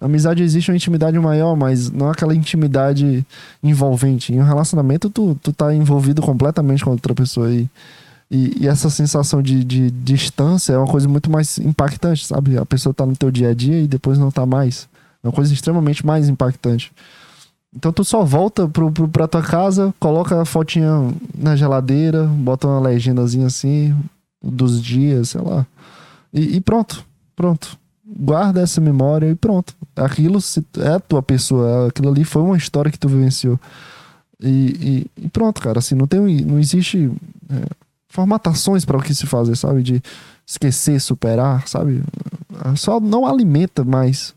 A 0.00 0.06
amizade 0.06 0.42
existe 0.42 0.70
uma 0.70 0.76
intimidade 0.76 1.18
maior, 1.18 1.56
mas 1.56 1.90
não 1.90 2.08
é 2.08 2.10
aquela 2.12 2.34
intimidade 2.34 3.26
envolvente. 3.62 4.32
Em 4.32 4.40
um 4.40 4.44
relacionamento, 4.44 5.10
tu, 5.10 5.36
tu 5.42 5.52
tá 5.52 5.74
envolvido 5.74 6.22
completamente 6.22 6.84
com 6.84 6.90
outra 6.90 7.14
pessoa. 7.14 7.52
E 7.52 7.68
e, 8.34 8.62
e, 8.62 8.66
essa 8.66 8.88
sensação 8.88 9.42
de, 9.42 9.62
de, 9.62 9.90
distância 9.90 10.72
é 10.72 10.78
uma 10.78 10.86
coisa 10.86 11.06
muito 11.06 11.30
mais 11.30 11.58
impactante, 11.58 12.24
sabe? 12.24 12.56
A 12.56 12.64
pessoa 12.64 12.94
tá 12.94 13.04
no 13.04 13.14
teu 13.14 13.30
dia 13.30 13.50
a 13.50 13.54
dia 13.54 13.78
e 13.78 13.86
depois 13.86 14.18
não 14.18 14.30
tá 14.30 14.46
mais. 14.46 14.88
É 15.22 15.26
uma 15.26 15.34
coisa 15.34 15.52
extremamente 15.52 16.04
mais 16.06 16.30
impactante. 16.30 16.90
Então 17.76 17.92
tu 17.92 18.02
só 18.02 18.24
volta 18.24 18.66
pro, 18.66 18.90
pro, 18.90 19.06
pra 19.06 19.28
tua 19.28 19.42
casa, 19.42 19.92
coloca 20.00 20.40
a 20.40 20.46
fotinha 20.46 21.12
na 21.36 21.54
geladeira, 21.56 22.24
bota 22.24 22.66
uma 22.66 22.80
legendazinha 22.80 23.46
assim, 23.46 23.94
dos 24.42 24.82
dias, 24.82 25.28
sei 25.28 25.42
lá. 25.42 25.66
E, 26.32 26.56
e 26.56 26.60
pronto, 26.62 27.04
pronto. 27.36 27.76
Guarda 28.06 28.62
essa 28.62 28.80
memória 28.80 29.26
e 29.26 29.34
pronto. 29.34 29.74
Aquilo 29.94 30.38
é 30.78 30.94
a 30.94 31.00
tua 31.00 31.22
pessoa, 31.22 31.88
aquilo 31.88 32.08
ali 32.08 32.24
foi 32.24 32.40
uma 32.40 32.56
história 32.56 32.90
que 32.90 32.98
tu 32.98 33.10
vivenciou. 33.10 33.60
E, 34.40 35.06
e, 35.18 35.24
e 35.24 35.28
pronto, 35.28 35.60
cara, 35.60 35.80
assim, 35.80 35.94
não 35.94 36.06
tem, 36.06 36.40
não 36.46 36.58
existe... 36.58 37.10
É, 37.50 37.82
formatações 38.12 38.84
para 38.84 38.98
o 38.98 39.02
que 39.02 39.14
se 39.14 39.26
fazer, 39.26 39.56
sabe? 39.56 39.82
De 39.82 40.02
esquecer, 40.46 41.00
superar, 41.00 41.66
sabe? 41.66 42.02
Só 42.76 43.00
não 43.00 43.26
alimenta 43.26 43.82
mais. 43.82 44.34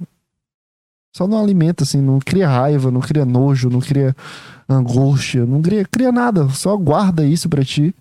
Só 1.13 1.27
não 1.27 1.37
alimenta, 1.37 1.83
assim, 1.83 2.01
não 2.01 2.19
cria 2.19 2.47
raiva, 2.47 2.89
não 2.89 3.01
cria 3.01 3.25
nojo, 3.25 3.69
não 3.69 3.81
cria 3.81 4.15
angústia, 4.67 5.45
não 5.45 5.61
cria, 5.61 5.83
cria 5.83 6.09
nada. 6.09 6.47
Só 6.49 6.75
guarda 6.77 7.25
isso 7.25 7.49
para 7.49 7.65
ti. 7.65 7.93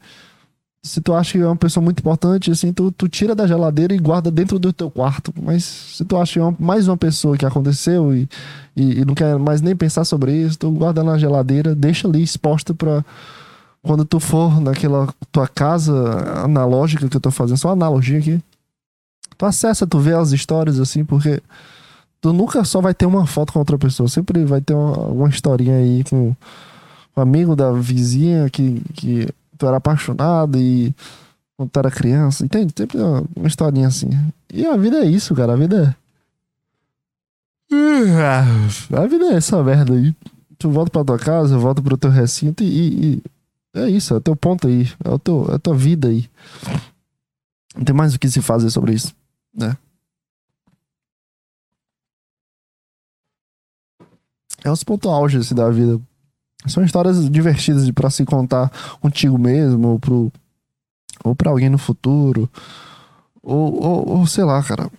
Se 0.80 1.00
tu 1.00 1.12
acha 1.12 1.32
que 1.32 1.38
é 1.38 1.46
uma 1.46 1.56
pessoa 1.56 1.82
muito 1.82 1.98
importante, 1.98 2.52
assim, 2.52 2.72
tu, 2.72 2.92
tu 2.92 3.08
tira 3.08 3.34
da 3.34 3.46
geladeira 3.46 3.94
e 3.94 3.98
guarda 3.98 4.30
dentro 4.30 4.60
do 4.60 4.72
teu 4.72 4.90
quarto. 4.90 5.34
Mas 5.42 5.64
se 5.64 6.04
tu 6.04 6.16
acha 6.16 6.34
que 6.34 6.38
é 6.38 6.42
uma, 6.42 6.56
mais 6.60 6.86
uma 6.86 6.96
pessoa 6.96 7.36
que 7.36 7.46
aconteceu 7.46 8.14
e, 8.14 8.28
e, 8.76 9.00
e, 9.00 9.04
não 9.04 9.14
quer 9.14 9.36
mais 9.38 9.60
nem 9.60 9.74
pensar 9.74 10.04
sobre 10.04 10.32
isso, 10.36 10.58
tu 10.58 10.70
guarda 10.70 11.02
na 11.02 11.18
geladeira, 11.18 11.74
deixa 11.74 12.06
ali 12.06 12.22
exposta 12.22 12.74
pra, 12.74 13.04
quando 13.84 14.04
tu 14.04 14.18
for 14.18 14.60
naquela 14.60 15.12
tua 15.30 15.46
casa 15.46 15.92
analógica 16.42 17.08
que 17.08 17.16
eu 17.16 17.20
tô 17.20 17.30
fazendo, 17.30 17.58
só 17.58 17.68
uma 17.68 17.74
analogia 17.74 18.18
aqui. 18.18 18.40
Tu 19.36 19.46
acessa, 19.46 19.86
tu 19.86 19.98
vê 19.98 20.14
as 20.14 20.32
histórias 20.32 20.80
assim, 20.80 21.04
porque 21.04 21.42
tu 22.20 22.32
nunca 22.32 22.64
só 22.64 22.80
vai 22.80 22.94
ter 22.94 23.04
uma 23.04 23.26
foto 23.26 23.52
com 23.52 23.58
outra 23.58 23.76
pessoa, 23.78 24.08
sempre 24.08 24.44
vai 24.44 24.60
ter 24.60 24.72
uma, 24.74 24.96
uma 25.08 25.28
historinha 25.28 25.76
aí 25.76 26.02
com 26.04 26.34
um 27.16 27.20
amigo 27.20 27.54
da 27.54 27.72
vizinha 27.72 28.48
que, 28.48 28.80
que 28.94 29.28
tu 29.58 29.66
era 29.66 29.76
apaixonado 29.76 30.58
e 30.58 30.94
quando 31.56 31.68
tu 31.70 31.78
era 31.78 31.90
criança, 31.90 32.44
entende? 32.44 32.72
Sempre 32.76 32.98
uma, 32.98 33.22
uma 33.36 33.46
historinha 33.46 33.88
assim. 33.88 34.08
E 34.52 34.66
a 34.66 34.76
vida 34.76 34.98
é 34.98 35.04
isso, 35.04 35.34
cara, 35.34 35.52
a 35.52 35.56
vida 35.56 35.94
é. 37.70 38.96
A 38.96 39.06
vida 39.06 39.26
é 39.26 39.34
essa 39.34 39.62
merda 39.62 39.94
aí 39.94 40.14
Tu 40.58 40.70
volta 40.70 40.90
pra 40.90 41.04
tua 41.04 41.18
casa, 41.18 41.58
volta 41.58 41.82
pro 41.82 41.96
teu 41.96 42.10
recinto 42.10 42.62
e, 42.62 42.66
e, 42.66 43.04
e 43.04 43.22
é 43.74 43.88
isso, 43.88 44.14
é 44.14 44.20
teu 44.20 44.36
ponto 44.36 44.68
aí, 44.68 44.88
é, 45.04 45.10
o 45.10 45.18
teu, 45.18 45.46
é 45.50 45.54
a 45.56 45.58
tua 45.58 45.74
vida 45.74 46.08
aí. 46.08 46.28
Não 47.76 47.84
tem 47.84 47.94
mais 47.94 48.14
o 48.14 48.18
que 48.18 48.30
se 48.30 48.40
fazer 48.40 48.70
sobre 48.70 48.94
isso, 48.94 49.14
né? 49.52 49.76
É 54.64 54.70
os 54.70 54.82
pontos 54.82 55.10
auge 55.10 55.38
assim, 55.38 55.54
da 55.54 55.68
vida. 55.70 56.00
São 56.66 56.82
histórias 56.82 57.28
divertidas 57.28 57.90
para 57.90 58.08
se 58.08 58.24
contar 58.24 58.70
contigo 59.00 59.36
mesmo, 59.38 59.88
ou, 59.88 59.98
pro, 59.98 60.32
ou 61.22 61.36
pra 61.36 61.50
alguém 61.50 61.68
no 61.68 61.76
futuro. 61.76 62.48
Ou, 63.42 63.82
ou, 63.82 64.08
ou 64.18 64.26
sei 64.26 64.44
lá, 64.44 64.62
cara. 64.62 64.90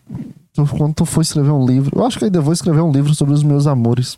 Quando 0.78 0.94
tu 0.94 1.06
for 1.06 1.22
escrever 1.22 1.50
um 1.50 1.66
livro. 1.66 1.98
Eu 1.98 2.06
acho 2.06 2.20
que 2.20 2.26
ainda 2.26 2.40
vou 2.40 2.54
escrever 2.54 2.82
um 2.82 2.92
livro 2.92 3.16
sobre 3.16 3.34
os 3.34 3.42
meus 3.42 3.66
amores. 3.66 4.18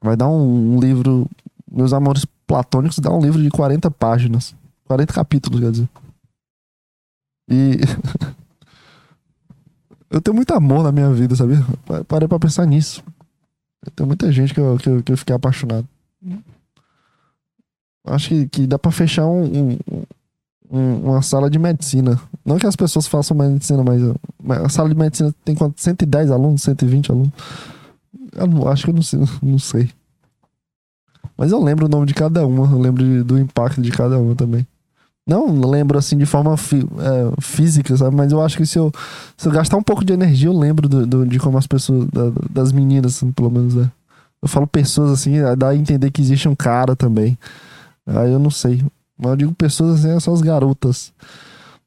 Vai 0.00 0.16
dar 0.16 0.28
um, 0.28 0.76
um 0.76 0.80
livro. 0.80 1.28
Meus 1.70 1.92
amores 1.92 2.24
platônicos 2.46 2.98
dá 2.98 3.10
um 3.12 3.20
livro 3.20 3.42
de 3.42 3.50
40 3.50 3.90
páginas. 3.90 4.54
40 4.84 5.12
capítulos, 5.12 5.60
quer 5.60 5.70
dizer. 5.72 5.88
E. 7.48 7.78
eu 10.10 10.20
tenho 10.20 10.34
muito 10.34 10.54
amor 10.54 10.82
na 10.82 10.92
minha 10.92 11.12
vida, 11.12 11.34
sabia? 11.34 11.58
Parei 12.06 12.28
pra 12.28 12.38
pensar 12.38 12.66
nisso. 12.66 13.02
Tem 13.94 14.06
muita 14.06 14.30
gente 14.32 14.54
que 14.54 14.60
eu, 14.60 14.76
que 14.78 14.88
eu, 14.88 15.02
que 15.02 15.12
eu 15.12 15.16
fiquei 15.16 15.34
apaixonado. 15.34 15.86
Acho 18.04 18.28
que, 18.28 18.48
que 18.48 18.66
dá 18.66 18.78
pra 18.78 18.90
fechar 18.90 19.26
um, 19.26 19.44
um, 19.44 19.78
um, 20.70 21.10
uma 21.10 21.22
sala 21.22 21.50
de 21.50 21.58
medicina. 21.58 22.20
Não 22.44 22.58
que 22.58 22.66
as 22.66 22.76
pessoas 22.76 23.06
façam 23.06 23.36
medicina, 23.36 23.82
mas, 23.82 24.00
mas 24.42 24.60
a 24.62 24.68
sala 24.68 24.88
de 24.88 24.94
medicina 24.94 25.34
tem 25.44 25.54
quanto? 25.54 25.80
110 25.80 26.30
alunos, 26.30 26.62
120 26.62 27.10
alunos? 27.10 27.32
Eu 28.32 28.46
não, 28.46 28.68
acho 28.68 28.84
que 28.84 28.90
eu 28.90 28.94
não 28.94 29.02
sei, 29.02 29.20
não 29.42 29.58
sei. 29.58 29.90
Mas 31.36 31.52
eu 31.52 31.62
lembro 31.62 31.86
o 31.86 31.88
nome 31.88 32.06
de 32.06 32.14
cada 32.14 32.46
uma, 32.46 32.70
eu 32.70 32.78
lembro 32.78 33.02
de, 33.02 33.22
do 33.22 33.38
impacto 33.38 33.80
de 33.80 33.90
cada 33.90 34.18
uma 34.18 34.34
também. 34.34 34.66
Não 35.26 35.60
lembro 35.60 35.98
assim 35.98 36.16
de 36.16 36.24
forma 36.24 36.56
fi, 36.56 36.78
é, 36.78 37.40
física, 37.40 37.96
sabe? 37.96 38.14
Mas 38.14 38.30
eu 38.30 38.40
acho 38.40 38.56
que 38.56 38.64
se 38.64 38.78
eu, 38.78 38.92
se 39.36 39.48
eu 39.48 39.52
gastar 39.52 39.76
um 39.76 39.82
pouco 39.82 40.04
de 40.04 40.12
energia, 40.12 40.48
eu 40.48 40.56
lembro 40.56 40.88
do, 40.88 41.04
do 41.04 41.26
de 41.26 41.38
como 41.40 41.58
as 41.58 41.66
pessoas, 41.66 42.06
da, 42.06 42.30
das 42.48 42.70
meninas, 42.70 43.16
assim, 43.16 43.32
pelo 43.32 43.50
menos, 43.50 43.74
né? 43.74 43.90
Eu 44.40 44.48
falo 44.48 44.66
pessoas 44.66 45.10
assim, 45.10 45.32
dá 45.58 45.70
a 45.70 45.76
entender 45.76 46.12
que 46.12 46.22
existe 46.22 46.48
um 46.48 46.54
cara 46.54 46.94
também. 46.94 47.36
Aí 48.06 48.30
eu 48.32 48.38
não 48.38 48.50
sei. 48.50 48.84
Mas 49.18 49.30
eu 49.30 49.36
digo 49.36 49.54
pessoas 49.54 50.04
assim, 50.04 50.20
são 50.20 50.34
as 50.34 50.42
garotas. 50.42 51.12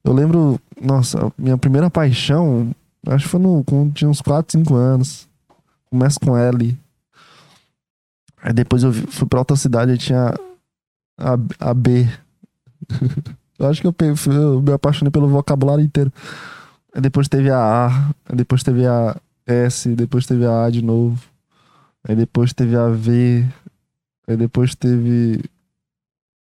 Eu 0.03 0.13
lembro, 0.13 0.59
nossa, 0.81 1.31
minha 1.37 1.57
primeira 1.57 1.89
paixão, 1.89 2.71
acho 3.07 3.25
que 3.25 3.31
foi 3.31 3.39
no, 3.39 3.63
quando 3.63 3.93
tinha 3.93 4.09
uns 4.09 4.21
4, 4.21 4.59
5 4.59 4.75
anos. 4.75 5.27
Começa 5.89 6.19
com 6.19 6.37
L. 6.37 6.77
Aí 8.41 8.53
depois 8.53 8.83
eu 8.83 8.93
fui 8.93 9.27
pra 9.27 9.39
outra 9.39 9.55
cidade 9.55 9.91
e 9.91 9.97
tinha 9.97 10.33
a, 11.17 11.33
a 11.59 11.73
B. 11.73 12.07
eu 13.59 13.67
acho 13.67 13.81
que 13.81 13.87
eu, 13.87 13.95
eu, 14.33 14.61
me 14.61 14.71
apaixonei 14.71 15.11
pelo 15.11 15.27
vocabulário 15.27 15.83
inteiro. 15.83 16.11
Aí 16.93 17.01
depois 17.01 17.27
teve 17.27 17.49
a 17.51 17.57
A, 17.57 18.09
aí 18.25 18.35
depois 18.35 18.63
teve 18.63 18.87
a 18.87 19.15
S, 19.45 19.93
depois 19.95 20.25
teve 20.25 20.45
a 20.45 20.65
A 20.65 20.69
de 20.69 20.81
novo. 20.81 21.21
Aí 22.07 22.15
depois 22.15 22.53
teve 22.53 22.75
a 22.75 22.87
V. 22.89 23.45
Aí 24.27 24.37
depois 24.37 24.75
teve. 24.75 25.43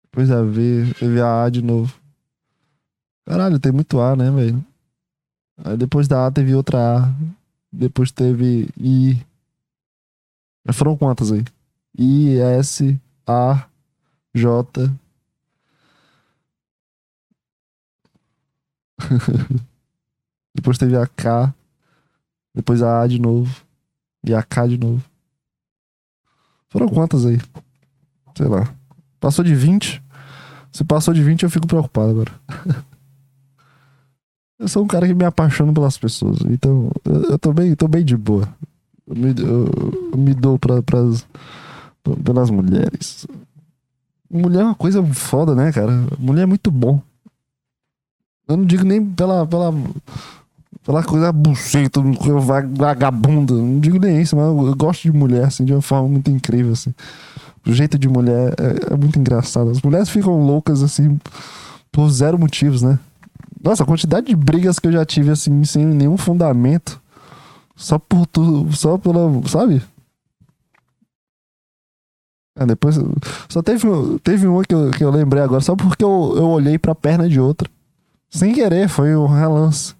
Depois 0.03 0.31
a 0.31 0.43
V, 0.43 0.93
teve 0.99 1.21
a 1.21 1.43
A 1.43 1.49
de 1.49 1.61
novo. 1.61 1.93
Caralho, 3.25 3.59
tem 3.59 3.71
muito 3.71 3.99
A, 3.99 4.15
né, 4.15 4.29
velho? 4.31 4.63
Aí 5.63 5.77
depois 5.77 6.07
da 6.07 6.27
A 6.27 6.31
teve 6.31 6.55
outra 6.55 6.97
A. 6.97 7.13
Depois 7.71 8.11
teve 8.11 8.69
I. 8.77 9.21
Foram 10.73 10.97
quantas 10.97 11.31
aí? 11.31 11.43
I, 11.97 12.37
S, 12.39 12.99
A, 13.27 13.67
J, 14.33 14.91
depois 20.53 20.77
teve 20.77 20.95
a 20.95 21.07
K. 21.07 21.53
Depois 22.53 22.81
a 22.81 23.01
A 23.01 23.07
de 23.07 23.19
novo. 23.19 23.63
E 24.25 24.33
a 24.33 24.43
K 24.43 24.67
de 24.67 24.77
novo. 24.77 25.03
Foram 26.69 26.87
quantas 26.87 27.25
aí? 27.25 27.39
Sei 28.35 28.47
lá. 28.47 28.73
Passou 29.19 29.43
de 29.43 29.53
20? 29.53 30.01
Se 30.71 30.83
passou 30.83 31.13
de 31.13 31.21
20, 31.21 31.43
eu 31.43 31.49
fico 31.49 31.67
preocupado 31.67 32.11
agora. 32.11 32.31
eu 34.57 34.67
sou 34.67 34.83
um 34.83 34.87
cara 34.87 35.07
que 35.07 35.13
me 35.13 35.25
apaixona 35.25 35.73
pelas 35.73 35.97
pessoas. 35.97 36.39
Então, 36.49 36.89
eu, 37.03 37.31
eu 37.31 37.39
tô, 37.39 37.51
bem, 37.51 37.75
tô 37.75 37.87
bem 37.87 38.05
de 38.05 38.15
boa. 38.15 38.47
Eu 39.05 39.15
me, 39.15 39.29
eu, 39.37 39.67
eu 40.13 40.17
me 40.17 40.33
dou 40.33 40.57
pra, 40.57 40.81
pras, 40.81 41.27
pelas 42.23 42.49
mulheres. 42.49 43.27
Mulher 44.29 44.61
é 44.61 44.65
uma 44.65 44.75
coisa 44.75 45.03
foda, 45.03 45.53
né, 45.53 45.71
cara? 45.71 46.05
Mulher 46.17 46.43
é 46.43 46.45
muito 46.45 46.71
bom. 46.71 47.01
Eu 48.47 48.57
não 48.57 48.65
digo 48.65 48.83
nem 48.83 49.05
pela, 49.05 49.45
pela, 49.45 49.73
pela 50.85 51.03
coisa 51.03 51.31
buceta, 51.31 52.01
vagabunda. 52.75 53.53
Não 53.53 53.79
digo 53.79 53.99
nem 53.99 54.21
isso, 54.21 54.35
mas 54.35 54.45
eu 54.45 54.75
gosto 54.75 55.03
de 55.03 55.11
mulher, 55.11 55.45
assim, 55.45 55.65
de 55.65 55.73
uma 55.73 55.81
forma 55.81 56.07
muito 56.07 56.29
incrível, 56.31 56.73
assim. 56.73 56.93
O 57.65 57.71
jeito 57.71 57.97
de 57.97 58.09
mulher 58.09 58.53
é, 58.57 58.93
é 58.93 58.97
muito 58.97 59.19
engraçado. 59.19 59.69
As 59.69 59.81
mulheres 59.81 60.09
ficam 60.09 60.43
loucas, 60.45 60.81
assim, 60.81 61.19
por 61.91 62.09
zero 62.09 62.39
motivos, 62.39 62.81
né? 62.81 62.99
Nossa, 63.63 63.83
a 63.83 63.85
quantidade 63.85 64.27
de 64.27 64.35
brigas 64.35 64.79
que 64.79 64.87
eu 64.87 64.91
já 64.91 65.05
tive, 65.05 65.29
assim, 65.29 65.63
sem 65.63 65.85
nenhum 65.85 66.17
fundamento. 66.17 66.99
Só 67.75 67.99
por 67.99 68.25
tudo, 68.27 68.71
só 68.75 68.97
pela, 68.97 69.29
sabe? 69.47 69.81
Ah, 72.61 72.65
depois. 72.65 72.99
Só 73.49 73.61
teve, 73.61 73.87
teve 74.23 74.45
uma 74.45 74.63
que 74.63 74.73
eu, 74.73 74.91
que 74.91 75.03
eu 75.03 75.09
lembrei 75.09 75.41
agora, 75.41 75.61
só 75.61 75.75
porque 75.75 76.03
eu, 76.03 76.33
eu 76.35 76.47
olhei 76.47 76.77
pra 76.77 76.93
perna 76.93 77.27
de 77.27 77.39
outra. 77.39 77.67
Sem 78.29 78.53
querer, 78.53 78.87
foi 78.87 79.15
um 79.15 79.25
relance. 79.25 79.95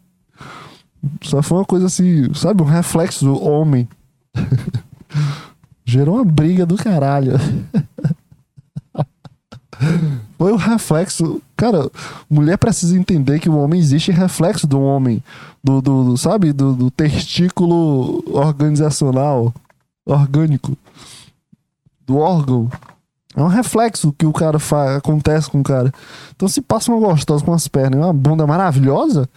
Só 1.24 1.42
foi 1.42 1.58
uma 1.58 1.66
coisa 1.66 1.88
assim, 1.88 2.32
sabe? 2.34 2.62
Um 2.62 2.66
reflexo 2.66 3.26
do 3.26 3.44
homem. 3.44 3.88
Gerou 5.84 6.16
uma 6.16 6.26
briga 6.26 6.66
do 6.66 6.76
caralho. 6.76 7.34
foi 10.38 10.54
um 10.54 10.58
reflexo. 10.58 11.42
Cara, 11.58 11.90
mulher 12.30 12.58
precisa 12.58 12.96
entender 12.96 13.40
que 13.40 13.50
o 13.50 13.58
homem 13.58 13.80
existe 13.80 14.12
reflexo 14.12 14.68
do 14.68 14.80
homem. 14.80 15.22
Do, 15.64 15.82
do, 15.82 16.04
do 16.04 16.18
sabe? 16.18 16.54
Do, 16.54 16.74
do 16.74 16.92
testículo 16.92 18.24
organizacional. 18.28 19.52
Orgânico. 20.06 20.78
Do 22.12 22.18
órgão. 22.18 22.70
É 23.34 23.42
um 23.42 23.48
reflexo 23.48 24.12
que 24.12 24.26
o 24.26 24.34
cara 24.34 24.60
faz, 24.60 24.98
acontece 24.98 25.50
com 25.50 25.62
o 25.62 25.64
cara. 25.64 25.94
Então, 26.36 26.46
se 26.50 26.60
passa 26.60 26.92
uma 26.92 27.00
gostosa 27.00 27.42
com 27.42 27.54
as 27.54 27.70
pernas 27.70 28.02
uma 28.02 28.12
bunda 28.12 28.46
maravilhosa, 28.46 29.30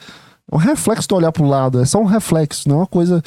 é 0.50 0.54
um 0.56 0.58
reflexo 0.58 1.06
de 1.06 1.14
olhar 1.14 1.30
pro 1.30 1.44
lado. 1.44 1.80
É 1.80 1.84
só 1.84 2.00
um 2.00 2.04
reflexo, 2.04 2.68
não 2.68 2.76
é 2.76 2.78
uma 2.80 2.86
coisa 2.88 3.22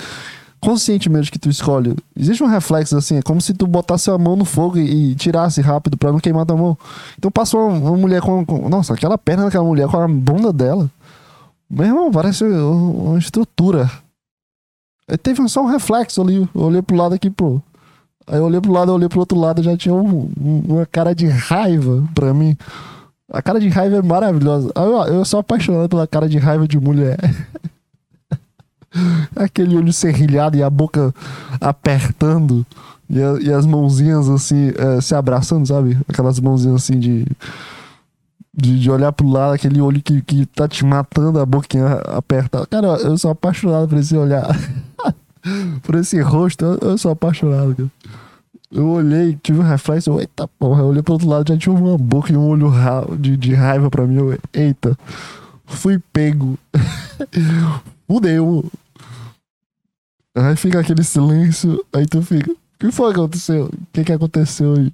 conscientemente 0.59 1.31
que 1.31 1.39
tu 1.39 1.49
escolhe. 1.49 1.95
Existe 2.13 2.43
um 2.43 2.47
reflexo 2.47 2.97
assim, 2.97 3.15
é 3.15 3.21
como 3.21 3.39
se 3.39 3.53
tu 3.53 3.65
botasse 3.65 4.09
a 4.11 4.17
mão 4.17 4.35
no 4.35 4.43
fogo 4.43 4.77
e, 4.77 5.11
e 5.11 5.15
tirasse 5.15 5.61
rápido 5.61 5.95
para 5.95 6.11
não 6.11 6.19
queimar 6.19 6.45
tua 6.45 6.57
mão. 6.57 6.77
Então 7.17 7.31
passou 7.31 7.69
uma, 7.69 7.91
uma 7.91 7.97
mulher 7.97 8.21
com, 8.21 8.45
com, 8.45 8.67
Nossa, 8.67 8.95
aquela 8.95 9.17
perna 9.17 9.45
daquela 9.45 9.63
mulher 9.63 9.87
com 9.87 9.97
a 9.97 10.07
bunda 10.09 10.51
dela. 10.51 10.91
Meu 11.69 11.85
irmão, 11.85 12.11
parece 12.11 12.43
uma 12.43 13.17
estrutura. 13.17 13.89
Teve 15.23 15.47
só 15.47 15.61
um 15.61 15.67
reflexo 15.67 16.21
ali. 16.21 16.35
Eu 16.35 16.61
olhei 16.61 16.81
pro 16.81 16.97
lado 16.97 17.15
aqui, 17.15 17.29
pô. 17.29 17.61
Aí 18.27 18.37
eu 18.37 18.43
olhei 18.43 18.59
pro 18.59 18.73
lado, 18.73 18.91
eu 18.91 18.95
olhei 18.95 19.07
pro 19.07 19.19
outro 19.19 19.39
lado, 19.39 19.63
já 19.63 19.77
tinha 19.77 19.95
um, 19.95 20.29
um, 20.39 20.63
uma 20.67 20.85
cara 20.85 21.15
de 21.15 21.27
raiva 21.27 22.03
pra 22.13 22.33
mim. 22.33 22.57
A 23.31 23.41
cara 23.41 23.59
de 23.59 23.69
raiva 23.69 23.97
é 23.97 24.01
maravilhosa. 24.01 24.69
Eu, 24.75 25.15
eu 25.15 25.25
sou 25.25 25.39
apaixonado 25.39 25.87
pela 25.87 26.05
cara 26.05 26.27
de 26.27 26.37
raiva 26.37 26.67
de 26.67 26.77
mulher. 26.79 27.17
Aquele 29.35 29.77
olho 29.77 29.93
serrilhado 29.93 30.57
e 30.57 30.63
a 30.63 30.69
boca 30.69 31.13
apertando. 31.61 32.65
E, 33.09 33.21
a, 33.21 33.39
e 33.39 33.53
as 33.53 33.65
mãozinhas 33.65 34.29
assim, 34.29 34.73
é, 34.77 34.99
se 34.99 35.15
abraçando, 35.15 35.65
sabe? 35.65 35.97
Aquelas 36.07 36.39
mãozinhas 36.39 36.83
assim 36.83 36.99
de, 36.99 37.25
de. 38.53 38.79
De, 38.79 38.91
olhar 38.91 39.11
pro 39.13 39.27
lado, 39.27 39.53
aquele 39.53 39.79
olho 39.79 40.01
que, 40.01 40.21
que 40.21 40.45
tá 40.47 40.67
te 40.67 40.83
matando, 40.83 41.39
a 41.39 41.45
boquinha 41.45 41.93
apertada. 42.07 42.65
Cara, 42.65 42.87
eu 42.87 43.17
sou 43.17 43.31
apaixonado 43.31 43.87
por 43.87 43.97
esse 43.97 44.17
olhar. 44.17 44.47
por 45.83 45.95
esse 45.95 46.19
rosto, 46.21 46.63
eu, 46.63 46.77
eu 46.81 46.97
sou 46.97 47.11
apaixonado, 47.11 47.75
cara. 47.75 47.91
Eu 48.69 48.89
olhei, 48.89 49.37
tive 49.41 49.59
um 49.59 49.63
reflexo, 49.63 50.09
eu, 50.09 50.19
eita 50.19 50.47
porra, 50.47 50.81
eu 50.81 50.87
olhei 50.87 51.01
pro 51.01 51.13
outro 51.13 51.27
lado, 51.27 51.47
já 51.47 51.57
tinha 51.57 51.73
uma 51.73 51.97
boca 51.97 52.33
e 52.33 52.35
um 52.35 52.45
olho 52.45 52.69
de, 53.17 53.37
de 53.37 53.53
raiva 53.53 53.89
pra 53.89 54.05
mim, 54.05 54.15
eu, 54.15 54.37
eita, 54.53 54.97
fui 55.65 55.99
pego. 56.11 56.57
Fudeu. 58.07 58.69
Aí 60.35 60.55
fica 60.55 60.79
aquele 60.79 61.03
silêncio, 61.03 61.83
aí 61.93 62.05
tu 62.05 62.21
fica, 62.21 62.51
o 62.51 62.55
que 62.79 62.91
foi 62.91 63.13
que 63.13 63.19
aconteceu? 63.19 63.65
O 63.65 63.87
que 63.91 64.03
que 64.03 64.11
aconteceu 64.11 64.75
aí? 64.75 64.93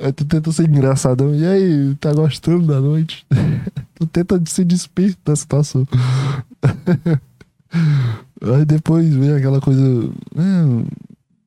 Aí 0.00 0.12
tu 0.12 0.24
tenta 0.24 0.50
ser 0.50 0.68
engraçadão, 0.68 1.34
e 1.34 1.46
aí, 1.46 1.94
tá 1.96 2.12
gostando 2.12 2.66
da 2.66 2.80
noite? 2.80 3.26
tu 3.94 4.06
tenta 4.06 4.42
se 4.46 4.64
despir 4.64 5.14
da 5.24 5.36
situação. 5.36 5.86
Aí 7.72 8.64
depois 8.64 9.12
vem 9.14 9.32
aquela 9.32 9.60
coisa. 9.60 9.82
É, 10.36 10.84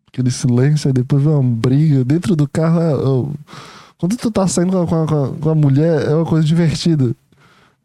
aquele 0.08 0.32
silêncio, 0.32 0.88
aí 0.88 0.94
depois 0.94 1.24
vem 1.24 1.34
uma 1.34 1.44
briga. 1.44 2.04
Dentro 2.04 2.36
do 2.36 2.48
carro 2.48 2.82
é. 2.82 3.96
quando 3.98 4.18
tu 4.18 4.32
tá 4.32 4.48
saindo 4.48 4.72
com 4.72 4.82
a, 4.82 5.08
com, 5.08 5.24
a, 5.24 5.30
com 5.30 5.50
a 5.50 5.56
mulher, 5.56 6.08
é 6.10 6.16
uma 6.16 6.26
coisa 6.26 6.46
divertida. 6.46 7.16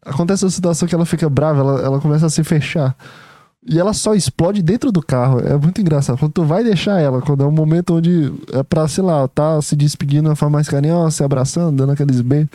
Acontece 0.05 0.45
uma 0.45 0.51
situação 0.51 0.87
que 0.87 0.95
ela 0.95 1.07
fica 1.07 1.28
brava, 1.30 1.61
ela, 1.61 1.80
ela 1.80 2.01
começa 2.01 2.26
a 2.26 2.30
se 2.30 2.45
fechar. 2.45 2.95
E 3.66 3.80
ela 3.80 3.95
só 3.95 4.14
explode 4.14 4.62
dentro 4.62 4.93
do 4.93 5.01
carro. 5.01 5.41
É 5.41 5.57
muito 5.57 5.80
engraçado. 5.80 6.18
Quando 6.18 6.32
tu 6.32 6.45
vai 6.45 6.62
deixar 6.62 7.01
ela, 7.01 7.22
quando 7.22 7.43
é 7.43 7.47
um 7.47 7.51
momento 7.51 7.95
onde 7.95 8.30
é 8.53 8.62
pra, 8.62 8.87
sei 8.87 9.03
lá, 9.03 9.26
tá 9.26 9.61
se 9.62 9.74
despedindo 9.74 10.24
de 10.24 10.28
uma 10.28 10.37
forma 10.37 10.59
mais 10.59 10.68
carinhosa, 10.68 11.11
se 11.11 11.24
abraçando, 11.24 11.78
dando 11.78 11.93
aqueles 11.93 12.20
beijos. 12.20 12.51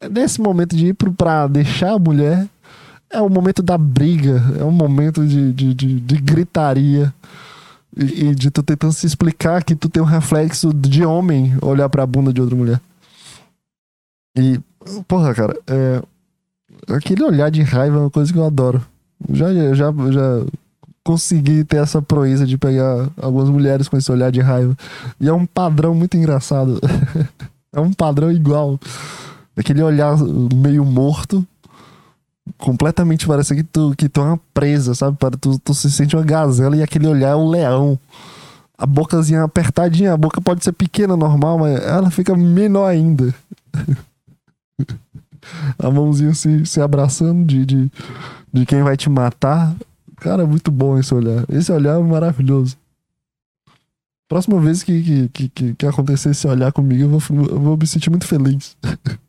É 0.00 0.08
nesse 0.08 0.40
momento 0.40 0.74
de 0.74 0.88
ir 0.88 0.94
pro, 0.94 1.12
pra 1.12 1.46
deixar 1.46 1.92
a 1.92 1.98
mulher, 1.98 2.46
é 3.10 3.20
o 3.20 3.28
momento 3.28 3.62
da 3.62 3.78
briga, 3.78 4.42
é 4.58 4.64
um 4.64 4.70
momento 4.70 5.26
de, 5.26 5.52
de, 5.52 5.74
de, 5.74 6.00
de 6.00 6.16
gritaria. 6.16 7.12
E, 7.96 8.26
e, 8.26 8.34
de 8.34 8.50
tu 8.50 8.62
tentando 8.62 8.92
se 8.92 9.06
explicar 9.06 9.64
que 9.64 9.74
tu 9.74 9.88
tem 9.88 10.02
um 10.02 10.06
reflexo 10.06 10.70
de 10.74 11.02
homem 11.02 11.56
olhar 11.62 11.88
pra 11.88 12.06
bunda 12.06 12.30
de 12.30 12.42
outra 12.42 12.54
mulher. 12.54 12.80
E, 14.36 14.60
porra, 15.08 15.34
cara, 15.34 15.58
é, 15.66 16.02
aquele 16.94 17.24
olhar 17.24 17.50
de 17.50 17.62
raiva 17.62 17.96
é 17.96 18.00
uma 18.00 18.10
coisa 18.10 18.30
que 18.30 18.38
eu 18.38 18.44
adoro. 18.44 18.84
Já, 19.32 19.46
já, 19.72 19.90
já 20.10 20.46
consegui 21.02 21.64
ter 21.64 21.76
essa 21.76 22.02
proeza 22.02 22.44
de 22.44 22.58
pegar 22.58 23.08
algumas 23.16 23.48
mulheres 23.48 23.88
com 23.88 23.96
esse 23.96 24.10
olhar 24.10 24.30
de 24.30 24.40
raiva. 24.40 24.76
E 25.20 25.28
é 25.28 25.32
um 25.32 25.46
padrão 25.46 25.94
muito 25.94 26.16
engraçado. 26.16 26.80
é 27.72 27.80
um 27.80 27.92
padrão 27.92 28.30
igual. 28.30 28.78
Aquele 29.56 29.82
olhar 29.82 30.18
meio 30.54 30.84
morto. 30.84 31.46
Completamente 32.58 33.26
parece 33.26 33.54
que 33.54 33.64
tu, 33.64 33.94
que 33.96 34.08
tu 34.08 34.20
é 34.20 34.24
uma 34.24 34.40
presa, 34.54 34.94
sabe? 34.94 35.16
Tu, 35.40 35.58
tu 35.58 35.74
se 35.74 35.90
sente 35.90 36.16
uma 36.16 36.24
gazela 36.24 36.76
e 36.76 36.82
aquele 36.82 37.06
olhar 37.06 37.30
é 37.30 37.36
um 37.36 37.48
leão. 37.48 37.98
A 38.78 38.86
bocazinha 38.86 39.42
apertadinha, 39.42 40.12
a 40.12 40.16
boca 40.16 40.40
pode 40.40 40.62
ser 40.62 40.72
pequena, 40.72 41.16
normal, 41.16 41.58
mas 41.58 41.82
ela 41.82 42.10
fica 42.10 42.36
menor 42.36 42.86
ainda. 42.86 43.34
a 45.78 45.90
mãozinha 45.90 46.34
se, 46.34 46.66
se 46.66 46.80
abraçando 46.80 47.44
de, 47.44 47.64
de, 47.64 47.90
de 48.52 48.66
quem 48.66 48.82
vai 48.82 48.96
te 48.96 49.08
matar. 49.08 49.74
Cara, 50.16 50.42
é 50.42 50.46
muito 50.46 50.70
bom 50.70 50.98
esse 50.98 51.14
olhar. 51.14 51.44
Esse 51.48 51.72
olhar 51.72 51.98
é 51.98 52.02
maravilhoso. 52.02 52.76
Próxima 54.28 54.60
vez 54.60 54.82
que, 54.82 55.28
que, 55.28 55.48
que, 55.48 55.74
que 55.74 55.86
acontecer 55.86 56.30
esse 56.30 56.46
olhar 56.48 56.72
comigo, 56.72 57.04
eu 57.04 57.08
vou, 57.08 57.46
eu 57.46 57.60
vou 57.60 57.76
me 57.76 57.86
sentir 57.86 58.10
muito 58.10 58.26
feliz. 58.26 58.76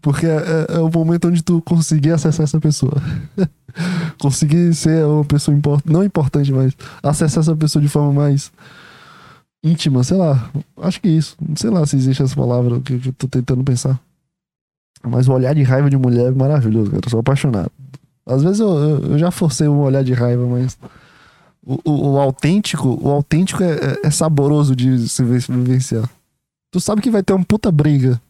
Porque 0.00 0.26
é, 0.26 0.36
é, 0.36 0.76
é, 0.76 0.78
o 0.78 0.90
momento 0.90 1.28
onde 1.28 1.42
tu 1.42 1.60
conseguir 1.62 2.12
acessar 2.12 2.44
essa 2.44 2.60
pessoa. 2.60 2.94
conseguir 4.18 4.74
ser 4.74 5.04
uma 5.04 5.24
pessoa 5.24 5.56
importante, 5.56 5.92
não 5.92 6.04
importante, 6.04 6.52
mas 6.52 6.72
acessar 7.02 7.40
essa 7.40 7.56
pessoa 7.56 7.82
de 7.82 7.88
forma 7.88 8.12
mais 8.12 8.52
íntima, 9.62 10.04
sei 10.04 10.16
lá. 10.16 10.50
Acho 10.82 11.00
que 11.00 11.08
é 11.08 11.12
isso. 11.12 11.36
Sei 11.56 11.70
lá 11.70 11.84
se 11.86 11.96
existe 11.96 12.22
essa 12.22 12.36
palavra 12.36 12.80
que, 12.80 12.98
que 12.98 13.08
eu 13.08 13.12
tô 13.12 13.28
tentando 13.28 13.64
pensar. 13.64 13.98
Mas 15.02 15.28
o 15.28 15.32
olhar 15.32 15.54
de 15.54 15.62
raiva 15.62 15.90
de 15.90 15.96
mulher 15.96 16.28
é 16.28 16.30
maravilhoso, 16.30 16.90
cara. 16.90 17.02
Eu 17.04 17.10
sou 17.10 17.20
apaixonado. 17.20 17.70
Às 18.26 18.42
vezes 18.42 18.60
eu, 18.60 18.68
eu, 18.68 18.98
eu 19.12 19.18
já 19.18 19.30
forcei 19.30 19.68
um 19.68 19.80
olhar 19.80 20.02
de 20.02 20.14
raiva, 20.14 20.46
mas 20.46 20.78
o, 21.64 21.78
o, 21.84 22.12
o 22.12 22.20
autêntico, 22.20 22.98
o 23.00 23.10
autêntico 23.10 23.62
é, 23.62 23.72
é, 23.72 24.06
é, 24.06 24.10
saboroso 24.10 24.74
de 24.74 25.08
se 25.08 25.22
vivenciar. 25.22 26.08
Tu 26.70 26.80
sabe 26.80 27.02
que 27.02 27.10
vai 27.10 27.22
ter 27.22 27.32
uma 27.32 27.44
puta 27.44 27.70
briga. 27.70 28.20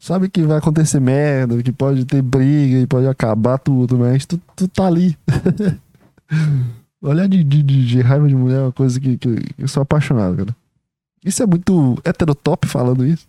Sabe 0.00 0.30
que 0.30 0.42
vai 0.42 0.56
acontecer 0.56 0.98
merda, 0.98 1.62
que 1.62 1.70
pode 1.70 2.06
ter 2.06 2.22
briga 2.22 2.78
e 2.78 2.86
pode 2.86 3.06
acabar 3.06 3.58
tudo, 3.58 3.98
mas 3.98 4.24
tu, 4.24 4.40
tu 4.56 4.66
tá 4.66 4.86
ali. 4.86 5.16
olhar 7.02 7.28
de, 7.28 7.44
de, 7.44 7.62
de, 7.62 8.00
raiva 8.00 8.26
de 8.26 8.34
mulher 8.34 8.60
é 8.60 8.62
uma 8.62 8.72
coisa 8.72 8.98
que, 8.98 9.18
que, 9.18 9.28
eu 9.58 9.68
sou 9.68 9.82
apaixonado, 9.82 10.38
cara. 10.38 10.56
Isso 11.22 11.42
é 11.42 11.46
muito 11.46 11.98
heterotop 12.02 12.66
falando 12.66 13.04
isso. 13.04 13.28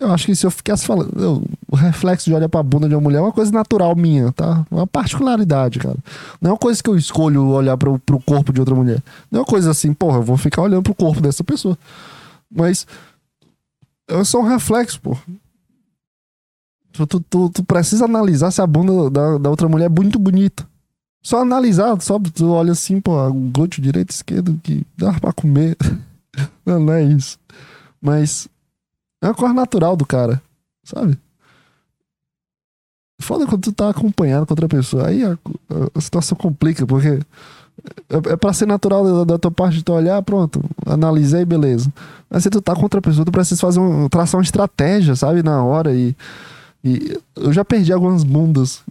Eu 0.00 0.10
acho 0.12 0.26
que 0.26 0.34
se 0.34 0.44
eu 0.44 0.50
ficasse 0.50 0.84
falando. 0.84 1.12
Eu, 1.16 1.44
o 1.70 1.76
reflexo 1.76 2.28
de 2.28 2.34
olhar 2.34 2.48
pra 2.48 2.62
bunda 2.62 2.88
de 2.88 2.94
uma 2.96 3.00
mulher 3.00 3.18
é 3.18 3.22
uma 3.22 3.32
coisa 3.32 3.52
natural 3.52 3.94
minha, 3.94 4.32
tá? 4.32 4.66
Uma 4.68 4.86
particularidade, 4.86 5.78
cara. 5.78 5.96
Não 6.40 6.50
é 6.50 6.52
uma 6.54 6.58
coisa 6.58 6.82
que 6.82 6.90
eu 6.90 6.96
escolho 6.96 7.46
olhar 7.50 7.76
pro, 7.76 8.00
pro 8.00 8.18
corpo 8.18 8.52
de 8.52 8.58
outra 8.58 8.74
mulher. 8.74 9.00
Não 9.30 9.38
é 9.38 9.40
uma 9.42 9.46
coisa 9.46 9.70
assim, 9.70 9.94
porra, 9.94 10.18
eu 10.18 10.22
vou 10.22 10.36
ficar 10.36 10.62
olhando 10.62 10.82
pro 10.82 10.94
corpo 10.94 11.20
dessa 11.20 11.44
pessoa. 11.44 11.78
Mas. 12.50 12.84
É 14.10 14.24
só 14.24 14.40
um 14.40 14.48
reflexo, 14.48 15.00
pô. 15.00 15.16
Tu, 16.92 17.06
tu, 17.06 17.20
tu, 17.20 17.50
tu, 17.50 17.64
precisa 17.64 18.04
analisar 18.04 18.50
se 18.50 18.60
a 18.60 18.66
bunda 18.66 19.08
da, 19.08 19.38
da 19.38 19.50
outra 19.50 19.68
mulher 19.68 19.86
é 19.86 19.88
muito 19.88 20.18
bonita. 20.18 20.68
Só 21.22 21.40
analisar, 21.40 22.00
só 22.00 22.18
tu 22.18 22.50
olha 22.50 22.72
assim, 22.72 23.00
pô, 23.00 23.12
o 23.28 23.32
glúteo 23.32 23.82
direito, 23.82 24.10
esquerdo, 24.10 24.58
que 24.62 24.84
dá 24.96 25.12
pra 25.12 25.32
comer. 25.32 25.76
não, 26.66 26.80
não 26.80 26.92
é 26.92 27.04
isso. 27.04 27.38
Mas 28.00 28.48
é 29.22 29.26
uma 29.26 29.34
cor 29.34 29.52
natural 29.52 29.96
do 29.96 30.04
cara, 30.04 30.42
sabe? 30.82 31.16
Foda 33.20 33.46
quando 33.46 33.62
tu 33.62 33.72
tá 33.72 33.90
acompanhado 33.90 34.46
com 34.46 34.52
outra 34.54 34.66
pessoa. 34.66 35.08
Aí 35.08 35.22
a, 35.22 35.38
a 35.94 36.00
situação 36.00 36.36
complica, 36.36 36.86
porque 36.86 37.20
é, 38.08 38.32
é 38.32 38.36
pra 38.36 38.52
ser 38.52 38.66
natural 38.66 39.04
da, 39.04 39.24
da, 39.32 39.38
tua 39.38 39.50
parte 39.50 39.78
de 39.78 39.84
tu 39.84 39.92
olhar, 39.92 40.20
pronto, 40.22 40.62
analisei, 40.86 41.44
beleza. 41.44 41.92
Mas 42.28 42.42
se 42.42 42.50
tu 42.50 42.60
tá 42.60 42.74
com 42.74 42.82
outra 42.82 43.00
pessoa, 43.00 43.24
tu 43.24 43.32
precisa 43.32 43.60
fazer 43.60 43.80
um, 43.80 44.08
traçar 44.08 44.38
uma 44.38 44.44
estratégia, 44.44 45.14
sabe, 45.16 45.42
na 45.42 45.62
hora. 45.62 45.94
E, 45.94 46.16
e 46.84 47.18
eu 47.36 47.52
já 47.52 47.64
perdi 47.64 47.92
algumas 47.92 48.24
bundas 48.24 48.82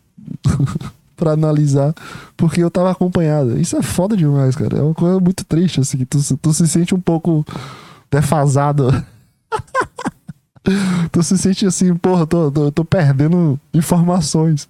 pra 1.15 1.31
analisar, 1.31 1.93
porque 2.35 2.61
eu 2.63 2.71
tava 2.71 2.91
acompanhado. 2.91 3.59
Isso 3.59 3.75
é 3.75 3.81
foda 3.81 4.15
demais, 4.15 4.55
cara. 4.55 4.77
É 4.77 4.81
uma 4.81 4.93
coisa 4.93 5.19
muito 5.19 5.45
triste, 5.45 5.79
assim, 5.79 6.05
tu, 6.05 6.19
tu 6.37 6.53
se 6.53 6.67
sente 6.67 6.93
um 6.93 6.99
pouco 6.99 7.45
defasado. 8.11 8.89
tu 11.11 11.23
se 11.23 11.37
sente 11.37 11.65
assim, 11.65 11.95
porra, 11.95 12.27
tô, 12.27 12.51
tô, 12.51 12.71
tô 12.71 12.85
perdendo 12.85 13.59
informações. 13.73 14.67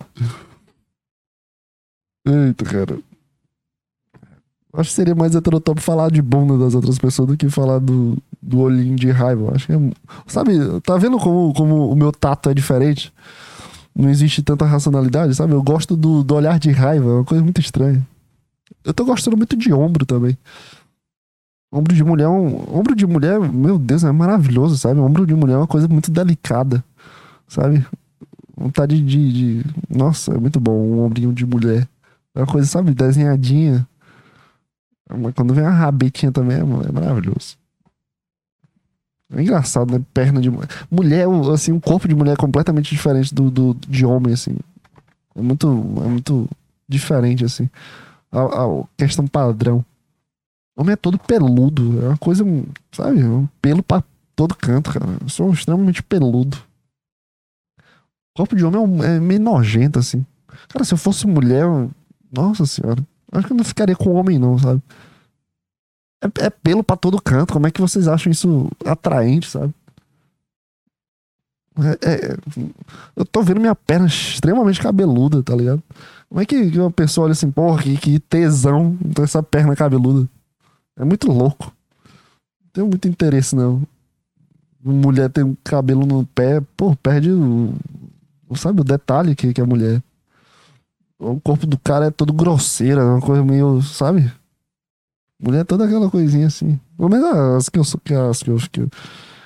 Eita, 2.25 2.65
cara. 2.65 3.08
Acho 4.73 4.89
que 4.89 4.95
seria 4.95 5.15
mais 5.15 5.35
heterotópico 5.35 5.83
falar 5.83 6.11
de 6.11 6.21
bunda 6.21 6.57
das 6.57 6.75
outras 6.75 6.99
pessoas 6.99 7.27
do 7.27 7.37
que 7.37 7.49
falar 7.49 7.79
do, 7.79 8.17
do 8.41 8.59
olhinho 8.59 8.95
de 8.95 9.09
raiva. 9.09 9.53
Acho 9.55 9.65
que 9.65 9.73
é. 9.73 9.79
Sabe, 10.27 10.53
tá 10.81 10.95
vendo 10.97 11.17
como, 11.17 11.53
como 11.53 11.91
o 11.91 11.95
meu 11.95 12.11
tato 12.11 12.49
é 12.49 12.53
diferente? 12.53 13.11
Não 13.95 14.09
existe 14.09 14.43
tanta 14.43 14.65
racionalidade, 14.65 15.33
sabe? 15.33 15.53
Eu 15.53 15.63
gosto 15.63 15.97
do, 15.97 16.23
do 16.23 16.35
olhar 16.35 16.59
de 16.59 16.71
raiva, 16.71 17.09
é 17.09 17.13
uma 17.15 17.25
coisa 17.25 17.43
muito 17.43 17.59
estranha. 17.59 18.05
Eu 18.83 18.93
tô 18.93 19.03
gostando 19.03 19.35
muito 19.35 19.57
de 19.57 19.73
ombro 19.73 20.05
também. 20.05 20.37
Ombro 21.71 21.93
de 21.93 22.03
mulher, 22.03 22.27
um, 22.27 22.77
ombro 22.77 22.95
de 22.95 23.05
mulher, 23.05 23.39
meu 23.39 23.77
Deus, 23.77 24.03
é 24.03 24.11
maravilhoso, 24.11 24.77
sabe? 24.77 24.99
Ombro 24.99 25.25
de 25.25 25.35
mulher 25.35 25.53
é 25.53 25.57
uma 25.57 25.67
coisa 25.67 25.87
muito 25.87 26.09
delicada, 26.09 26.83
sabe? 27.47 27.85
Vontade 28.55 29.01
de, 29.01 29.61
de, 29.61 29.65
Nossa, 29.89 30.33
é 30.33 30.37
muito 30.37 30.59
bom 30.59 30.73
um 30.73 31.01
ombrinho 31.01 31.31
de 31.33 31.45
mulher. 31.45 31.87
É 32.35 32.39
uma 32.39 32.47
coisa, 32.47 32.67
sabe, 32.67 32.93
desenhadinha. 32.93 33.87
Quando 35.35 35.53
vem 35.53 35.65
a 35.65 35.71
rabetinha 35.71 36.31
também 36.31 36.57
é, 36.57 36.61
é 36.61 36.91
maravilhoso. 36.91 37.57
É 39.33 39.41
engraçado, 39.41 39.91
né? 39.91 40.03
Perna 40.13 40.41
de 40.41 40.51
mulher. 40.89 41.27
Assim, 41.53 41.71
um 41.71 41.79
corpo 41.79 42.07
de 42.07 42.15
mulher 42.15 42.33
é 42.33 42.35
completamente 42.35 42.89
diferente 42.89 43.33
do, 43.33 43.49
do 43.49 43.73
de 43.87 44.05
homem, 44.05 44.33
assim. 44.33 44.55
É 45.35 45.41
muito, 45.41 45.67
é 45.67 46.07
muito 46.07 46.49
diferente, 46.87 47.45
assim. 47.45 47.69
A, 48.31 48.41
a 48.41 48.83
questão 48.97 49.27
padrão. 49.27 49.83
Homem 50.75 50.93
é 50.93 50.95
todo 50.95 51.19
peludo. 51.19 52.01
É 52.03 52.07
uma 52.09 52.17
coisa, 52.17 52.43
sabe? 52.91 53.23
Um 53.23 53.47
pelo 53.61 53.83
pra 53.83 54.03
todo 54.35 54.55
canto, 54.55 54.91
cara. 54.91 55.05
Eu 55.21 55.29
sou 55.29 55.51
extremamente 55.51 56.01
peludo. 56.01 56.57
O 57.77 58.37
corpo 58.37 58.55
de 58.55 58.63
homem 58.63 58.81
é, 58.81 58.83
um, 58.83 59.03
é 59.03 59.19
meio 59.19 59.39
nojento, 59.39 59.99
assim. 59.99 60.25
Cara, 60.69 60.85
se 60.85 60.93
eu 60.93 60.97
fosse 60.97 61.27
mulher, 61.27 61.63
eu... 61.63 61.91
nossa 62.31 62.65
senhora. 62.65 63.03
Acho 63.31 63.47
que 63.47 63.53
eu 63.53 63.57
não 63.57 63.63
ficaria 63.63 63.95
com 63.95 64.13
homem, 64.13 64.39
não, 64.39 64.57
sabe? 64.57 64.81
É, 66.21 66.45
é 66.45 66.49
pelo 66.49 66.83
pra 66.83 66.95
todo 66.95 67.21
canto. 67.21 67.53
Como 67.53 67.67
é 67.67 67.71
que 67.71 67.81
vocês 67.81 68.07
acham 68.07 68.31
isso 68.31 68.69
atraente, 68.85 69.49
sabe? 69.49 69.73
É, 71.77 72.11
é, 72.11 72.37
eu 73.15 73.25
tô 73.25 73.41
vendo 73.41 73.61
minha 73.61 73.75
perna 73.75 74.07
extremamente 74.07 74.81
cabeluda, 74.81 75.41
tá 75.41 75.55
ligado? 75.55 75.81
Como 76.27 76.41
é 76.41 76.45
que 76.45 76.55
uma 76.77 76.91
pessoa 76.91 77.25
olha 77.25 77.31
assim, 77.31 77.49
porra, 77.49 77.81
que, 77.81 77.97
que 77.97 78.19
tesão 78.19 78.97
essa 79.21 79.41
perna 79.41 79.75
cabeluda? 79.75 80.27
É 80.97 81.05
muito 81.05 81.31
louco. 81.31 81.73
Não 82.61 82.71
tenho 82.73 82.87
muito 82.87 83.07
interesse, 83.07 83.55
não. 83.55 83.81
Mulher 84.83 85.29
tem 85.29 85.43
um 85.43 85.55
cabelo 85.63 86.05
no 86.05 86.25
pé, 86.25 86.61
pô, 86.75 86.95
perde 86.95 87.31
o. 87.31 87.73
Sabe 88.55 88.81
o 88.81 88.83
detalhe 88.83 89.35
que, 89.35 89.53
que 89.53 89.61
é 89.61 89.63
mulher. 89.63 90.01
O 91.19 91.39
corpo 91.41 91.67
do 91.67 91.77
cara 91.77 92.05
é 92.05 92.11
todo 92.11 92.31
grosseiro, 92.31 93.01
é 93.01 93.03
uma 93.03 93.21
coisa 93.21 93.43
meio, 93.43 93.81
sabe? 93.81 94.31
Mulher 95.37 95.61
é 95.61 95.63
toda 95.65 95.85
aquela 95.85 96.09
coisinha 96.09 96.47
assim. 96.47 96.79
Pelo 96.95 97.09
menos 97.09 97.29
as 97.57 97.69
que 97.69 97.77
eu, 97.77 97.81
as 98.29 98.41
que 98.41 98.49
eu, 98.49 98.57
que 98.71 98.81
eu, 98.81 98.89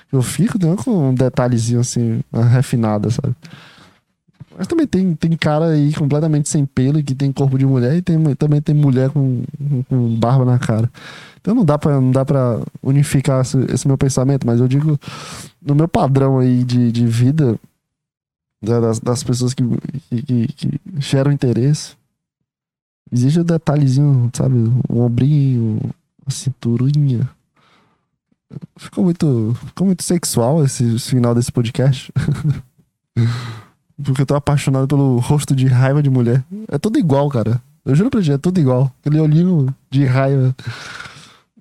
que 0.08 0.16
eu 0.16 0.22
fico, 0.22 0.58
tem 0.58 0.74
com 0.76 1.10
um 1.10 1.14
detalhezinho 1.14 1.80
assim, 1.80 2.22
refinada, 2.52 3.10
sabe? 3.10 3.34
Mas 4.56 4.68
também 4.68 4.86
tem, 4.86 5.14
tem 5.14 5.36
cara 5.36 5.70
aí 5.70 5.92
completamente 5.92 6.48
sem 6.48 6.64
pelo 6.64 7.02
que 7.02 7.14
tem 7.14 7.32
corpo 7.32 7.58
de 7.58 7.66
mulher 7.66 7.96
e 7.96 8.02
tem, 8.02 8.16
também 8.36 8.62
tem 8.62 8.74
mulher 8.74 9.10
com, 9.10 9.42
com 9.88 10.14
barba 10.16 10.44
na 10.44 10.58
cara. 10.58 10.88
Então 11.40 11.54
não 11.54 11.64
dá 11.64 11.76
pra, 11.76 12.00
não 12.00 12.10
dá 12.12 12.24
pra 12.24 12.60
unificar 12.82 13.42
esse, 13.42 13.58
esse 13.68 13.86
meu 13.86 13.98
pensamento, 13.98 14.46
mas 14.46 14.60
eu 14.60 14.68
digo 14.68 14.98
no 15.60 15.74
meu 15.74 15.88
padrão 15.88 16.38
aí 16.38 16.62
de, 16.62 16.92
de 16.92 17.04
vida 17.06 17.58
das, 18.64 19.00
das 19.00 19.22
pessoas 19.22 19.54
que, 19.54 19.62
que, 20.10 20.46
que, 20.52 20.80
geram 20.98 21.32
interesse. 21.32 21.96
Existe 23.12 23.40
um 23.40 23.44
detalhezinho, 23.44 24.30
sabe? 24.34 24.54
Um 24.88 25.00
ombrinho, 25.02 25.80
uma 26.24 26.30
cinturinha. 26.30 27.28
Ficou 28.76 29.04
muito, 29.04 29.56
ficou 29.66 29.86
muito 29.86 30.02
sexual 30.02 30.64
esse, 30.64 30.96
esse 30.96 31.10
final 31.10 31.34
desse 31.34 31.52
podcast. 31.52 32.12
Porque 34.02 34.22
eu 34.22 34.26
tô 34.26 34.34
apaixonado 34.34 34.88
pelo 34.88 35.18
rosto 35.18 35.54
de 35.54 35.66
raiva 35.66 36.02
de 36.02 36.10
mulher. 36.10 36.44
É 36.68 36.78
tudo 36.78 36.98
igual, 36.98 37.28
cara. 37.28 37.62
Eu 37.84 37.94
juro 37.94 38.10
pra 38.10 38.22
ti, 38.22 38.32
é 38.32 38.38
tudo 38.38 38.58
igual. 38.58 38.90
Aquele 39.00 39.20
olhinho 39.20 39.72
de 39.90 40.04
raiva. 40.04 40.54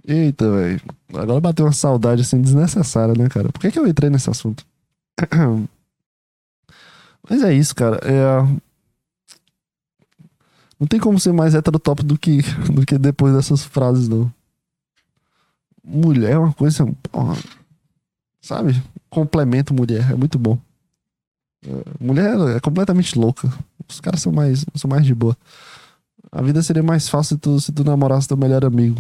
Eita, 0.08 0.50
velho. 0.50 0.82
Agora 1.14 1.40
bateu 1.40 1.66
uma 1.66 1.72
saudade 1.72 2.22
assim 2.22 2.42
desnecessária, 2.42 3.14
né, 3.16 3.30
cara? 3.30 3.50
Por 3.50 3.60
que, 3.60 3.72
que 3.72 3.80
eu 3.80 3.88
entrei 3.88 4.10
nesse 4.10 4.30
assunto? 4.30 4.66
Mas 7.30 7.42
é 7.44 7.54
isso, 7.54 7.76
cara. 7.76 8.00
É... 8.04 8.64
Não 10.80 10.88
tem 10.88 11.00
como 11.00 11.20
ser 11.20 11.32
mais 11.32 11.56
heterotop 11.56 12.04
do 12.04 12.18
que, 12.18 12.42
do 12.72 12.86
que 12.86 12.98
depois 12.98 13.34
dessas 13.34 13.64
frases, 13.64 14.10
não. 14.10 14.32
Mulher 15.84 16.32
é 16.32 16.38
uma 16.38 16.54
coisa. 16.54 16.86
Sabe? 18.42 18.82
Complemento 19.10 19.74
mulher. 19.74 20.12
É 20.12 20.16
muito 20.16 20.38
bom. 20.38 20.58
É, 21.66 22.04
mulher 22.04 22.36
é 22.56 22.60
completamente 22.60 23.18
louca. 23.18 23.52
Os 23.88 24.00
caras 24.00 24.22
são 24.22 24.32
mais, 24.32 24.66
são 24.76 24.90
mais 24.90 25.06
de 25.06 25.16
boa. 25.16 25.38
A 26.32 26.42
vida 26.42 26.62
seria 26.64 26.84
mais 26.84 27.08
fácil 27.08 27.36
se 27.36 27.42
tu, 27.42 27.60
se 27.60 27.72
tu 27.72 27.84
namorasse 27.84 28.28
teu 28.28 28.38
melhor 28.38 28.66
amigo. 28.66 29.00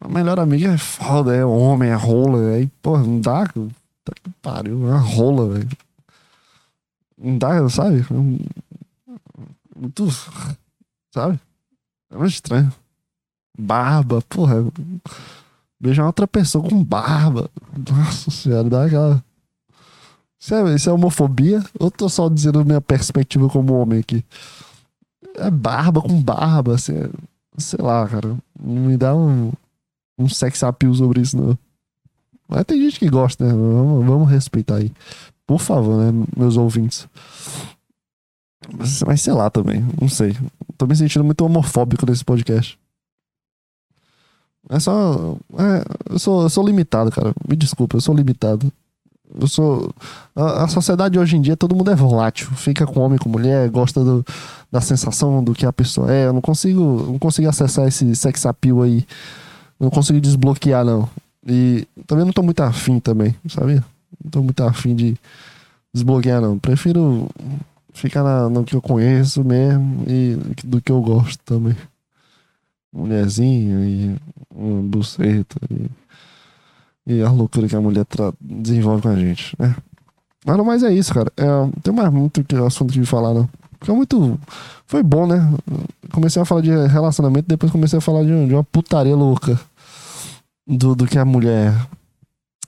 A 0.00 0.08
melhor 0.08 0.40
amiga 0.40 0.72
é 0.72 0.78
foda, 0.78 1.34
é 1.34 1.44
homem, 1.44 1.90
é 1.90 1.94
rola. 1.94 2.54
Aí, 2.54 2.68
pô, 2.80 2.98
não 2.98 3.20
dá. 3.20 3.46
Tá 3.46 4.12
que 4.14 4.30
pariu, 4.40 4.88
é 4.88 4.92
uma 4.92 4.98
rola, 4.98 5.54
velho. 5.54 5.68
Não 7.16 7.38
dá, 7.38 7.68
sabe? 7.68 8.04
Muito. 9.76 10.08
Sabe? 11.12 11.38
É 12.10 12.16
muito 12.16 12.32
estranho. 12.32 12.72
Barba, 13.58 14.22
porra. 14.22 14.64
Beijar 15.80 16.06
outra 16.06 16.26
pessoa 16.28 16.68
com 16.68 16.82
barba. 16.82 17.50
Nossa 17.90 18.30
senhora, 18.30 18.68
dá 18.68 18.84
aquela. 18.84 19.24
Isso 20.38 20.54
é, 20.54 20.74
isso 20.74 20.90
é 20.90 20.92
homofobia? 20.92 21.64
Ou 21.78 21.90
tô 21.90 22.08
só 22.08 22.28
dizendo 22.28 22.64
minha 22.64 22.80
perspectiva 22.80 23.48
como 23.48 23.74
homem 23.74 24.00
aqui? 24.00 24.24
É 25.36 25.50
barba 25.50 26.00
com 26.00 26.20
barba, 26.20 26.74
assim. 26.74 26.94
É, 26.94 27.08
sei 27.58 27.78
lá, 27.80 28.08
cara. 28.08 28.36
Não 28.60 28.82
me 28.86 28.96
dá 28.96 29.14
um, 29.14 29.52
um 30.18 30.28
sex 30.28 30.62
appeal 30.62 30.94
sobre 30.94 31.20
isso, 31.20 31.36
não. 31.36 31.58
Mas 32.48 32.64
tem 32.64 32.80
gente 32.82 32.98
que 32.98 33.08
gosta, 33.08 33.44
né? 33.44 33.52
Vamos, 33.52 34.04
vamos 34.04 34.30
respeitar 34.30 34.76
aí. 34.76 34.92
Por 35.46 35.58
favor, 35.58 35.98
né, 35.98 36.26
meus 36.36 36.56
ouvintes. 36.56 37.08
Mas, 38.72 39.02
mas 39.02 39.20
sei 39.20 39.32
lá 39.32 39.50
também, 39.50 39.84
não 40.00 40.08
sei. 40.08 40.36
Tô 40.78 40.86
me 40.86 40.94
sentindo 40.96 41.24
muito 41.24 41.44
homofóbico 41.44 42.06
nesse 42.06 42.24
podcast. 42.24 42.78
É 44.70 44.78
só. 44.78 45.36
É, 45.58 46.12
eu, 46.12 46.18
sou, 46.18 46.42
eu 46.42 46.48
sou 46.48 46.64
limitado, 46.64 47.10
cara. 47.10 47.34
Me 47.48 47.56
desculpa, 47.56 47.96
eu 47.96 48.00
sou 48.00 48.14
limitado. 48.14 48.72
Eu 49.40 49.48
sou. 49.48 49.92
A, 50.36 50.64
a, 50.64 50.68
sociedade 50.68 51.18
hoje 51.18 51.36
em 51.36 51.40
dia, 51.40 51.56
todo 51.56 51.74
mundo 51.74 51.90
é 51.90 51.94
volátil. 51.94 52.50
Fica 52.52 52.86
com 52.86 53.00
homem, 53.00 53.18
com 53.18 53.28
mulher, 53.28 53.68
gosta 53.70 54.04
do, 54.04 54.24
da 54.70 54.80
sensação 54.80 55.42
do 55.42 55.54
que 55.54 55.66
a 55.66 55.72
pessoa 55.72 56.12
é. 56.12 56.26
Eu 56.26 56.32
não 56.32 56.40
consigo, 56.40 57.06
não 57.08 57.18
consigo 57.18 57.48
acessar 57.48 57.88
esse 57.88 58.14
sex 58.14 58.46
appeal 58.46 58.82
aí. 58.82 59.04
Não 59.80 59.90
consigo 59.90 60.20
desbloquear, 60.20 60.84
não. 60.84 61.08
E 61.46 61.86
também 62.06 62.24
não 62.24 62.32
tô 62.32 62.42
muito 62.42 62.62
afim 62.62 63.00
também, 63.00 63.34
sabe? 63.48 63.82
Não 64.22 64.30
tô 64.30 64.42
muito 64.42 64.62
afim 64.62 64.94
de 64.94 65.16
desbloquear, 65.92 66.40
não. 66.40 66.58
Prefiro 66.58 67.28
ficar 67.92 68.22
na, 68.22 68.48
no 68.48 68.64
que 68.64 68.74
eu 68.74 68.82
conheço 68.82 69.44
mesmo 69.44 70.04
e 70.06 70.36
do 70.64 70.80
que 70.80 70.90
eu 70.90 71.00
gosto 71.00 71.40
também. 71.44 71.76
Mulherzinha 72.92 73.86
e 73.86 74.16
uma 74.54 74.82
buceta 74.82 75.56
e, 75.70 77.14
e 77.14 77.22
a 77.22 77.30
loucura 77.30 77.68
que 77.68 77.76
a 77.76 77.80
mulher 77.80 78.06
desenvolve 78.40 79.02
com 79.02 79.08
a 79.08 79.16
gente, 79.16 79.56
né? 79.58 79.74
Mas 80.44 80.56
não 80.56 80.64
mais 80.64 80.82
é 80.82 80.92
isso, 80.92 81.14
cara. 81.14 81.32
É, 81.36 81.44
tem 81.82 81.94
mais 81.94 82.12
muito 82.12 82.44
assunto 82.64 82.92
de 82.92 83.04
falar, 83.06 83.32
não. 83.32 83.48
Porque 83.78 83.90
é 83.90 83.94
muito. 83.94 84.38
Foi 84.86 85.02
bom, 85.02 85.26
né? 85.26 85.52
Comecei 86.12 86.42
a 86.42 86.44
falar 86.44 86.60
de 86.60 86.70
relacionamento, 86.70 87.48
depois 87.48 87.72
comecei 87.72 87.98
a 87.98 88.02
falar 88.02 88.22
de, 88.22 88.46
de 88.46 88.54
uma 88.54 88.64
putaria 88.64 89.16
louca. 89.16 89.58
Do, 90.66 90.94
do 90.94 91.06
que 91.06 91.18
a 91.18 91.24
mulher 91.24 91.74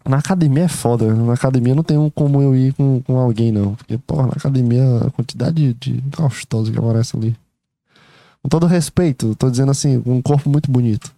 na 0.07 0.19
academia 0.19 0.65
é 0.65 0.69
foda. 0.69 1.15
Na 1.15 1.33
academia 1.33 1.75
não 1.75 1.83
tem 1.83 1.97
um 1.97 2.11
como 2.11 2.43
eu 2.43 2.55
ir 2.55 2.75
com, 2.75 3.01
com 3.03 3.19
alguém, 3.19 3.51
não. 3.51 3.75
Porque, 3.75 3.97
porra, 3.99 4.27
na 4.27 4.33
academia 4.33 4.83
a 5.07 5.11
quantidade 5.11 5.73
de, 5.75 6.03
gostosos 6.17 6.71
que 6.71 6.79
aparece 6.79 7.17
ali. 7.17 7.37
Com 8.43 8.49
todo 8.49 8.67
respeito, 8.67 9.35
tô 9.35 9.51
dizendo 9.51 9.71
assim, 9.71 10.03
um 10.05 10.21
corpo 10.21 10.51
muito 10.51 10.71
bonito. 10.71 11.11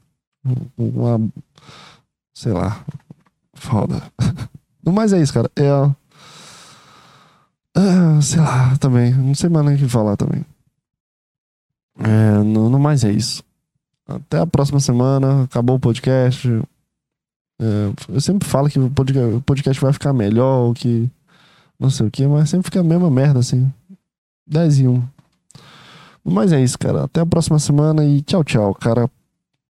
Uma. 0.78 1.20
Sei 2.32 2.52
lá. 2.52 2.84
Foda. 3.54 4.02
No 4.84 4.92
mais 4.92 5.12
é 5.12 5.20
isso, 5.20 5.34
cara. 5.34 5.50
É. 5.56 5.64
é 7.74 8.20
sei 8.22 8.38
lá, 8.38 8.78
também. 8.78 9.12
Não 9.12 9.34
sei 9.34 9.50
mais 9.50 9.66
nem 9.66 9.74
o 9.74 9.78
que 9.78 9.88
falar 9.88 10.16
também. 10.16 10.46
É, 11.98 12.38
no, 12.44 12.70
no 12.70 12.78
mais 12.78 13.02
é 13.02 13.10
isso. 13.10 13.42
Até 14.06 14.38
a 14.38 14.46
próxima 14.46 14.78
semana. 14.78 15.42
Acabou 15.42 15.74
o 15.74 15.80
podcast. 15.80 16.62
É, 17.58 17.92
eu 18.08 18.20
sempre 18.20 18.48
falo 18.48 18.68
que 18.68 18.78
o 18.78 18.90
podcast 19.40 19.80
vai 19.80 19.92
ficar 19.92 20.12
melhor, 20.12 20.74
que 20.74 21.10
não 21.78 21.90
sei 21.90 22.06
o 22.06 22.10
que, 22.10 22.26
mas 22.26 22.50
sempre 22.50 22.66
fica 22.66 22.80
a 22.80 22.84
mesma 22.84 23.10
merda, 23.10 23.38
assim. 23.40 23.72
10 24.46 24.78
e 24.80 24.88
1. 24.88 25.02
Mas 26.24 26.52
é 26.52 26.60
isso, 26.60 26.78
cara. 26.78 27.04
Até 27.04 27.20
a 27.20 27.26
próxima 27.26 27.58
semana 27.58 28.04
e 28.04 28.20
tchau, 28.22 28.42
tchau, 28.42 28.74
cara. 28.74 29.08